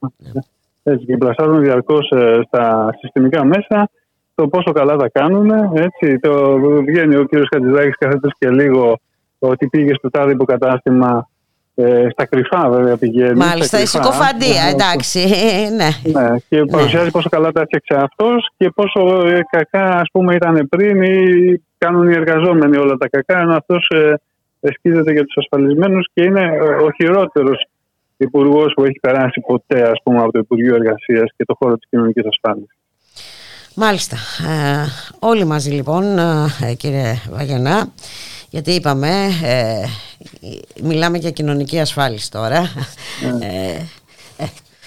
[0.83, 3.91] έτσι, και πλασάρουν διαρκώς ε, στα συστημικά μέσα
[4.35, 5.51] το πόσο καλά τα κάνουν.
[5.75, 8.99] Έτσι, το βγαίνει ο κύριος Χατζηδάκης κάθε και λίγο
[9.39, 11.29] ότι πήγε στο τάδε υποκατάστημα
[11.79, 13.37] ε, στα κρυφά βέβαια πηγαίνει.
[13.37, 15.21] Μάλιστα, η συκοφαντία, εντάξει.
[15.79, 16.21] ναι.
[16.21, 16.37] ναι.
[16.49, 17.11] Και παρουσιάζει ναι.
[17.11, 21.17] πόσο καλά τα έφτιαξε αυτός και πόσο ε, κακά ας πούμε ήταν πριν ή
[21.79, 24.15] κάνουν οι εργαζόμενοι όλα τα κακά, ενώ αυτός ε,
[24.61, 27.67] εσκίζεται για τους ασφαλισμένους και είναι ε, ο χειρότερος
[28.17, 31.89] υπουργός που έχει περάσει ποτέ ας πούμε, από το Υπουργείο Εργασίας και το χώρο της
[31.91, 32.67] κοινωνικής ασφάλεια.
[33.75, 34.17] Μάλιστα.
[34.49, 34.87] Ε,
[35.19, 37.93] όλοι μαζί λοιπόν, ε, κύριε Βαγενά,
[38.57, 39.09] γιατί είπαμε,
[39.45, 39.85] ε,
[40.83, 42.61] μιλάμε για κοινωνική ασφάλιση τώρα.
[43.39, 43.47] Ναι.
[43.47, 44.47] Ε, ε,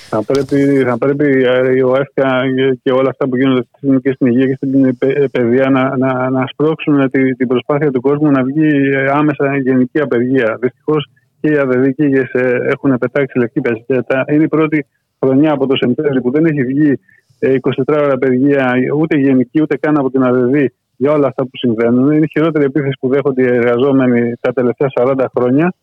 [0.10, 1.28] θα πρέπει, θα πρέπει
[1.76, 2.41] η ΟΕΦΚΑ
[2.84, 3.68] και όλα αυτά που γίνονται
[4.02, 4.98] και στην υγεία και στην
[5.32, 8.70] παιδεία να, να, να σπρώξουν την, την προσπάθεια του κόσμου να βγει
[9.14, 10.58] άμεσα γενική απεργία.
[10.62, 11.10] Δυστυχώς
[11.41, 12.28] και οι ΑΔΔ και οι
[12.70, 14.26] έχουν πετάξει λευκή πεζιτέτα.
[14.32, 14.86] Είναι η πρώτη
[15.20, 17.00] χρονιά από το Σεπτέμβριο που δεν έχει βγει
[17.40, 20.56] 24 ώρα απεργία ούτε γενική ούτε καν από την ΑΔΔ
[21.01, 22.11] για όλα αυτά που συμβαίνουν.
[22.11, 25.73] Είναι η χειρότερη επίθεση που δέχονται οι εργαζόμενοι τα τελευταία 40 χρόνια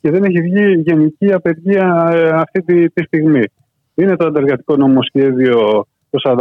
[0.00, 3.42] και δεν έχει βγει γενική απεργία ε, αυτή τη, τη στιγμή.
[3.94, 6.36] Είναι το αντεργατικό νομοσχέδιο το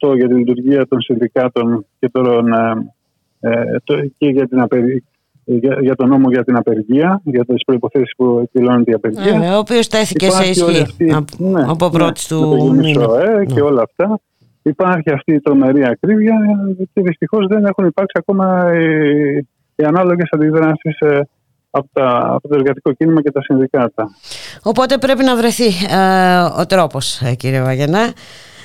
[0.00, 2.90] 4808 για τη λειτουργία των συνδικάτων και, τον, ε,
[3.40, 4.58] ε το, και για, την
[5.44, 9.42] για, για τον νόμο για την απεργία, για τις προποθέσει που εκδηλώνεται η απεργία.
[9.42, 11.04] Ε, ο οποίος τέθηκε σε ισχύ
[11.38, 13.06] ναι, από ναι, πρώτης του μήνα.
[13.46, 13.60] Και ναι.
[13.60, 14.20] όλα αυτά.
[14.62, 16.36] Υπάρχει αυτή η τρομερή ακρίβεια
[16.92, 19.36] και δυστυχώς δεν έχουν υπάρξει ακόμα οι,
[19.74, 21.20] οι ανάλογες αντιδράσεις ε,
[21.70, 21.88] από,
[22.34, 24.10] από το εργατικό κίνημα και τα συνδικάτα.
[24.62, 28.12] Οπότε πρέπει να βρεθεί ε, ο τρόπος ε, κύριε Βαγενά.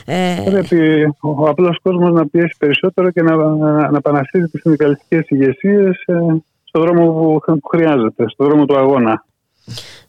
[0.05, 0.35] Ε...
[0.45, 6.03] Πρέπει ο απλός κόσμος να πιέσει περισσότερο και να, να, να επαναστήσει τις συνδικαλιστικές ηγεσίες
[6.05, 6.15] ε,
[6.63, 7.11] στον δρόμο
[7.45, 9.25] που, χρειάζεται, στον δρόμο του αγώνα.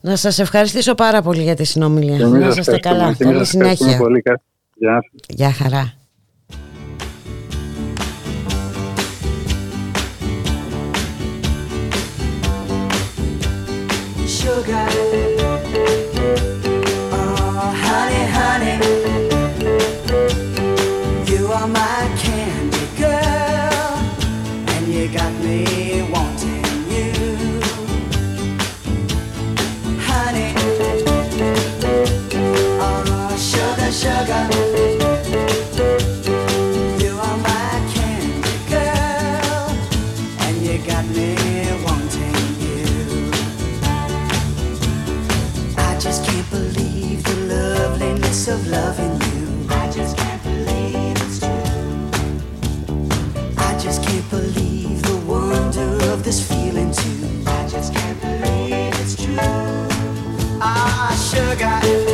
[0.01, 2.27] Να σας ευχαριστήσω πάρα πολύ για τη συνομιλία.
[2.27, 3.15] Να είστε καλά.
[3.19, 3.99] Καλή συνέχεια.
[3.99, 4.23] Πολύ.
[4.79, 5.93] Γεια Γεια χαρά.
[14.39, 15.36] Sugar.
[56.27, 57.45] This feeling too.
[57.47, 59.37] I just can't believe it's true.
[60.61, 62.06] Ah, sugar.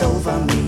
[0.00, 0.61] Over me.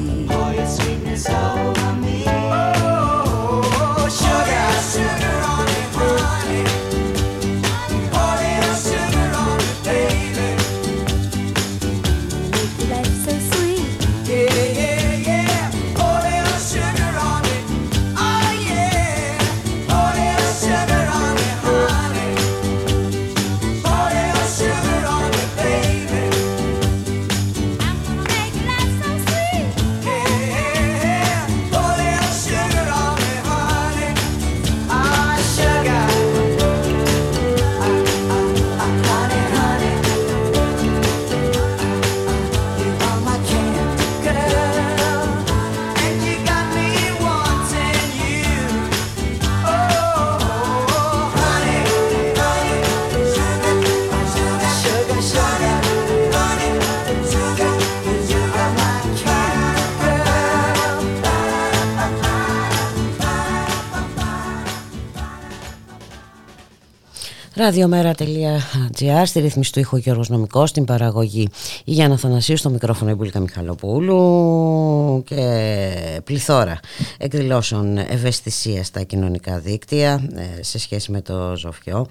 [67.65, 71.49] Ραδιομέρα.gr στη ρύθμιση του ήχου Γιώργος Νομικός στην παραγωγή
[71.85, 76.81] η Γιάννα Θανασίου στο μικρόφωνο η Μπουλίκα Μιχαλοπούλου και πληθώρα
[77.19, 82.07] εκδηλώσεων ευαισθησίας στα κοινωνικά δίκτυα ε, σε σχέση με το Ζωφιό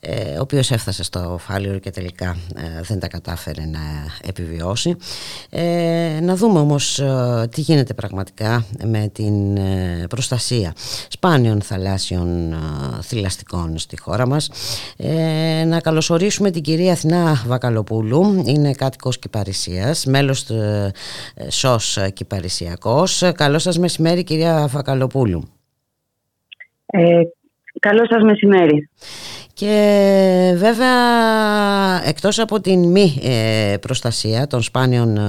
[0.00, 3.80] ε, ο οποίος έφτασε στο Φάλιρο και τελικά ε, δεν τα κατάφερε να
[4.22, 4.96] επιβιώσει.
[5.50, 10.74] Ε, να δούμε όμως ε, τι γίνεται πραγματικά με την ε, προστασία
[11.08, 12.56] σπάνιων θαλάσσιων ε,
[13.02, 14.50] θηλαστικών στη χώρα μας.
[14.96, 18.42] Ε, να καλωσορίσουμε την κυρία Αθηνά Βακαλοπούλου.
[18.46, 18.72] Είναι
[19.08, 20.92] κάτοικος Κυπαρισίας μέλος του ε,
[21.48, 25.42] ΣΟΣ Κυπαρισιακός καλό σας μεσημέρι κυρία Βακαλοπούλου
[26.86, 27.20] Ε,
[27.80, 28.88] καλό σας μεσημέρι.
[29.58, 30.94] Και βέβαια
[32.08, 35.20] εκτός από την μη ε, προστασία των σπάνιων ε,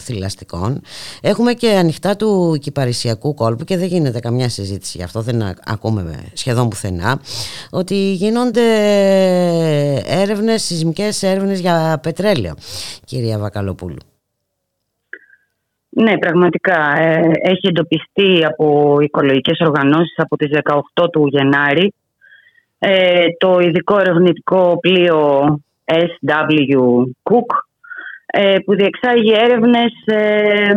[0.00, 0.80] θηλαστικών
[1.22, 5.54] έχουμε και ανοιχτά του κυπαρισιακού κόλπου και δεν γίνεται καμιά συζήτηση γι' αυτό δεν α-
[5.66, 7.20] ακούμε σχεδόν πουθενά
[7.70, 8.62] ότι γίνονται
[10.06, 12.54] έρευνες, σεισμικές έρευνες για πετρέλαιο
[13.04, 14.00] κυρία Βακαλοπούλου.
[15.88, 16.94] Ναι, πραγματικά.
[16.98, 20.50] ε, έχει εντοπιστεί από οικολογικές οργανώσεις από τις
[20.94, 21.92] 18 του Γενάρη
[22.84, 26.76] ε, το ειδικό ερευνητικό πλοίο SW
[27.30, 27.50] Cook
[28.26, 30.72] ε, που διεξάγει έρευνες ε,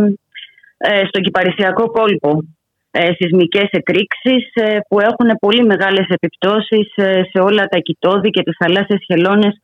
[0.77, 2.43] ε, στον κυπαρισιακό κόλπο.
[2.91, 8.43] Ε, σεισμικές εκρήξεις ε, που έχουν πολύ μεγάλες επιπτώσεις ε, σε όλα τα κοιτόδη και
[8.43, 9.61] τις θαλάσσιες χελώνες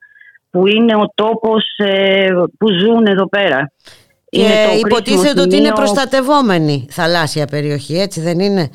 [0.50, 2.28] που είναι ο τόπος ε,
[2.58, 3.72] που ζουν εδώ πέρα.
[4.30, 8.70] Είναι το Και κρίσιμο υποτίθεται ότι είναι σημείο- προστατευόμενη θαλάσσια περιοχή έτσι δεν είναι;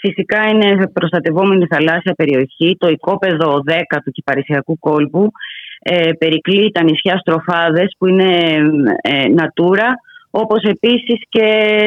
[0.00, 2.76] Φυσικά είναι προστατευόμενη θαλάσσια περιοχή.
[2.78, 5.30] Το οικόπεδο 10 του Κυπαρισιακού κόλπου
[5.82, 8.56] ε, περικλεί τα νησιά Στροφάδες που είναι
[9.00, 9.88] ε, Natura
[10.30, 11.46] όπως επίσης και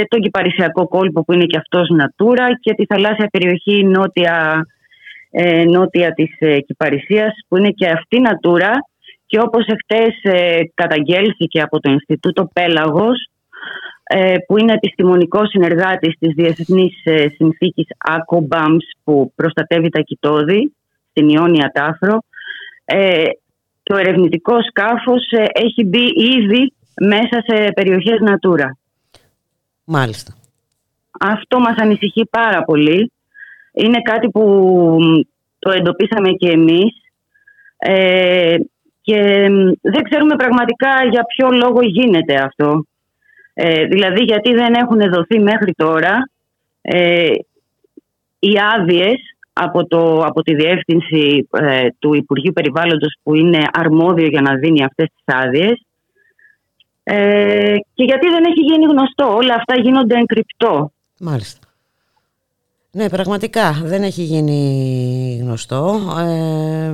[0.10, 4.66] τον Κυπαρισιακό κόλπο που είναι και αυτός Natura και τη θαλάσσια περιοχή νότια,
[5.32, 8.72] ε, νότια της ε, Κυπαρισίας που είναι και αυτή Natura
[9.26, 13.33] και όπως εχθές ε, καταγγέλθηκε από το Ινστιτούτο Πέλαγος ε,
[14.48, 20.74] που είναι επιστημονικό συνεργάτης της Διεθνής ε, Συνθήκης ACOBAMS που προστατεύει τα κοιτόδη
[21.10, 22.24] στην Ιόνια Τάφρο.
[22.86, 23.26] Ε,
[23.84, 28.70] το ερευνητικό σκάφος ε, έχει μπει ήδη μέσα σε περιοχές Natura.
[29.84, 30.34] Μάλιστα.
[31.20, 33.12] Αυτό μας ανησυχεί πάρα πολύ.
[33.74, 34.42] Είναι κάτι που
[35.00, 35.20] μ,
[35.60, 37.02] το εντοπίσαμε και εμείς
[37.78, 38.56] ε,
[39.02, 42.86] και μ, δεν ξέρουμε πραγματικά για ποιο λόγο γίνεται αυτό.
[43.54, 46.30] Ε, δηλαδή γιατί δεν έχουν δοθεί μέχρι τώρα
[46.82, 47.32] ε,
[48.40, 54.42] οι άδειες από, το, από τη διεύθυνση ε, του Υπουργείου Περιβάλλοντος που είναι αρμόδιο για
[54.42, 55.86] να δίνει αυτές τις άδειες
[57.04, 59.36] ε, και γιατί δεν έχει γίνει γνωστό.
[59.36, 60.92] Όλα αυτά γίνονται εγκρυπτό.
[61.20, 61.63] Μάλιστα.
[62.96, 66.00] Ναι, πραγματικά δεν έχει γίνει γνωστό.
[66.20, 66.94] Ε,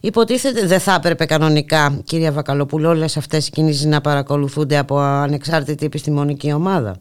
[0.00, 5.86] υποτίθεται δεν θα έπρεπε κανονικά, κυρία Βακαλοπούλου, όλες αυτές οι κινήσεις να παρακολουθούνται από ανεξάρτητη
[5.86, 6.96] επιστημονική ομάδα;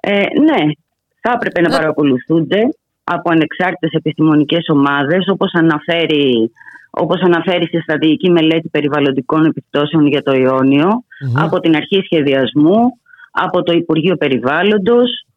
[0.00, 0.72] Ε, ναι,
[1.20, 2.68] θα έπρεπε να παρακολουθούνται
[3.04, 6.52] από ανεξάρτητες επιστημονικές ομάδες όπως αναφέρει,
[6.90, 11.04] όπως αναφέρει στη στρατηγική μελέτη περιβαλλοντικών επιπτώσεων για το ιονιο
[11.34, 12.98] από την αρχή σχεδιασμού,
[13.30, 15.27] από το Υπουργείο Περιβάλλοντος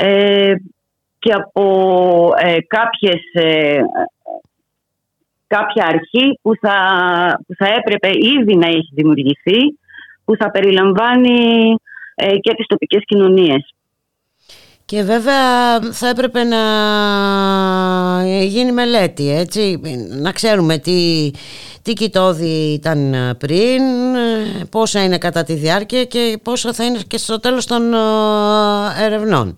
[0.00, 0.54] ε,
[1.18, 3.80] και από ε, κάποιες, ε,
[5.46, 6.76] κάποια αρχή που θα,
[7.46, 9.78] που θα έπρεπε ήδη να έχει δημιουργηθεί
[10.24, 11.74] που θα περιλαμβάνει
[12.14, 13.74] ε, και τις τοπικές κοινωνίες.
[14.84, 16.62] Και βέβαια θα έπρεπε να
[18.44, 19.80] γίνει μελέτη, έτσι,
[20.20, 21.30] να ξέρουμε τι,
[21.82, 23.82] τι κοιτόδη ήταν πριν,
[24.70, 29.54] πόσα είναι κατά τη διάρκεια και πόσα θα είναι και στο τέλος των ε, ερευνών.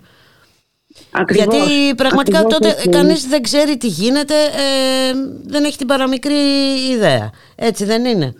[1.12, 1.44] Ακριβώς.
[1.44, 2.96] Γιατί πραγματικά Ακριβώς τότε έτσι είναι.
[2.96, 5.12] κανείς δεν ξέρει τι γίνεται, ε,
[5.44, 6.42] δεν έχει την παραμικρή
[6.92, 7.30] ιδέα.
[7.56, 8.34] Έτσι δεν είναι;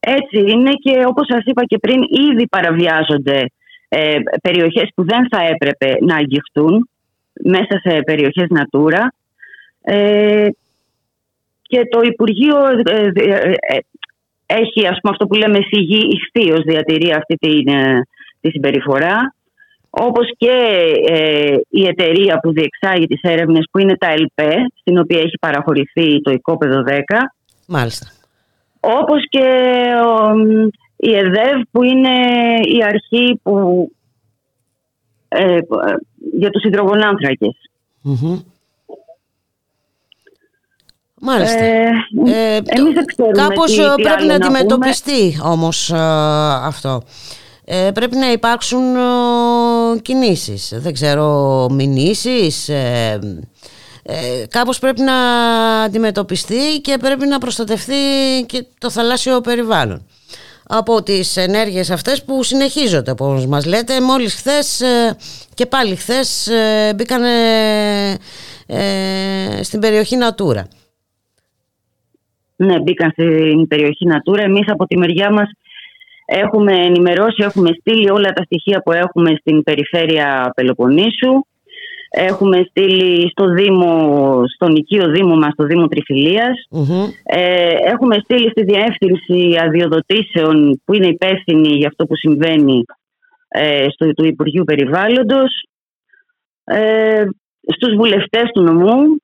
[0.00, 3.50] Έτσι είναι και όπως σας είπα και πριν ήδη παραβιάζονται
[3.88, 6.88] ε, περιοχές που δεν θα έπρεπε να αγγιχτούν
[7.32, 9.02] μέσα σε περιοχές Natura
[9.82, 10.48] ε,
[11.62, 13.78] και το Υπουργείο ε, ε, ε,
[14.46, 18.06] έχει ας πούμε αυτό που λέμε σιγή ηχθείως διατηρεί αυτή την, ε,
[18.40, 19.34] τη συμπεριφορά
[19.90, 20.50] όπως και
[21.08, 26.20] ε, η εταιρεία που διεξάγει τις έρευνες που είναι τα ΕΛΠΕ στην οποία έχει παραχωρηθεί
[26.22, 26.92] το οικόπεδο 10
[27.66, 28.06] Μάλιστα.
[28.80, 29.44] όπως και
[30.06, 30.66] ο, μ,
[30.96, 32.08] η ΕΔΕΒ που είναι
[32.62, 33.90] η αρχή που,
[35.28, 35.94] ε, που, ε,
[36.38, 37.56] για τους υδρογονάνθρακες.
[38.02, 38.38] Μμμ.
[41.20, 41.64] Μάλιστα.
[41.64, 41.90] Ε,
[42.26, 45.96] Ε, εμείς δεν ξέρουμε κάπως τι- ε, τι πρέπει άλλο να να αντιμετωπιστεί όμως ε,
[46.62, 47.02] αυτό.
[47.70, 53.18] Ε, πρέπει να υπάρξουν ε, κινήσεις, δεν ξέρω, μηνύσεις, ε,
[54.02, 55.14] ε, κάπως πρέπει να
[55.82, 57.94] αντιμετωπιστεί και πρέπει να προστατευτεί
[58.46, 60.06] και το θαλάσσιο περιβάλλον
[60.68, 65.16] από τις ενέργειες αυτές που συνεχίζονται όπως μας λέτε μόλις χθες ε,
[65.54, 67.28] και πάλι χθες ε, μπήκανε
[68.66, 70.62] ε, στην περιοχή Natura.
[72.56, 74.38] Ναι, μπήκαν στην περιοχή Natura.
[74.38, 75.50] Εμείς από τη μεριά μας
[76.30, 81.46] έχουμε ενημερώσει, έχουμε στείλει όλα τα στοιχεία που έχουμε στην περιφέρεια Πελοποννήσου.
[82.10, 86.66] Έχουμε στείλει στο Δήμο, στον οικείο Δήμο μας, στο Δήμο Τριφυλίας.
[87.22, 92.84] Ε, έχουμε στείλει στη Διεύθυνση Αδειοδοτήσεων που είναι υπεύθυνη για αυτό που συμβαίνει
[93.48, 95.66] ε, στο, του Υπουργείου Περιβάλλοντος.
[96.64, 97.24] Ε,
[97.76, 99.16] στους βουλευτές του νομού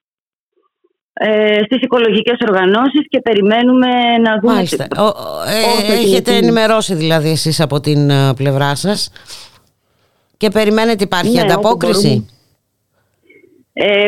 [1.15, 3.87] ε, στις οικολογικές οργανώσεις και περιμένουμε
[4.23, 4.85] να δούμε Μάλιστα.
[4.89, 6.37] τι- Ο- ο- πώς ε, θα έχετε κινηθούμε.
[6.37, 9.11] ενημερώσει δηλαδή εσείς από την ε, πλευρά σας
[10.37, 12.27] και περιμένετε υπάρχει Ναι, όπου ανταπόκριση; μπορούμε.
[13.73, 14.07] Ε,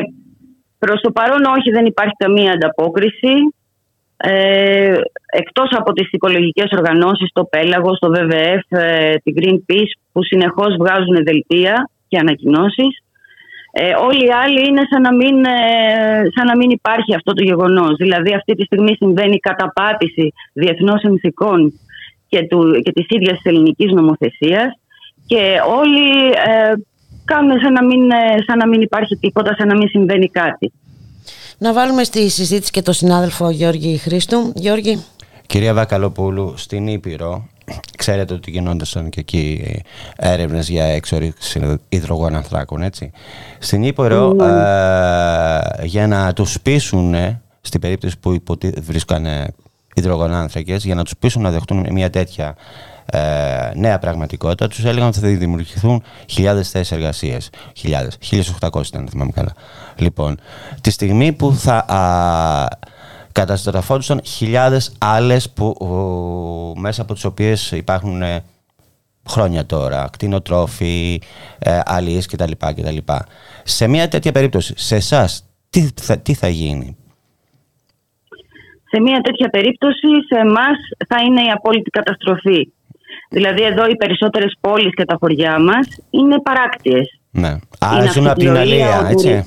[0.78, 3.32] προς το παρόν όχι δεν υπάρχει καμία ανταπόκριση.
[4.16, 4.94] Ε,
[5.32, 11.24] εκτός από τις οικολογικές οργανώσεις, το Πέλαγος, το WWF, ε, την Greenpeace που συνεχώς βγάζουν
[11.24, 13.02] δελτία και ανακοινώσεις.
[13.78, 15.58] Ε, όλοι οι άλλοι είναι σαν να, μην, ε,
[16.34, 17.96] σαν να μην υπάρχει αυτό το γεγονός.
[17.96, 21.80] Δηλαδή αυτή τη στιγμή συμβαίνει καταπάτηση διεθνών συνθήκων
[22.28, 24.68] και, του, και της ίδιας της ελληνικής νομοθεσίας
[25.26, 25.42] και
[25.78, 26.72] όλοι ε,
[27.24, 30.72] κάνουν σαν να, μην, ε, σαν να μην υπάρχει τίποτα, σαν να μην συμβαίνει κάτι.
[31.58, 34.52] Να βάλουμε στη συζήτηση και τον συνάδελφο Γιώργη Χρήστου.
[34.54, 35.04] Γιώργη.
[35.46, 37.48] Κυρία Βακαλοπούλου, στην Ήπειρο,
[37.97, 39.74] ξέρετε ότι γινόντουσαν και εκεί
[40.16, 43.10] έρευνες για εξορίξη υδρογονανθράκων, έτσι.
[43.59, 44.44] Στην Ήπειρο, Ναι.
[44.44, 47.14] ε, για να τους πείσουν,
[47.60, 48.72] στην περίπτωση που υποτι...
[48.82, 49.47] βρίσκανε
[49.94, 52.56] υδρογονάνθρακες, για να τους πείσουν να δεχτούν μια τέτοια
[53.06, 53.18] ε,
[53.74, 57.51] νέα πραγματικότητα, τους έλεγαν ότι θα δημιουργηθούν χιλιάδες θέσεις εργασίας.
[57.76, 58.18] Χιλιάδες.
[58.30, 59.52] 1800 ήταν, αν θυμάμαι καλά.
[59.97, 60.40] Λοιπόν,
[60.80, 62.66] τη στιγμή που θα α,
[63.40, 65.86] καταστραφόντουσαν χιλιάδες άλλες που, ο,
[66.80, 68.44] μέσα από τις οποίες υπάρχουν ε,
[69.28, 71.20] χρόνια τώρα, κτηνοτρόφοι,
[71.58, 72.96] ε, αλληλείς κτλ, κτλ.
[73.64, 76.96] Σε μια τέτοια περίπτωση, σε εσάς τι, θα- τι θα γίνει;
[78.90, 80.76] Σε μια τέτοια περίπτωση σε εμάς
[81.08, 82.72] θα είναι η απόλυτη καταστροφή.
[83.30, 87.20] Δηλαδή εδώ οι περισσότερες πόλεις και τα χωριά μας είναι παράκτιες.
[87.30, 87.48] Ναι.
[87.48, 89.46] Είναι Άρα ζουν από την ναυσιπλοεία, Αλία, ο έτσι.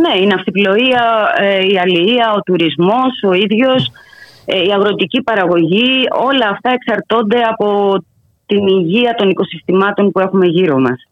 [0.00, 3.90] Ναι, η ναυσιπλοεία, ε, η αλληλεία, ο τουρισμός, ο ίδιος,
[4.44, 7.94] ε, η αγροτική παραγωγή, όλα αυτά εξαρτώνται από
[8.46, 11.08] την υγεία των οικοσυστημάτων που έχουμε γύρω μας.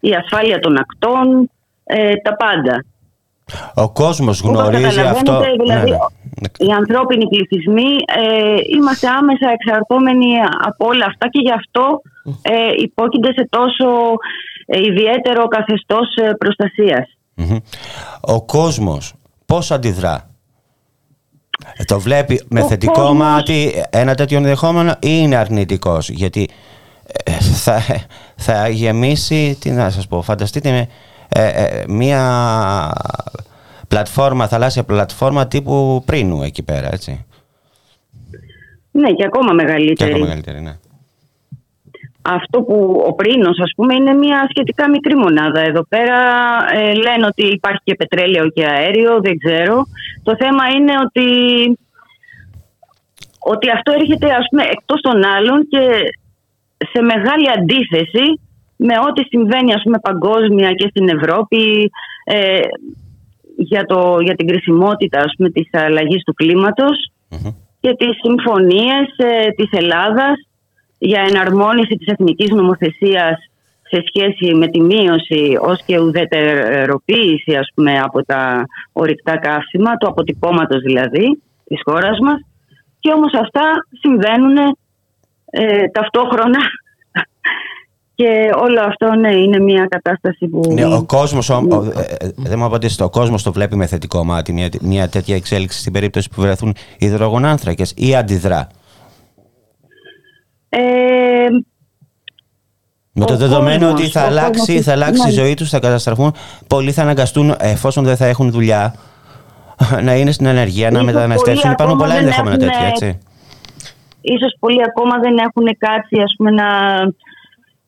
[0.00, 1.50] Η ασφάλεια των ακτών,
[1.84, 2.84] ε, τα πάντα.
[3.74, 5.62] Ο κόσμος Όπως γνωρίζει καταλαβαίνετε, αυτό.
[5.62, 6.68] Δηλαδή, Ναι, ναι.
[6.68, 10.30] οι ανθρώπινοι πληθυσμοί ε, είμαστε άμεσα εξαρτώμενοι
[10.64, 12.00] από όλα αυτά και γι' αυτό
[12.42, 17.16] ε, υπόκεινται σε τόσο ε, ιδιαίτερο καθεστώς ε, προστασίας.
[17.34, 17.56] Μμμ.
[18.20, 19.12] Ο κόσμος
[19.46, 20.30] πώς αντιδρά;
[21.76, 26.48] Ε, Το βλέπει με Ο θετικό κόσμος- μάτι ένα τέτοιο ενδεχόμενο ή είναι αρνητικός; Γιατί
[27.24, 27.82] ε, θα,
[28.36, 30.88] θα γεμίσει, τι να σας πω, φανταστείτε με
[31.28, 32.92] ε, ε, μία
[33.88, 37.24] πλατφόρμα, θαλάσσια πλατφόρμα τύπου πρίνου εκεί πέρα, έτσι.
[38.90, 40.10] Ναι, και ακόμα Και μεγαλύτερη.
[40.10, 40.76] ακόμα μεγαλύτερη, ναι.
[42.36, 45.60] Αυτό που ο Πρίνος, ας πούμε, είναι μια σχετικά μικρή μονάδα.
[45.60, 46.18] Εδώ πέρα
[46.72, 49.86] ε, λένε ότι υπάρχει και πετρέλαιο και αέριο, δεν ξέρω.
[50.22, 51.28] Το θέμα είναι ότι,
[53.38, 55.84] ότι αυτό έρχεται, ας πούμε, εκτός των άλλων και
[56.92, 58.40] σε μεγάλη αντίθεση
[58.76, 61.90] με ό,τι συμβαίνει ας πούμε παγκόσμια και στην Ευρώπη
[62.24, 62.60] ε,
[63.56, 67.10] για, το, για την κρισιμότητα ας πούμε, της αλλαγής του κλιματος
[67.80, 70.47] και τις συμφωνίες ε, της Ελλάδας
[70.98, 73.50] για εναρμόνιση της εθνικής νομοθεσίας
[73.90, 80.08] σε σχέση με τη μείωση ως και ουδετεροποίηση ας πούμε, από τα ορυκτά καύσιμα, του
[80.08, 82.40] αποτυπώματος δηλαδή της χώρας μας.
[83.00, 83.62] Και όμως αυτά
[84.00, 84.56] συμβαίνουν
[85.50, 86.58] ε, ταυτόχρονα.
[88.14, 90.60] Και όλο αυτό ναι, είναι μια κατάσταση που...
[90.72, 93.86] Ναι, ο κόσμος, ο, ο- ε, ε, δεν μου απαντήσετε, ο κόσμος το βλέπει με
[93.86, 98.68] θετικό μάτι μια, μια τέτοια εξέλιξη στην περίπτωση που βρεθούν υδρογονάνθρακες ή αντιδρά.
[100.68, 100.80] Ε,
[103.12, 105.28] Με το Ο δεδομένο κόσμος, ότι θα ο αλλάξει, κόσμος, θα αλλάξει ναι.
[105.28, 106.34] η ζωή τους, θα καταστραφούν,
[106.66, 108.94] πολλοί θα αναγκαστούν, εφόσον δεν θα έχουν δουλειά,
[110.06, 111.70] να είναι στην ανεργία, να Ίσως μεταναστεύσουν.
[111.70, 113.18] πολλοί Υπάρχουν ακόμα πολλά δεν ενδεχόμενα έχουν, τέτοια, ε, έτσι.
[114.20, 116.66] ίσως πολλοί ακόμα δεν έχουν κάτσει ας πούμε, να,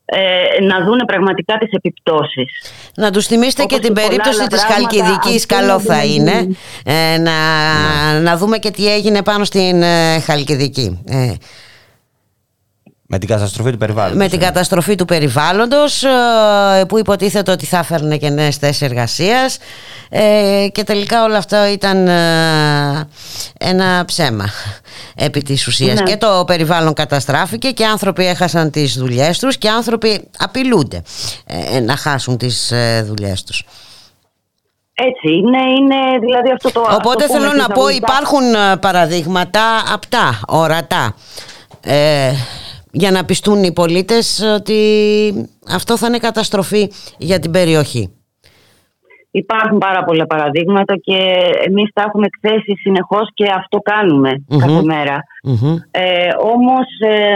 [0.05, 2.51] ε, να δούνε πραγματικά τις επιπτώσεις.
[2.95, 5.95] Να τους θυμίσετε Όπως και την πολλά περίπτωση άλλα της πράγματα Χαλκιδικής, αφήνονται καλό θα
[5.95, 6.57] να είναι, γίνουν.
[6.85, 11.03] ε, να, να δούμε και τι έγινε πάνω στην ε, Χαλκιδική.
[13.11, 14.17] Ε, Με την καταστροφή του περιβάλλοντος.
[14.17, 14.45] με την ε.
[14.45, 16.09] καταστροφή του περιβάλλοντος ε,
[16.87, 19.57] που υποτίθεται ότι θα έφερνε και νέες θέσεις εργασίας
[20.09, 23.07] ε, και τελικά όλο αυτό ήταν ε,
[23.59, 24.49] ένα ψέμα
[25.15, 26.03] επί της ουσίας Ναι.
[26.11, 31.01] και το περιβάλλον καταστράφηκε και άνθρωποι έχασαν τις δουλειές τους και άνθρωποι απειλούνται
[31.45, 33.65] ε, να χάσουν τις ε, δουλειές τους.
[34.93, 38.53] Έτσι είναι, είναι δηλαδή αυτό το Οπότε αυτό που θέλω πούμε να πω εισαγωγικά, υπάρχουν
[38.53, 39.61] ε, παραδείγματα
[39.93, 41.15] απτά, ορατά
[41.81, 42.31] ε,
[42.91, 44.77] για να πιστούν οι πολίτες ότι
[45.71, 48.15] αυτό θα είναι καταστροφή για την περιοχή.
[49.33, 51.17] Υπάρχουν πάρα πολλά παραδείγματα και
[51.67, 54.59] εμείς τα έχουμε εκθέσει συνεχώς και αυτό κάνουμε Μμμ.
[54.59, 55.23] κάθε μέρα.
[55.43, 55.75] Μμμ.
[55.91, 57.35] Ε, όμως ε,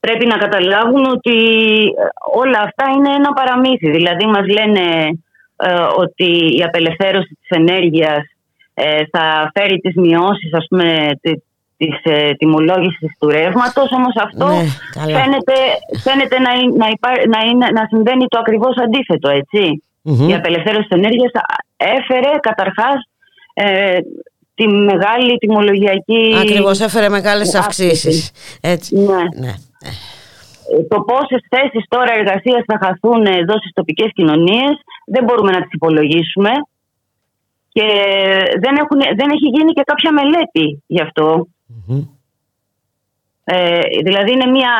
[0.00, 1.36] πρέπει να καταλάβουν ότι
[1.84, 3.90] ε, όλα αυτά είναι ένα παραμύθι.
[3.90, 5.08] Δηλαδή μας λένε
[5.56, 8.18] ε, ότι η απελευθέρωση της ενέργειας
[8.74, 11.42] ε, θα φέρει τις μειώσεις ας πούμε τη-
[11.76, 15.18] της ε, τιμολόγησης του ρεύματος όμως αυτό Ναι, καλά.
[15.20, 15.54] φαίνεται,
[16.02, 19.82] φαίνεται να, είναι- να, υπά- να, είναι, να συμβαίνει το ακριβώς αντίθετο έτσι.
[20.02, 20.28] Μμμ.
[20.28, 21.30] Η απελευθέρωση της ενέργειας
[21.76, 22.98] έφερε καταρχάς
[23.54, 23.98] ε,
[24.54, 27.86] τη μεγάλη τιμολογιακή Ακριβώς έφερε μεγάλες αύξηση.
[27.88, 28.30] αυξήσεις.
[28.60, 28.96] Έτσι.
[28.96, 29.22] Ναι.
[29.40, 29.48] Ναι.
[30.78, 34.74] Ε, Το πόσες θέσεις τώρα εργασίας θα χαθούν εδώ στις τοπικές κοινωνίες
[35.06, 36.50] δεν μπορούμε να τις υπολογίσουμε.
[37.68, 37.86] Και
[38.60, 41.46] δεν, έχουν, δεν έχει γίνει και κάποια μελέτη γι' αυτό.
[41.66, 42.02] Μμμ.
[43.44, 44.72] Ε, δηλαδή είναι μια,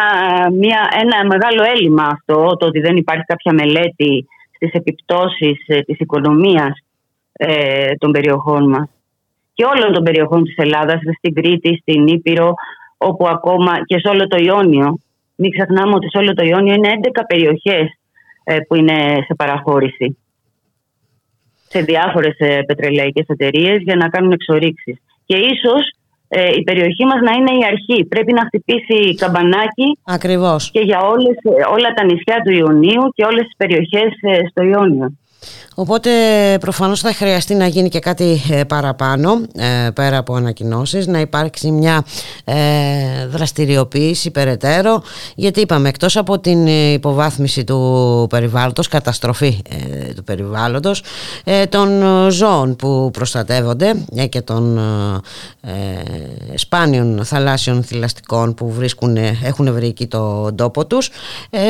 [0.52, 5.98] μια, ένα μεγάλο έλλειμμα αυτό το ότι δεν υπάρχει κάποια μελέτη στις επιπτώσεις ε, της
[5.98, 6.84] οικονομίας
[7.32, 8.88] ε, των περιοχών μας
[9.54, 12.54] και όλων των περιοχών της Ελλάδας, στην Κρήτη, στην Ήπειρο,
[12.96, 14.98] όπου ακόμα και σε όλο το Ιόνιο.
[15.34, 17.98] Μην ξεχνάμε ότι σε όλο το Ιόνιο είναι 11 περιοχές
[18.44, 20.18] ε, που είναι σε παραχώρηση
[21.68, 24.96] σε διάφορες ε, πετρελαϊκές εταιρείες για να κάνουν εξορίξεις.
[25.26, 25.95] Και ίσως
[26.28, 28.04] ε, η περιοχή μας να είναι η αρχή.
[28.04, 30.70] Πρέπει να χτυπήσει καμπανάκι Ακριβώς.
[30.70, 34.62] και για όλες, ε, όλα τα νησιά του Ιωνίου και όλες τις περιοχές ε, στο
[34.62, 35.16] Ιόνιο.
[35.78, 36.10] Οπότε
[36.60, 41.70] προφανώς θα χρειαστεί να γίνει και κάτι ε, παραπάνω ε, πέρα από ανακοινώσεις να υπάρξει
[41.70, 42.04] μια
[42.44, 42.54] ε,
[43.26, 45.02] δραστηριοποίηση περαιτέρω
[45.34, 51.02] γιατί είπαμε εκτός από την ε, υποβάθμιση του περιβάλλοντος καταστροφή ε, του περιβάλλοντος
[51.44, 55.70] ε, των ε, ζώων που προστατεύονται ε, και των ε,
[56.52, 61.10] ε, σπάνιων θαλάσσιων θηλαστικών που βρίσκουν, ε, έχουν βρει εκεί το τόπο τους
[61.50, 61.60] ε,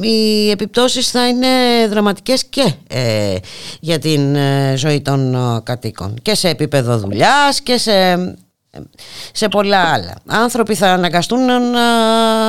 [0.00, 1.48] οι επιπτώσεις θα είναι
[1.88, 3.38] δραματικές και ε,
[3.80, 8.16] για την ε, ζωή των ε, κατοίκων και σε επίπεδο δουλειάς και σε,
[9.32, 10.14] σε πολλά άλλα.
[10.26, 11.82] Άνθρωποι θα αναγκαστούν να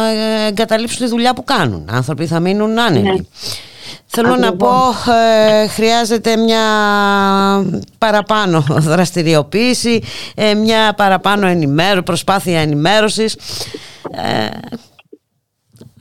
[0.09, 1.89] ε, εγκαταλείψουν τη δουλειά που κάνουν.
[1.91, 3.09] Άνθρωποι θα μείνουν άνεργοι.
[3.09, 3.25] Ναι.
[4.13, 4.71] Θέλω να πω,
[5.11, 6.61] ε, χρειάζεται μια
[7.97, 10.03] παραπάνω δραστηριοποίηση,
[10.35, 13.35] ε, μια παραπάνω ενημέρω, προσπάθεια ενημέρωσης.
[14.11, 14.47] Ε,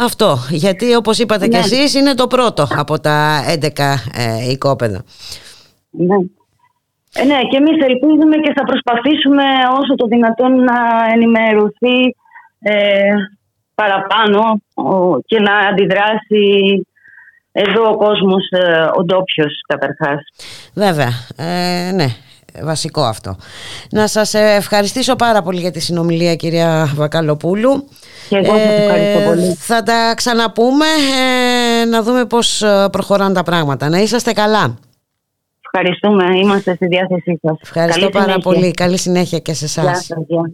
[0.01, 1.53] αυτό, γιατί όπως είπατε Ναι.
[1.53, 5.03] και εσείς είναι το πρώτο από τα 11 ε, οικόπεδα.
[5.91, 6.15] Ναι.
[7.15, 9.43] Ε, ναι, και εμείς ελπίζουμε και θα προσπαθήσουμε
[9.81, 10.79] όσο το δυνατόν να
[11.13, 11.99] ενημερωθεί
[12.59, 13.13] ε,
[13.75, 16.45] παραπάνω ο- και να αντιδράσει
[17.53, 20.21] εδώ ο κόσμος, ε, ο ντόπιος καταρχάς.
[20.75, 22.07] Βέβαια, ε, ναι,
[22.63, 23.37] βασικό αυτό.
[23.91, 27.89] Να σας ε, ευχαριστήσω πάρα πολύ για τη συνομιλία κυρία Βακαλοπούλου.
[28.29, 29.55] Και εγώ σας ευχαριστώ πολύ.
[29.55, 30.87] Θα τα ξαναπούμε,
[31.81, 33.89] ε, να δούμε πώς ε, προχωράνε τα πράγματα.
[33.89, 34.79] Να είσαστε καλά.
[35.73, 37.59] Ευχαριστούμε, είμαστε στη διάθεσή σας.
[37.63, 38.51] Ευχαριστώ Καλή πάρα συνέχεια.
[38.53, 38.71] πολύ.
[38.71, 39.85] Καλή συνέχεια και σε εσάς.
[39.85, 40.51] Γεια σας, γεια.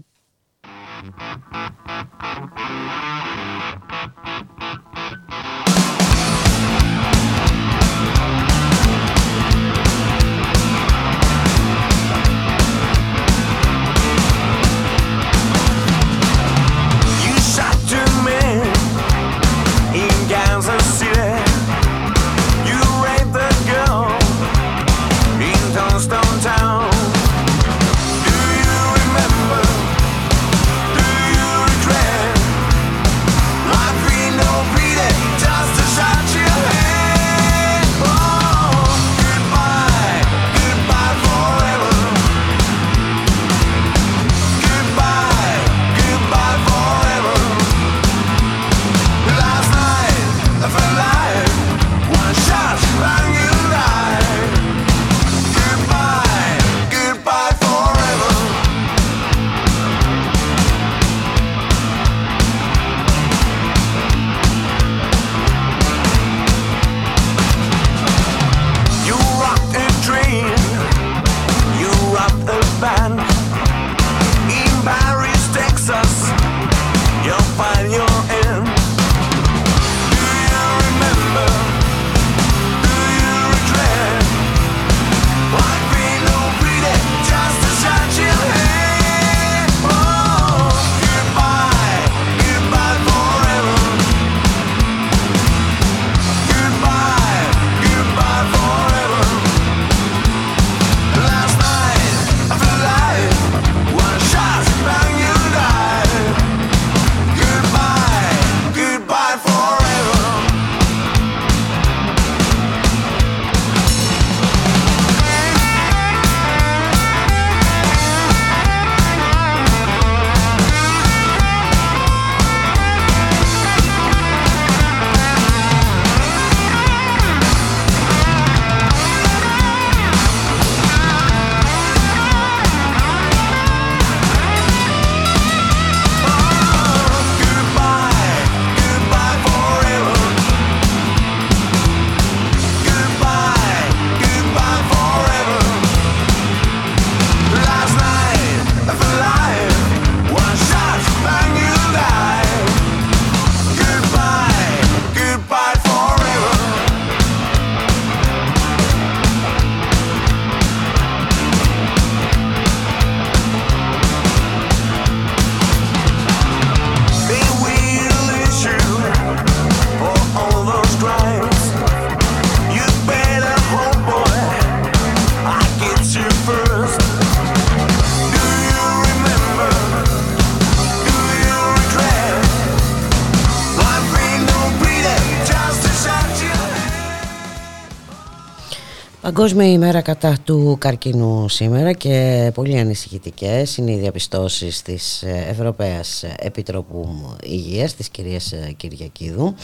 [189.36, 197.36] Παγκόσμια ημέρα κατά του καρκίνου σήμερα και πολύ ανησυχητικές είναι οι διαπιστώσεις της Ευρωπαίας Επιτροπού
[197.42, 199.54] Υγείας της κυρίας Κυριακίδου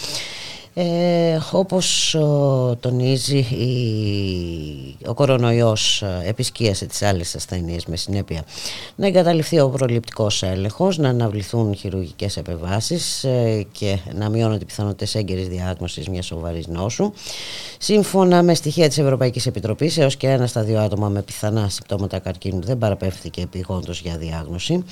[0.74, 3.76] ε, όπως ο, τονίζει η,
[5.06, 8.44] ο κορονοϊός ε, επισκίασε τις άλλες ασθενείς με συνέπεια
[8.94, 15.14] να εγκαταλειφθεί ο προληπτικός έλεγχος, να αναβληθούν χειρουργικές επεμβάσεις ε, και να μειώνονται οι πιθανότητες
[15.14, 17.12] έγκαιρης διάγνωσης μιας σοβαρής νόσου.
[17.84, 22.18] Σύμφωνα με στοιχεία της Ευρωπαϊκής Επιτροπής, έως και ένα στα δύο άτομα με πιθανά συμπτώματα
[22.18, 24.84] καρκίνου δεν παραπέφθηκε επιγόντως για διάγνωση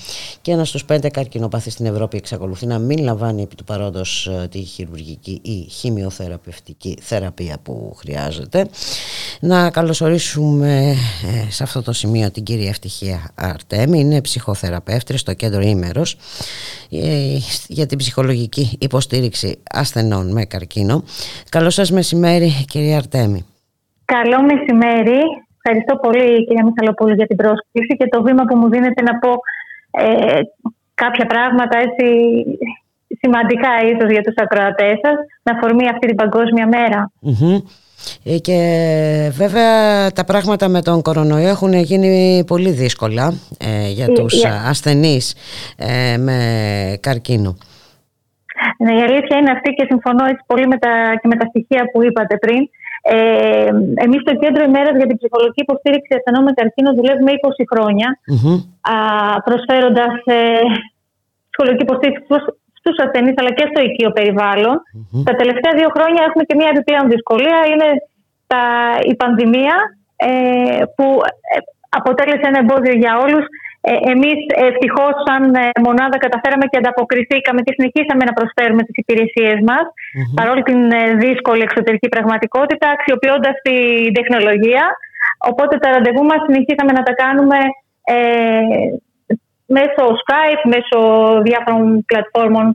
[0.42, 4.48] και ένας στους πέντε καρκινοπάθη στην Ευρώπη εξακολουθεί να μην λαμβάνει επί του παρόντος ε,
[4.50, 8.68] τη χειρουργική ή χημειοθεραπευτική θεραπεία που χρειάζεται.
[9.40, 10.96] Να καλωσορίσουμε
[11.48, 16.16] ε, σε αυτό το σημείο την κυρία Ευτυχία Αρτέμι, είναι ψυχοθεραπεύτρια στο κέντρο Ήμερος ε,
[17.68, 21.04] για την ψυχολογική υποστήριξη ασθενών με καρκίνο.
[21.48, 23.44] Καλό σας μεσημέρι κυρία Αρτέμι.
[24.04, 25.20] Καλό μεσημέρι.
[25.62, 29.30] Ευχαριστώ πολύ κυρία Μιχαλοπούλου για την πρόσκληση και το βήμα που μου δίνετε να πω
[29.90, 30.40] ε,
[30.94, 32.06] κάποια πράγματα έτσι
[33.20, 37.12] σημαντικά ίσως για τους ακροατές σας με αφορμή αυτή την παγκόσμια μέρα.
[37.22, 37.58] Ε,
[38.40, 38.59] Και
[39.32, 44.48] βέβαια τα πράγματα με τον κορονοϊό έχουν γίνει πολύ δύσκολα ε, για Ε, τους ε.
[44.48, 45.35] α, ασθενείς
[45.77, 46.39] ε, με
[47.01, 47.56] καρκίνο.
[48.78, 51.82] Ναι, η αλήθεια είναι αυτή και συμφωνώ έτσι πολύ με τα, και με τα στοιχεία
[51.93, 52.60] που είπατε πριν.
[53.02, 53.68] Ε,
[54.05, 58.09] Εμείς στο Κέντρο ημέρας για την ψυχολογική υποστήριξη ασθενών με καρκίνο δουλεύουμε 20 χρόνια
[58.94, 58.97] α,
[59.48, 60.39] προσφέροντας ε,
[61.51, 62.22] ψυχολογική υποστήριξη
[62.81, 64.77] στους- στους ασθενείς αλλά και στο οικείο περιβάλλον.
[65.28, 67.89] Τα τελευταία δύο χρόνια έχουμε και μια επιπλέον δυσκολία, είναι
[68.47, 68.62] τα,
[69.12, 69.77] η πανδημία
[70.16, 71.07] ε, που
[71.55, 71.57] ε,
[71.89, 73.44] αποτέλεσε ένα εμπόδιο για όλους.
[73.82, 74.39] Ε, εμείς
[74.69, 79.85] ευτυχώς σαν ε, μονάδα καταφέραμε και ανταποκριθήκαμε και συνεχίσαμε να προσφέρουμε τις υπηρεσίες μας
[80.39, 84.85] παρόλη την ε, δύσκολη εξωτερική πραγματικότητα αξιοποιώντας την τεχνολογία.
[85.51, 87.59] Οπότε τα ραντεβού μας συνεχίσαμε να τα κάνουμε
[88.05, 88.19] ε,
[89.76, 90.98] μέσω Skype, μέσω
[91.48, 92.66] διάφορων πλατφόρμων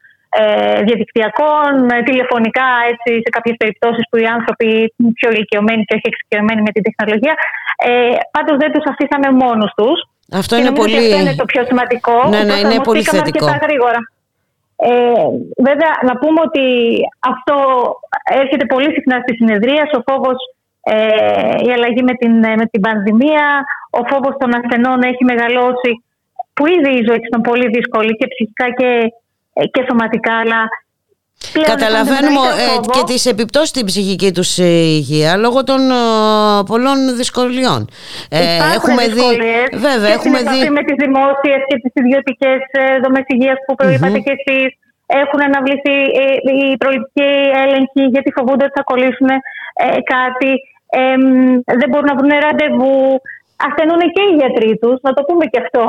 [0.42, 4.68] ε, διαδικτυακών, ε, τηλεφωνικά έτσι, σε κάποιες περιπτώσεις που οι άνθρωποι
[4.98, 7.36] είναι πιο ηλικιωμένοι και όχι εξοικειωμένοι με την τεχνολογία.
[7.90, 9.98] Ε, πάντως δεν τους αφήσαμε μόνους τους.
[10.42, 12.16] Αυτό Και είναι νομίζω ότι πολύ- Αυτό είναι το πιο σημαντικό.
[12.34, 13.46] Ναι, ναι, είναι πολύ Προσαρμοστήκαμε θετικό.
[13.52, 14.00] αρκετά γρήγορα.
[14.90, 15.26] Ε,
[15.68, 16.66] βέβαια, να πούμε ότι
[17.32, 17.56] αυτό
[18.42, 19.84] έρχεται πολύ συχνά στη συνεδρία.
[19.98, 20.38] Ο φόβος,
[20.94, 20.98] ε,
[21.68, 23.46] η αλλαγή με την, με την πανδημία,
[24.00, 25.92] ο φόβος των ασθενών έχει μεγαλώσει,
[26.56, 28.90] που ήδη η ζωή τους ήταν πολύ δύσκολη και ψυχικά και,
[29.54, 30.62] ε, και σωματικά, αλλά
[31.54, 33.12] πλέον Καταλαβαίνουμε αισθάνονται ε, μεγαλύτερο και φόβο.
[33.12, 34.70] τις επιπτώσεις στην ψυχική τους ε,
[35.00, 36.04] υγεία λόγω των ε,
[36.72, 37.82] πολλών δυσκολιών.
[38.30, 41.76] Ε, Υπάρχουν έχουμε δει, δυσκολίες βέβαια, και έχουμε στην δει, επαφή με τις δημόσιες και
[41.82, 44.70] τις ιδιωτικές ε, δομές υγείας που είπατε και εσείς.
[45.24, 46.26] Έχουν αναβληθεί ε,
[46.58, 47.30] οι προληπτικοί
[47.64, 49.40] έλεγχοι γιατί φοβούνται ότι θα κολλήσουν ε,
[50.16, 50.52] κάτι.
[51.00, 51.26] Ε, μ,
[51.82, 52.96] δεν μπορούν να βρουν ραντεβού.
[53.68, 55.84] Ασθενούν και οι γιατροί τους, να το πούμε και αυτό.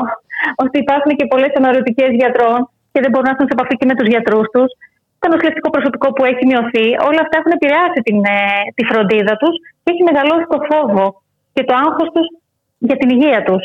[0.63, 2.59] Ότι υπάρχουν και πολλές αναρωτικές γιατρών
[2.91, 4.69] και δεν μπορούν να έρθουν σε επαφή και με τους γιατρούς τους.
[5.21, 8.39] Το νοσηλευτικό προσωπικό που έχει μειωθεί, όλα αυτά έχουν επηρεάσει την, ε,
[8.75, 11.05] τη φροντίδα τους και έχει μεγαλώσει το φόβο
[11.55, 12.27] και το άγχος τους
[12.87, 13.63] για την υγεία τους.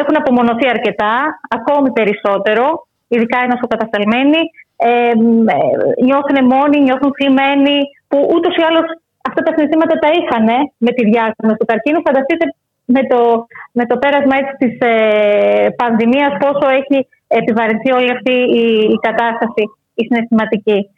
[0.00, 1.14] Έχουν απομονωθεί αρκετά,
[1.56, 2.64] ακόμη περισσότερο,
[3.12, 4.40] ειδικά οι νοσοκατασταλμένοι.
[4.76, 5.58] Ε, μ, ε,
[6.06, 7.76] νιώθουν μόνοι, νιώθουν θλιμμένοι,
[8.08, 8.86] που ούτως ή άλλως
[9.28, 10.46] αυτά τα συναισθήματα τα είχαν
[10.84, 12.00] με τη διάγνωση του καρκίνου.
[12.06, 12.44] Φανταστείτε
[12.84, 18.64] με το, με το πέρασμα έτσι της ε, πανδημίας πόσο έχει επιβαρυνθεί όλη αυτή η,
[18.94, 19.62] η κατάσταση,
[19.94, 20.88] η συναισθηματική.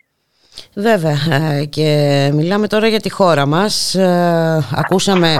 [0.78, 1.16] Βέβαια
[1.61, 3.94] ε, και μιλάμε τώρα για τη χώρα μας.
[3.94, 5.39] Ε, ακούσαμε ε,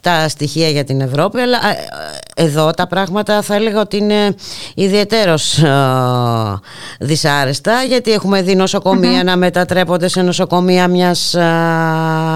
[0.00, 4.34] τα στοιχεία για την Ευρώπη αλλά ε, εδώ τα πράγματα θα έλεγα ότι είναι
[4.74, 5.70] ιδιαίτερος ε,
[7.00, 11.42] δυσάρεστα γιατί έχουμε δει νοσοκομεία να μετατρέπονται σε νοσοκομεία μιας ε,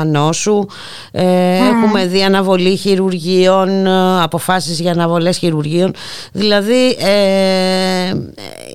[0.07, 0.67] νόσου.
[1.13, 5.95] Ε, έχουμε δει αναβολή χειρουργείων ε, αποφάσεις για αναβολές χειρουργείων.
[6.33, 8.15] Δηλαδή ε,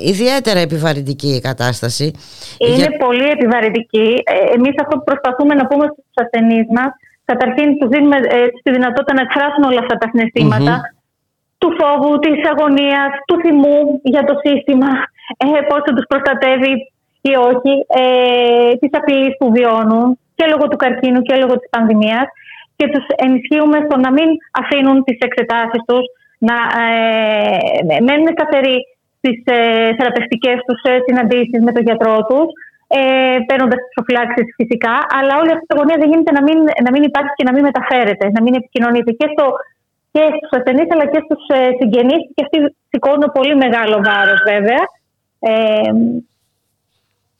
[0.06, 2.12] ιδιαίτερα επιβαρυντική η κατάσταση.
[2.58, 4.10] Είναι Για- πολύ επιβαρυντική.
[4.34, 6.92] Ε, εμείς αυτό που προσπαθούμε να πούμε στους ασθενείς μας,
[7.30, 10.74] καταρχήν τους δίνουμε ε, τη δυνατότητα να εκφράσουν όλα αυτά τα συναισθηματα
[11.62, 13.78] του φόβου, της αγωνίας, του θυμού
[14.14, 14.92] για το σύστημα,
[15.44, 16.74] ε, πώς θα τους προστατεύει
[17.32, 22.28] ή όχι, ε, της απειλής που βιώνουν και λόγω του καρκίνου και λόγω της πανδημίας.
[22.76, 24.30] Και τους ενισχύουμε στο να μην
[24.62, 26.06] αφήνουν τις εξετάσεις τους,
[26.48, 28.78] να ε, μένουν σταθεροί
[29.22, 29.58] στις ε,
[29.98, 32.48] θεραπευτικές τους ε, συναντήσεις με τον γιατρό τους,
[32.98, 36.92] ε, παίρνοντας τις προφυλάξεις φυσικά, αλλά όλη αυτή η αγωνία δεν γίνεται να μην, να
[36.94, 39.46] μην υπάρχει και να μην μεταφέρεται, να μην επικοινωνείται και, στο,
[40.14, 42.22] και στους ασθενείς αλλά και στους ε, συγγενείς.
[42.34, 42.58] Και αυτοί
[42.92, 44.84] σηκώνουν πολύ μεγάλο βάρος βέβαια.
[45.50, 45.92] Ε,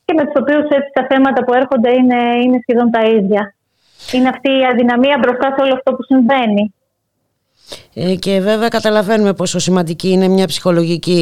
[0.04, 0.64] και με τους οποίους
[0.96, 3.42] τα θέματα που έρχονται είναι, είναι σχεδόν τα ίδια.
[4.14, 6.64] Είναι αυτή η αδυναμία μπροστά σε όλο αυτό που συμβαίνει.
[7.94, 11.20] Ε, και βέβαια καταλαβαίνουμε πόσο σημαντική είναι μια ψυχολογική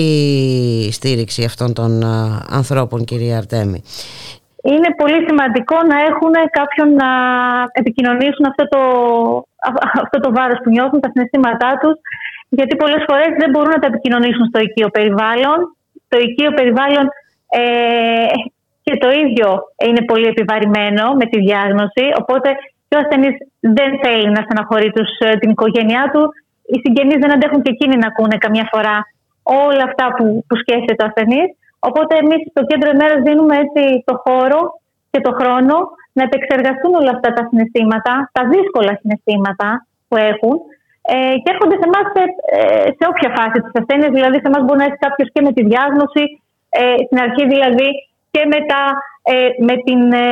[0.92, 3.82] στήριξη αυτών των α, ανθρώπων, κυρία Αρτέμι.
[4.62, 7.10] Είναι πολύ σημαντικό να έχουν κάποιον να
[7.72, 8.80] επικοινωνήσουν αυτό το,
[9.68, 11.96] α- αυτό το βάρος που νιώθουν, τα συναισθήματά τους,
[12.48, 15.58] γιατί πολλές φορές δεν μπορούν να τα επικοινωνήσουν στο οικείο περιβάλλον.
[16.08, 17.06] Το οικείο περιβάλλον
[17.48, 17.62] ε,
[18.82, 19.48] και το ίδιο
[19.86, 22.48] είναι πολύ επιβαρημένο με τη διάγνωση, οπότε
[22.90, 23.36] και ο ασθενής
[23.78, 26.22] δεν θέλει να στεναχωρεί τους, ε, την οικογένειά του.
[26.70, 28.96] Οι συγγενείς δεν αντέχουν και εκείνοι να ακούνε καμιά φορά
[29.66, 31.48] όλα αυτά που, που σκέφτεται ο ασθενής.
[31.88, 34.60] Οπότε εμείς στο κέντρο ημέρας δίνουμε έτσι το χώρο
[35.12, 35.74] και το χρόνο
[36.16, 39.68] να επεξεργαστούν όλα αυτά τα συναισθήματα, τα δύσκολα συναισθήματα
[40.08, 40.54] που έχουν
[41.12, 42.22] ε, και έρχονται σε εμάς σε,
[42.56, 44.10] ε, σε όποια φάση τη ασθένεια.
[44.16, 46.24] Δηλαδή, σε εμάς μπορεί να έρθει κάποιος και με τη διάγνωση,
[46.80, 47.88] ε, στην αρχή δηλαδή
[48.34, 48.82] και μετά
[49.32, 49.34] ε,
[49.68, 50.26] με, την, ε,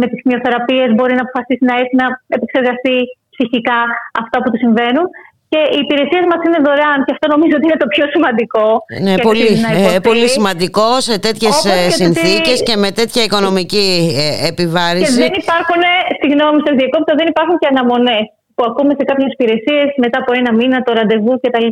[0.00, 2.06] με τις χημειοθεραπείες μπορεί να αποφασίσει να έρθει να
[2.36, 2.96] επεξεργαστεί
[3.34, 3.78] ψυχικά
[4.22, 5.06] αυτά που του συμβαίνουν.
[5.52, 8.66] Και οι υπηρεσίες μας είναι δωρεάν και αυτό νομίζω ότι είναι το πιο σημαντικό.
[9.06, 10.00] Ναι, και πολύ, να ε, υποστεί.
[10.10, 13.88] πολύ σημαντικό σε τέτοιες Όπως ε, και το συνθήκες ότι- και με τέτοια οικονομική
[14.22, 15.18] ε, Και επιβάρηση.
[15.24, 15.82] δεν υπάρχουν,
[16.20, 18.24] συγγνώμη, σας διακόπτω, δεν υπάρχουν και αναμονές
[18.54, 21.68] που ακούμε σε κάποιες υπηρεσίες μετά από ένα μήνα το ραντεβού κτλ.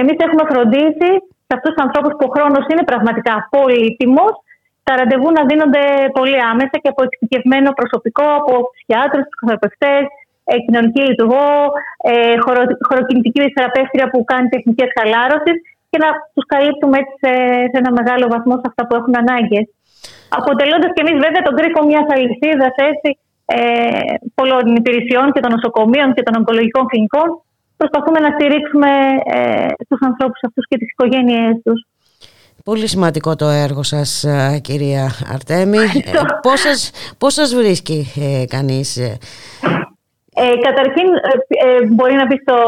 [0.00, 1.10] Εμείς έχουμε φροντίσει
[1.48, 4.24] σε αυτούς τους ανθρώπους που ο χρόνος είναι πραγματικά πολύτιμο,
[4.86, 5.84] τα ραντεβού να δίνονται
[6.18, 9.94] πολύ άμεσα και από εξειδικευμένο προσωπικό, από ψυχιάτρους, ψυχοθεραπευτέ,
[10.50, 11.48] ε, κοινωνική λειτουργό,
[12.10, 12.12] ε,
[12.44, 15.52] χωρο, χωροκινητική θεραπεύτρια που κάνει τεχνικέ χαλάρωση
[15.90, 17.32] και να τους καλύπτουμε έτσι σε,
[17.70, 19.66] σε ένα μεγάλο βαθμό σε αυτά που έχουν ανάγκες.
[20.38, 23.10] Αποτελώντας και εμείς βέβαια τον κρίκο μιας αλυσίδας έτσι
[23.56, 27.28] ε, πολλών υπηρεσιών και των νοσοκομείων και των ογκολογικών κλινικών,
[27.80, 28.90] προσπαθούμε να στηρίξουμε
[29.34, 31.80] ε, τους ανθρώπους αυτούς και τις οικογένειές τους.
[32.70, 35.78] Πολύ σημαντικό το έργο σας ε, κυρία Αρτέμι.
[35.78, 36.12] Ε,
[36.46, 36.80] πώς, σας,
[37.18, 38.88] πώς σας βρίσκει ε, κανείς.
[38.96, 39.10] ε;
[40.44, 41.34] Ε, καταρχήν, ε,
[41.66, 42.58] ε, μπορεί να μπει στο,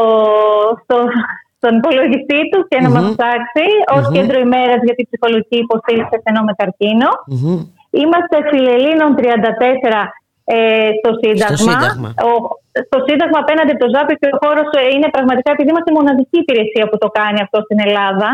[0.83, 0.97] στο,
[1.59, 2.95] στον υπολογιστή του και να Μμμ.
[2.95, 4.13] μας ψάξει ως Μμμ.
[4.15, 7.09] κέντρο ημέρας για την ψυχολογική υποστήριξη ασθενών με καρκίνο.
[7.33, 7.59] Μμμ.
[8.01, 9.21] Είμαστε Φιλελλήνων 34
[10.55, 11.57] ε, στο Σύνταγμα.
[11.67, 12.09] Σύνταγμα.
[12.29, 12.31] Ο,
[12.87, 16.37] στο Σύνταγμα απέναντι από το ΖΑΠ και ο χώρος είναι πραγματικά, επειδή είμαστε η μοναδική
[16.45, 18.29] υπηρεσία που το κάνει αυτό στην Ελλάδα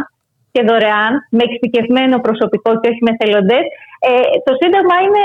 [0.55, 3.65] και δωρεάν, με εξειδικευμένο προσωπικό και όχι με θελοντές.
[4.09, 4.11] Ε,
[4.45, 5.23] το Σύνταγμα είναι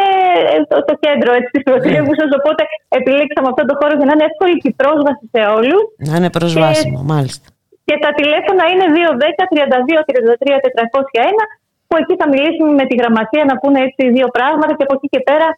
[0.54, 2.62] ε, το, το κέντρο της πρωτεύουσας, οπότε
[2.98, 5.82] επιλέξαμε αυτό το χώρο για να είναι εύκολη και η πρόσβαση σε όλους.
[6.08, 7.46] Να είναι προσβάσιμο, μάλιστα.
[7.86, 11.42] Και τα τηλέφωνα είναι 210-32-33-401
[11.86, 15.08] που εκεί θα μιλήσουμε με τη γραμματεία να πούνε έτσι δύο πράγματα και από εκεί
[15.14, 15.48] και πέρα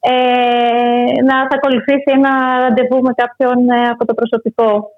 [0.00, 4.90] ε, να θα ακολουθήσει ένα ραντεβού με κάποιον ε, από το προσωπικό.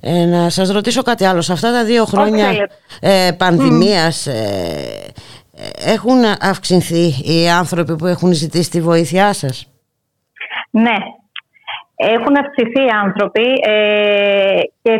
[0.00, 1.40] Ε, να σας ρωτήσω κάτι άλλο.
[1.40, 2.74] Σε αυτά τα δύο χρόνια θέλετε.
[3.00, 5.12] ε, πανδημίας ε,
[5.56, 9.72] ε, έχουν αυξηθεί οι άνθρωποι που έχουν ζητήσει τη βοήθειά σας;
[10.70, 10.96] Ναι,
[11.96, 14.92] έχουν αυξηθεί οι άνθρωποι ε, και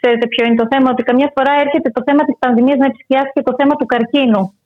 [0.00, 3.30] ξέρετε ποιο είναι το θέμα, ότι καμιά φορά έρχεται το θέμα της πανδημίας να επισκιάσει
[3.34, 4.57] και το θέμα του καρκίνου.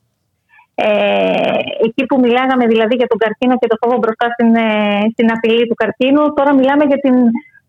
[0.74, 4.69] Ε, εκεί που μιλάγαμε δηλαδή για τον καρκίνο και το φόβο μπροστά στην, ε,
[5.12, 7.16] στην απειλή του καρκίνου, τώρα μιλάμε για, την,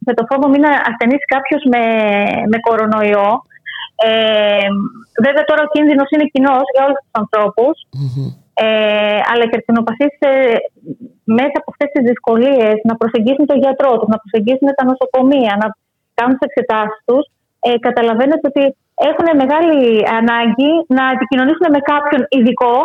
[0.06, 1.84] για το φόβο μην ασθενήσει κάποιος με,
[2.52, 3.30] με κορονοϊό.
[4.08, 4.68] Ε,
[5.26, 7.76] βέβαια τώρα ο κίνδυνος είναι κοινός για όλους τους ανθρώπους.
[8.66, 10.56] Ε, αλλά οι καρκινοπαθείς ε,
[11.38, 15.68] μέσα από αυτές τις δυσκολίες να προσεγγίσουν τον γιατρό τους, να προσεγγίσουν τα νοσοκομεία, να
[16.18, 17.24] κάνουν τις εξετάσεις τους,
[17.66, 18.64] ε, καταλαβαίνετε ότι
[19.10, 19.80] έχουν μεγάλη
[20.20, 22.76] ανάγκη να επικοινωνήσουν με κάποιον ειδικό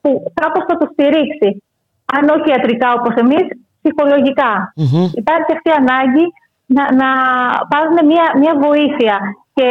[0.00, 0.10] που
[0.40, 1.48] κάπως θα το στηρίξει.
[2.16, 3.44] Αν όχι ιατρικά όπως εμείς,
[3.82, 4.52] ψυχολογικά.
[5.22, 6.24] Υπάρχει αυτή η ανάγκη
[6.76, 7.08] να, να
[7.72, 9.16] πάρουν μια, μια βοήθεια.
[9.54, 9.68] Και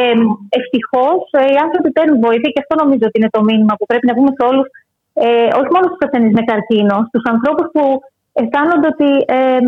[0.60, 1.20] ευτυχώς
[1.54, 4.32] οι άνθρωποι παίρνουν βοήθεια και αυτό νομίζω ότι είναι το μήνυμα που πρέπει να πούμε
[4.38, 4.68] σε όλους,
[5.14, 7.84] ε, όχι μόνο στους ασθενείς με καρκίνο, στους ανθρώπους που
[8.40, 9.10] αισθάνονται ότι
[9.40, 9.60] ε,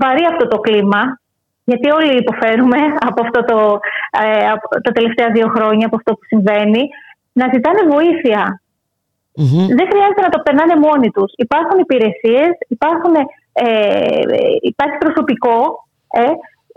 [0.00, 1.02] βαρύ αυτό το κλίμα,
[1.64, 2.78] γιατί όλοι υποφέρουμε
[3.08, 3.78] από αυτό το,
[4.22, 6.82] ε, από τα τελευταία δύο χρόνια, από αυτό που συμβαίνει,
[7.32, 8.62] να ζητάνε βοήθεια.
[9.78, 11.32] Δεν χρειάζεται να το περνάνε μόνοι τους.
[11.36, 12.50] Υπάρχουν υπηρεσίες,
[13.52, 14.20] ε,
[14.60, 15.58] υπάρχει προσωπικό
[16.20, 16.30] ε,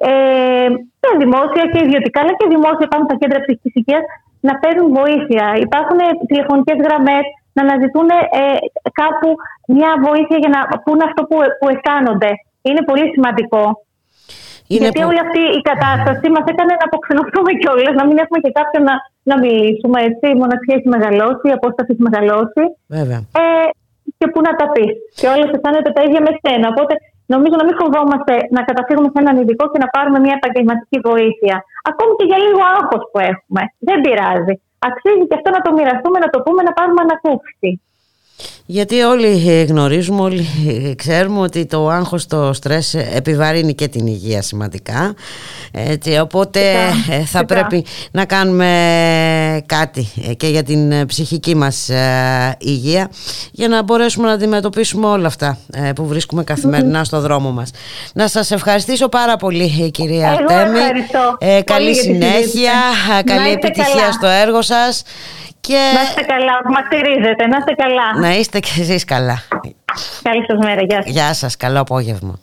[0.09, 4.03] ε, και δημόσια και ιδιωτικά, αλλά και δημόσια πάνω στα κέντρα ψυχικής υγείας
[4.47, 5.45] να παίρνουν βοήθεια.
[5.67, 5.99] Υπάρχουν
[6.29, 7.23] τηλεφωνικές γραμμές
[7.55, 8.41] να αναζητούν ε,
[9.01, 9.29] κάπου
[9.67, 12.31] μια βοήθεια για να πούνε αυτό που, που αισθάνονται.
[12.67, 13.84] Είναι πολύ σημαντικό.
[14.73, 18.39] Είναι Γιατί πο- όλη αυτή η κατάσταση μας έκανε να αποξενωθούμε κιόλας, να μην έχουμε
[18.45, 18.95] και κάποιον να,
[19.29, 19.97] να μιλήσουμε.
[20.09, 20.25] Έτσι.
[20.35, 22.63] Η μοναξιά έχει μεγαλώσει, η απόσταση έχει μεγαλώσει.
[22.97, 23.19] Βέβαια.
[23.41, 23.67] Ε,
[24.19, 24.85] και πού να τα πει.
[25.19, 26.65] Και όλες αισθάνονται τα ίδια με σένα.
[26.73, 26.93] Οπότε
[27.33, 31.55] νομίζω να μην φοβόμαστε να καταφύγουμε σε έναν ειδικό και να πάρουμε μια επαγγελματική βοήθεια.
[31.89, 33.61] Ακόμη και για λίγο άγχος που έχουμε.
[33.87, 34.53] Δεν πειράζει.
[34.87, 37.69] Αξίζει και αυτό να το μοιραστούμε, να το πούμε, να πάρουμε ανακούφιση.
[38.67, 40.45] Γιατί όλοι ε, γνωρίζουμε, όλοι
[40.89, 45.13] ε, ξέρουμε ότι το άγχος, το στρες ε, επιβαρύνει και την υγεία σημαντικά.
[45.71, 47.45] Έτσι, οπότε Φυσικά, ε, θα φυσικά.
[47.45, 48.67] πρέπει να κάνουμε
[49.65, 53.11] κάτι ε, και για την ε, ψυχική μας ε, υγεία
[53.51, 57.69] για να μπορέσουμε να αντιμετωπίσουμε όλα αυτά ε, που βρίσκουμε καθημερινά στο δρόμο μας.
[58.13, 60.77] Να σας ευχαριστήσω πάρα πολύ ε, κυρία Εγώ Αρτέμι.
[60.79, 62.69] ευχαριστώ Ε, πολύ καλή για τη συνέχεια, συζήτηση.
[63.19, 64.11] ε, καλή Να είστε επιτυχία καλά.
[64.11, 65.03] στο έργο σας
[65.67, 68.19] και Να είστε καλά, μας στηρίζετε, να είστε καλά.
[68.19, 69.43] να είστε και εσείς καλά.
[70.23, 71.11] Καλή σας μέρα, γεια σας.
[71.11, 72.39] Γεια σας, καλό απόγευμα.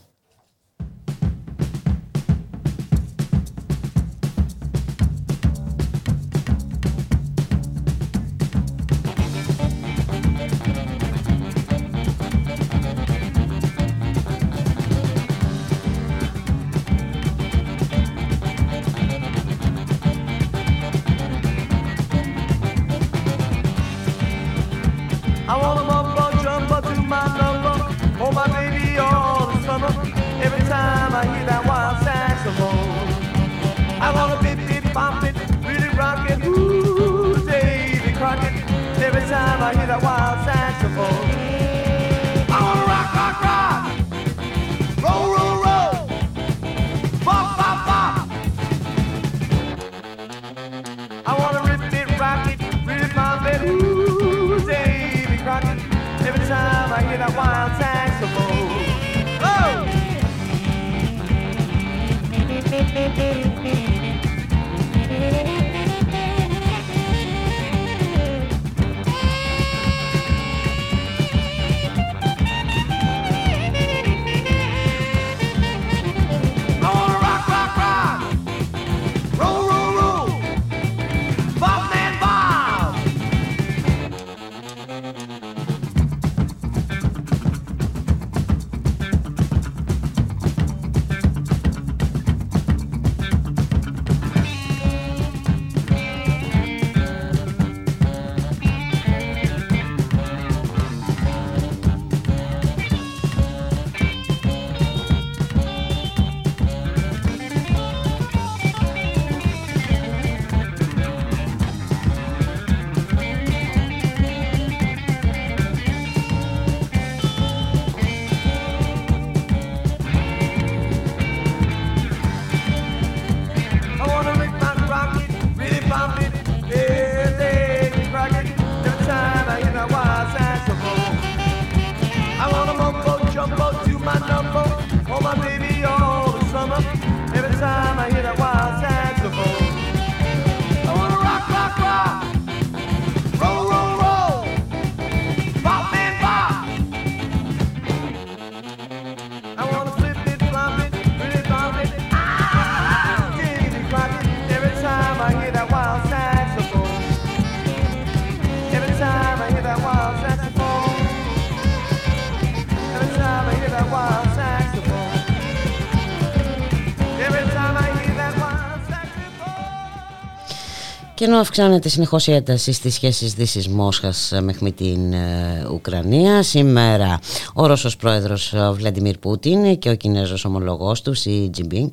[171.23, 174.13] Και ενώ αυξάνεται συνεχώς η ένταση στις σχέσεις Δύση Μόσχα
[174.61, 177.19] με την ε, Ουκρανία, σήμερα
[177.55, 181.93] ο Ρώσος πρόεδρος Βλαντιμίρ Πούτιν και ο Κινέζος ομολογός του, Σι Τζιμπίνκ,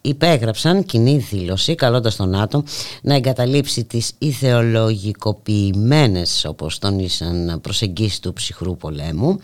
[0.00, 2.64] υπέγραψαν κοινή δήλωση καλώντας τον ΝΑΤΟ
[3.02, 9.38] να εγκαταλείψει τις ιδεολογικοποιημένε, όπως τονίσαν, προσεγγίσεις του ψυχρού πολέμου,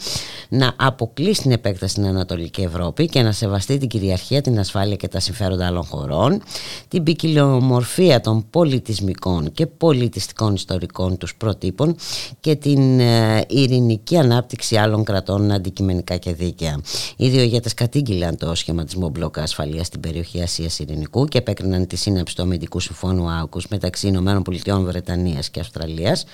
[0.49, 5.09] να αποκλείσει την επέκταση στην Ανατολική Ευρώπη και να σεβαστεί την κυριαρχία, την ασφάλεια και
[5.09, 6.43] τα συμφέροντα άλλων χωρών,
[6.89, 11.97] την ποικιλομορφία των πολιτισμικών και πολιτιστικών ιστορικών τους προτύπων
[12.41, 16.81] και την ε, ειρηνική ανάπτυξη άλλων κρατών αντικειμενικά και δίκαια.
[17.17, 21.97] Οι δύο ηγέτες κατήγγειλαν το σχηματισμό μπλοκ ασφαλείας στην περιοχή Ασίας Ειρηνικού και επέκριναν τη
[21.97, 26.25] σύναψη του αμυντικού συμφώνου Άουκους μεταξύ Ηνωμένων Πολιτειών Βρετανίας και Αυστραλίας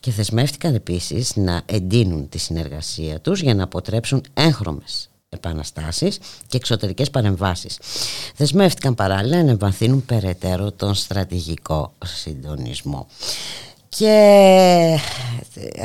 [0.00, 7.10] και δεσμεύτηκαν επίσης να εντείνουν τη συνεργασία τους για να αποτρέψουν έγχρωμες επαναστάσεις και εξωτερικές
[7.10, 7.78] παρεμβάσεις.
[8.36, 13.06] Δεσμεύτηκαν παράλληλα να εμβαθύνουν περαιτέρω τον στρατηγικό συντονισμό.
[13.96, 14.98] Και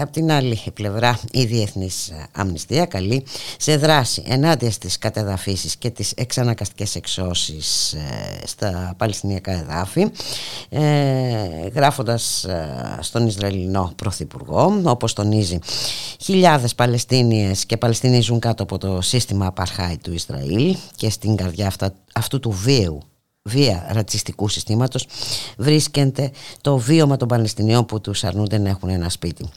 [0.01, 3.23] από την άλλη πλευρά η Διεθνής Αμνηστία καλεί
[3.57, 10.07] σε δράση ενάντια στις κατεδαφίσεις και τις εξανακαστικές εξώσεις ε, στα Παλαιστινιακά εδάφη
[10.69, 15.59] ε, γράφοντας ε, στον Ισραηλινό Πρωθυπουργό όπως τονίζει
[16.21, 21.67] χιλιάδες Παλαιστίνιες και Παλαιστίνοι ζουν κάτω από το σύστημα απαρχάη του Ισραήλ και στην καρδιά
[21.67, 23.01] αυτά, αυτού του βίαιου
[23.49, 25.07] βία ρατσιστικού συστήματος
[25.57, 26.31] βρίσκεται
[26.61, 29.49] το βίωμα των Παλαιστινιών που τους αρνούνται να έχουν ένα σπίτι.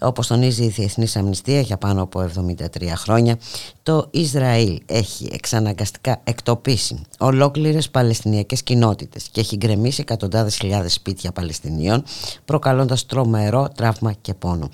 [0.00, 3.38] Όπως τονίζει η Διεθνής Αμνηστία για πάνω από 73 χρόνια,
[3.82, 12.02] το Ισραήλ έχει εξαναγκαστικά εκτοπίσει ολόκληρες Παλαιστινιακές κοινότητες και έχει γκρεμίσει εκατοντάδες χιλιάδες σπίτια Παλαιστινίων
[12.44, 14.70] προκαλώντας τρομερό τραύμα και πόνο.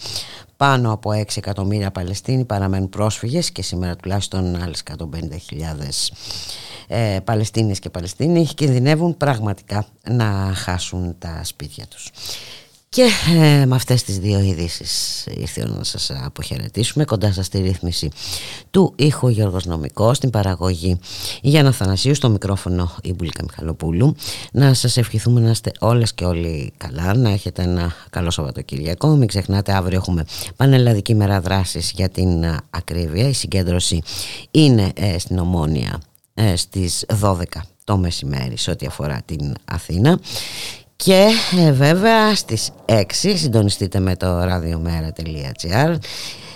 [0.62, 4.98] Πάνω από 6 εκατομμύρια Παλαιστίνοι παραμένουν πρόσφυγες και σήμερα τουλάχιστον άλλες 150.000
[6.86, 12.10] ε, Παλαιστίνες και Παλαιστίνοι κινδυνεύουν πραγματικά να χάσουν τα σπίτια τους.
[12.94, 18.10] Και ε, με αυτές τις δύο ειδήσεις ήρθε να σας αποχαιρετήσουμε κοντά σας στη ρύθμιση
[18.70, 20.98] του ήχου Γιώργος Νομικός, στην παραγωγή
[21.42, 24.14] Γιάννα Θανασίου, στο μικρόφωνο η Μπουλίκα Μιχαλοπούλου.
[24.52, 29.08] Να σας ευχηθούμε να είστε όλες και όλοι καλά, να έχετε ένα καλό Σαββατοκυριακό.
[29.08, 30.24] Μην ξεχνάτε, αύριο έχουμε
[30.56, 33.28] πανελλαδική μέρα δράσης για την α, ακρίβεια.
[33.28, 34.02] Η συγκέντρωση
[34.50, 36.00] είναι ε, στην Ομόνια
[36.34, 37.42] ε, στις 12
[37.84, 40.18] το μεσημέρι σε ό,τι αφορά την Αθήνα
[41.04, 45.96] και ε, βέβαια στις 6 συντονιστείτε με το radiomera.gr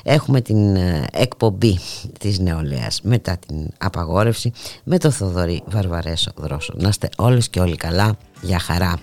[0.02, 1.78] Έχουμε την ε, εκπομπή
[2.18, 4.52] της νεολαίας μετά την απαγόρευση
[4.84, 6.74] με το Θοδωρή Βαρβαρέσο Δρόσο.
[6.76, 8.16] Να είστε όλες και όλοι καλά.
[8.40, 8.98] Για χαρά.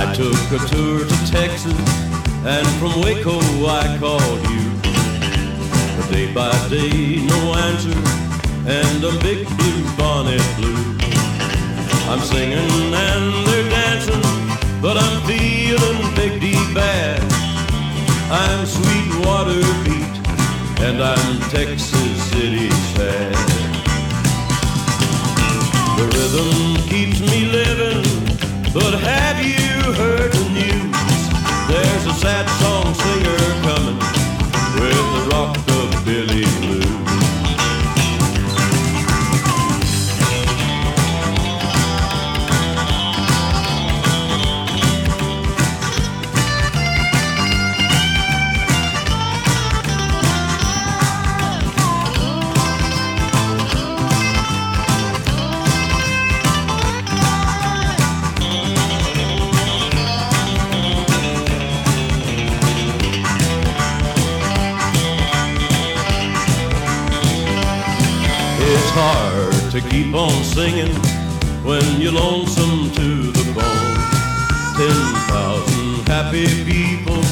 [0.00, 1.80] I took a tour to Texas,
[2.54, 3.36] and from Waco
[3.80, 4.69] I called you.
[6.10, 7.94] Day by day, no answer,
[8.66, 10.98] and a big blue bonnet blue.
[12.10, 14.20] I'm singing and they're dancing,
[14.82, 17.22] but I'm feeling big deep bad.
[18.28, 20.16] I'm Sweetwater beat,
[20.82, 23.34] and I'm Texas City sad.
[25.96, 28.02] The rhythm keeps me living,
[28.74, 31.20] but have you heard the news?
[31.68, 32.49] There's a sad
[70.20, 70.92] on singing
[71.64, 73.96] when you're lonesome to the bone.
[74.76, 74.98] Ten
[75.32, 77.22] thousand happy people,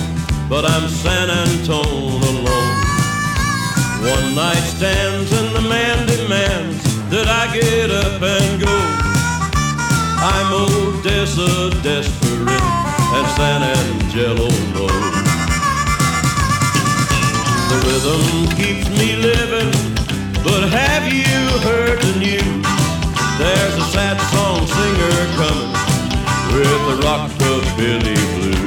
[0.48, 2.76] but I'm San Antone alone.
[4.14, 8.76] One night stands and the man demands that I get up and go.
[10.32, 12.64] I'm Odessa desperate
[13.16, 14.96] and San Angelo low.
[17.70, 18.24] The rhythm
[18.56, 19.72] keeps me living,
[20.42, 21.36] but have you
[21.68, 22.77] heard the news?
[23.38, 25.70] There's a sad song singer coming
[26.52, 28.58] with the rockabilly blues.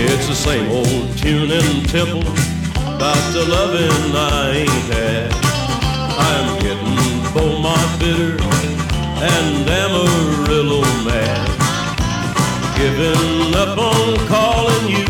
[0.00, 2.20] It's the same old tune and temple
[2.94, 5.37] about the loving I ain't had.
[7.38, 8.34] Beaumont bitter
[9.22, 11.46] and Amarillo mad.
[12.76, 15.06] Giving up on calling you,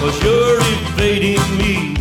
[0.00, 1.94] cause you're evading me.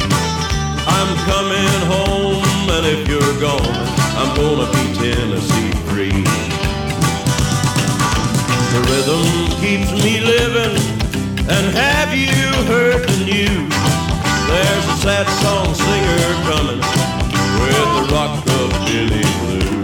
[0.87, 2.41] I'm coming home,
[2.75, 3.75] and if you're gone,
[4.19, 6.23] I'm gonna be Tennessee free.
[8.71, 9.27] The rhythm
[9.59, 10.75] keeps me living,
[11.51, 13.75] and have you heard the news?
[14.47, 15.75] There's a sad song
[17.59, 19.74] with the rock of Billy Blue.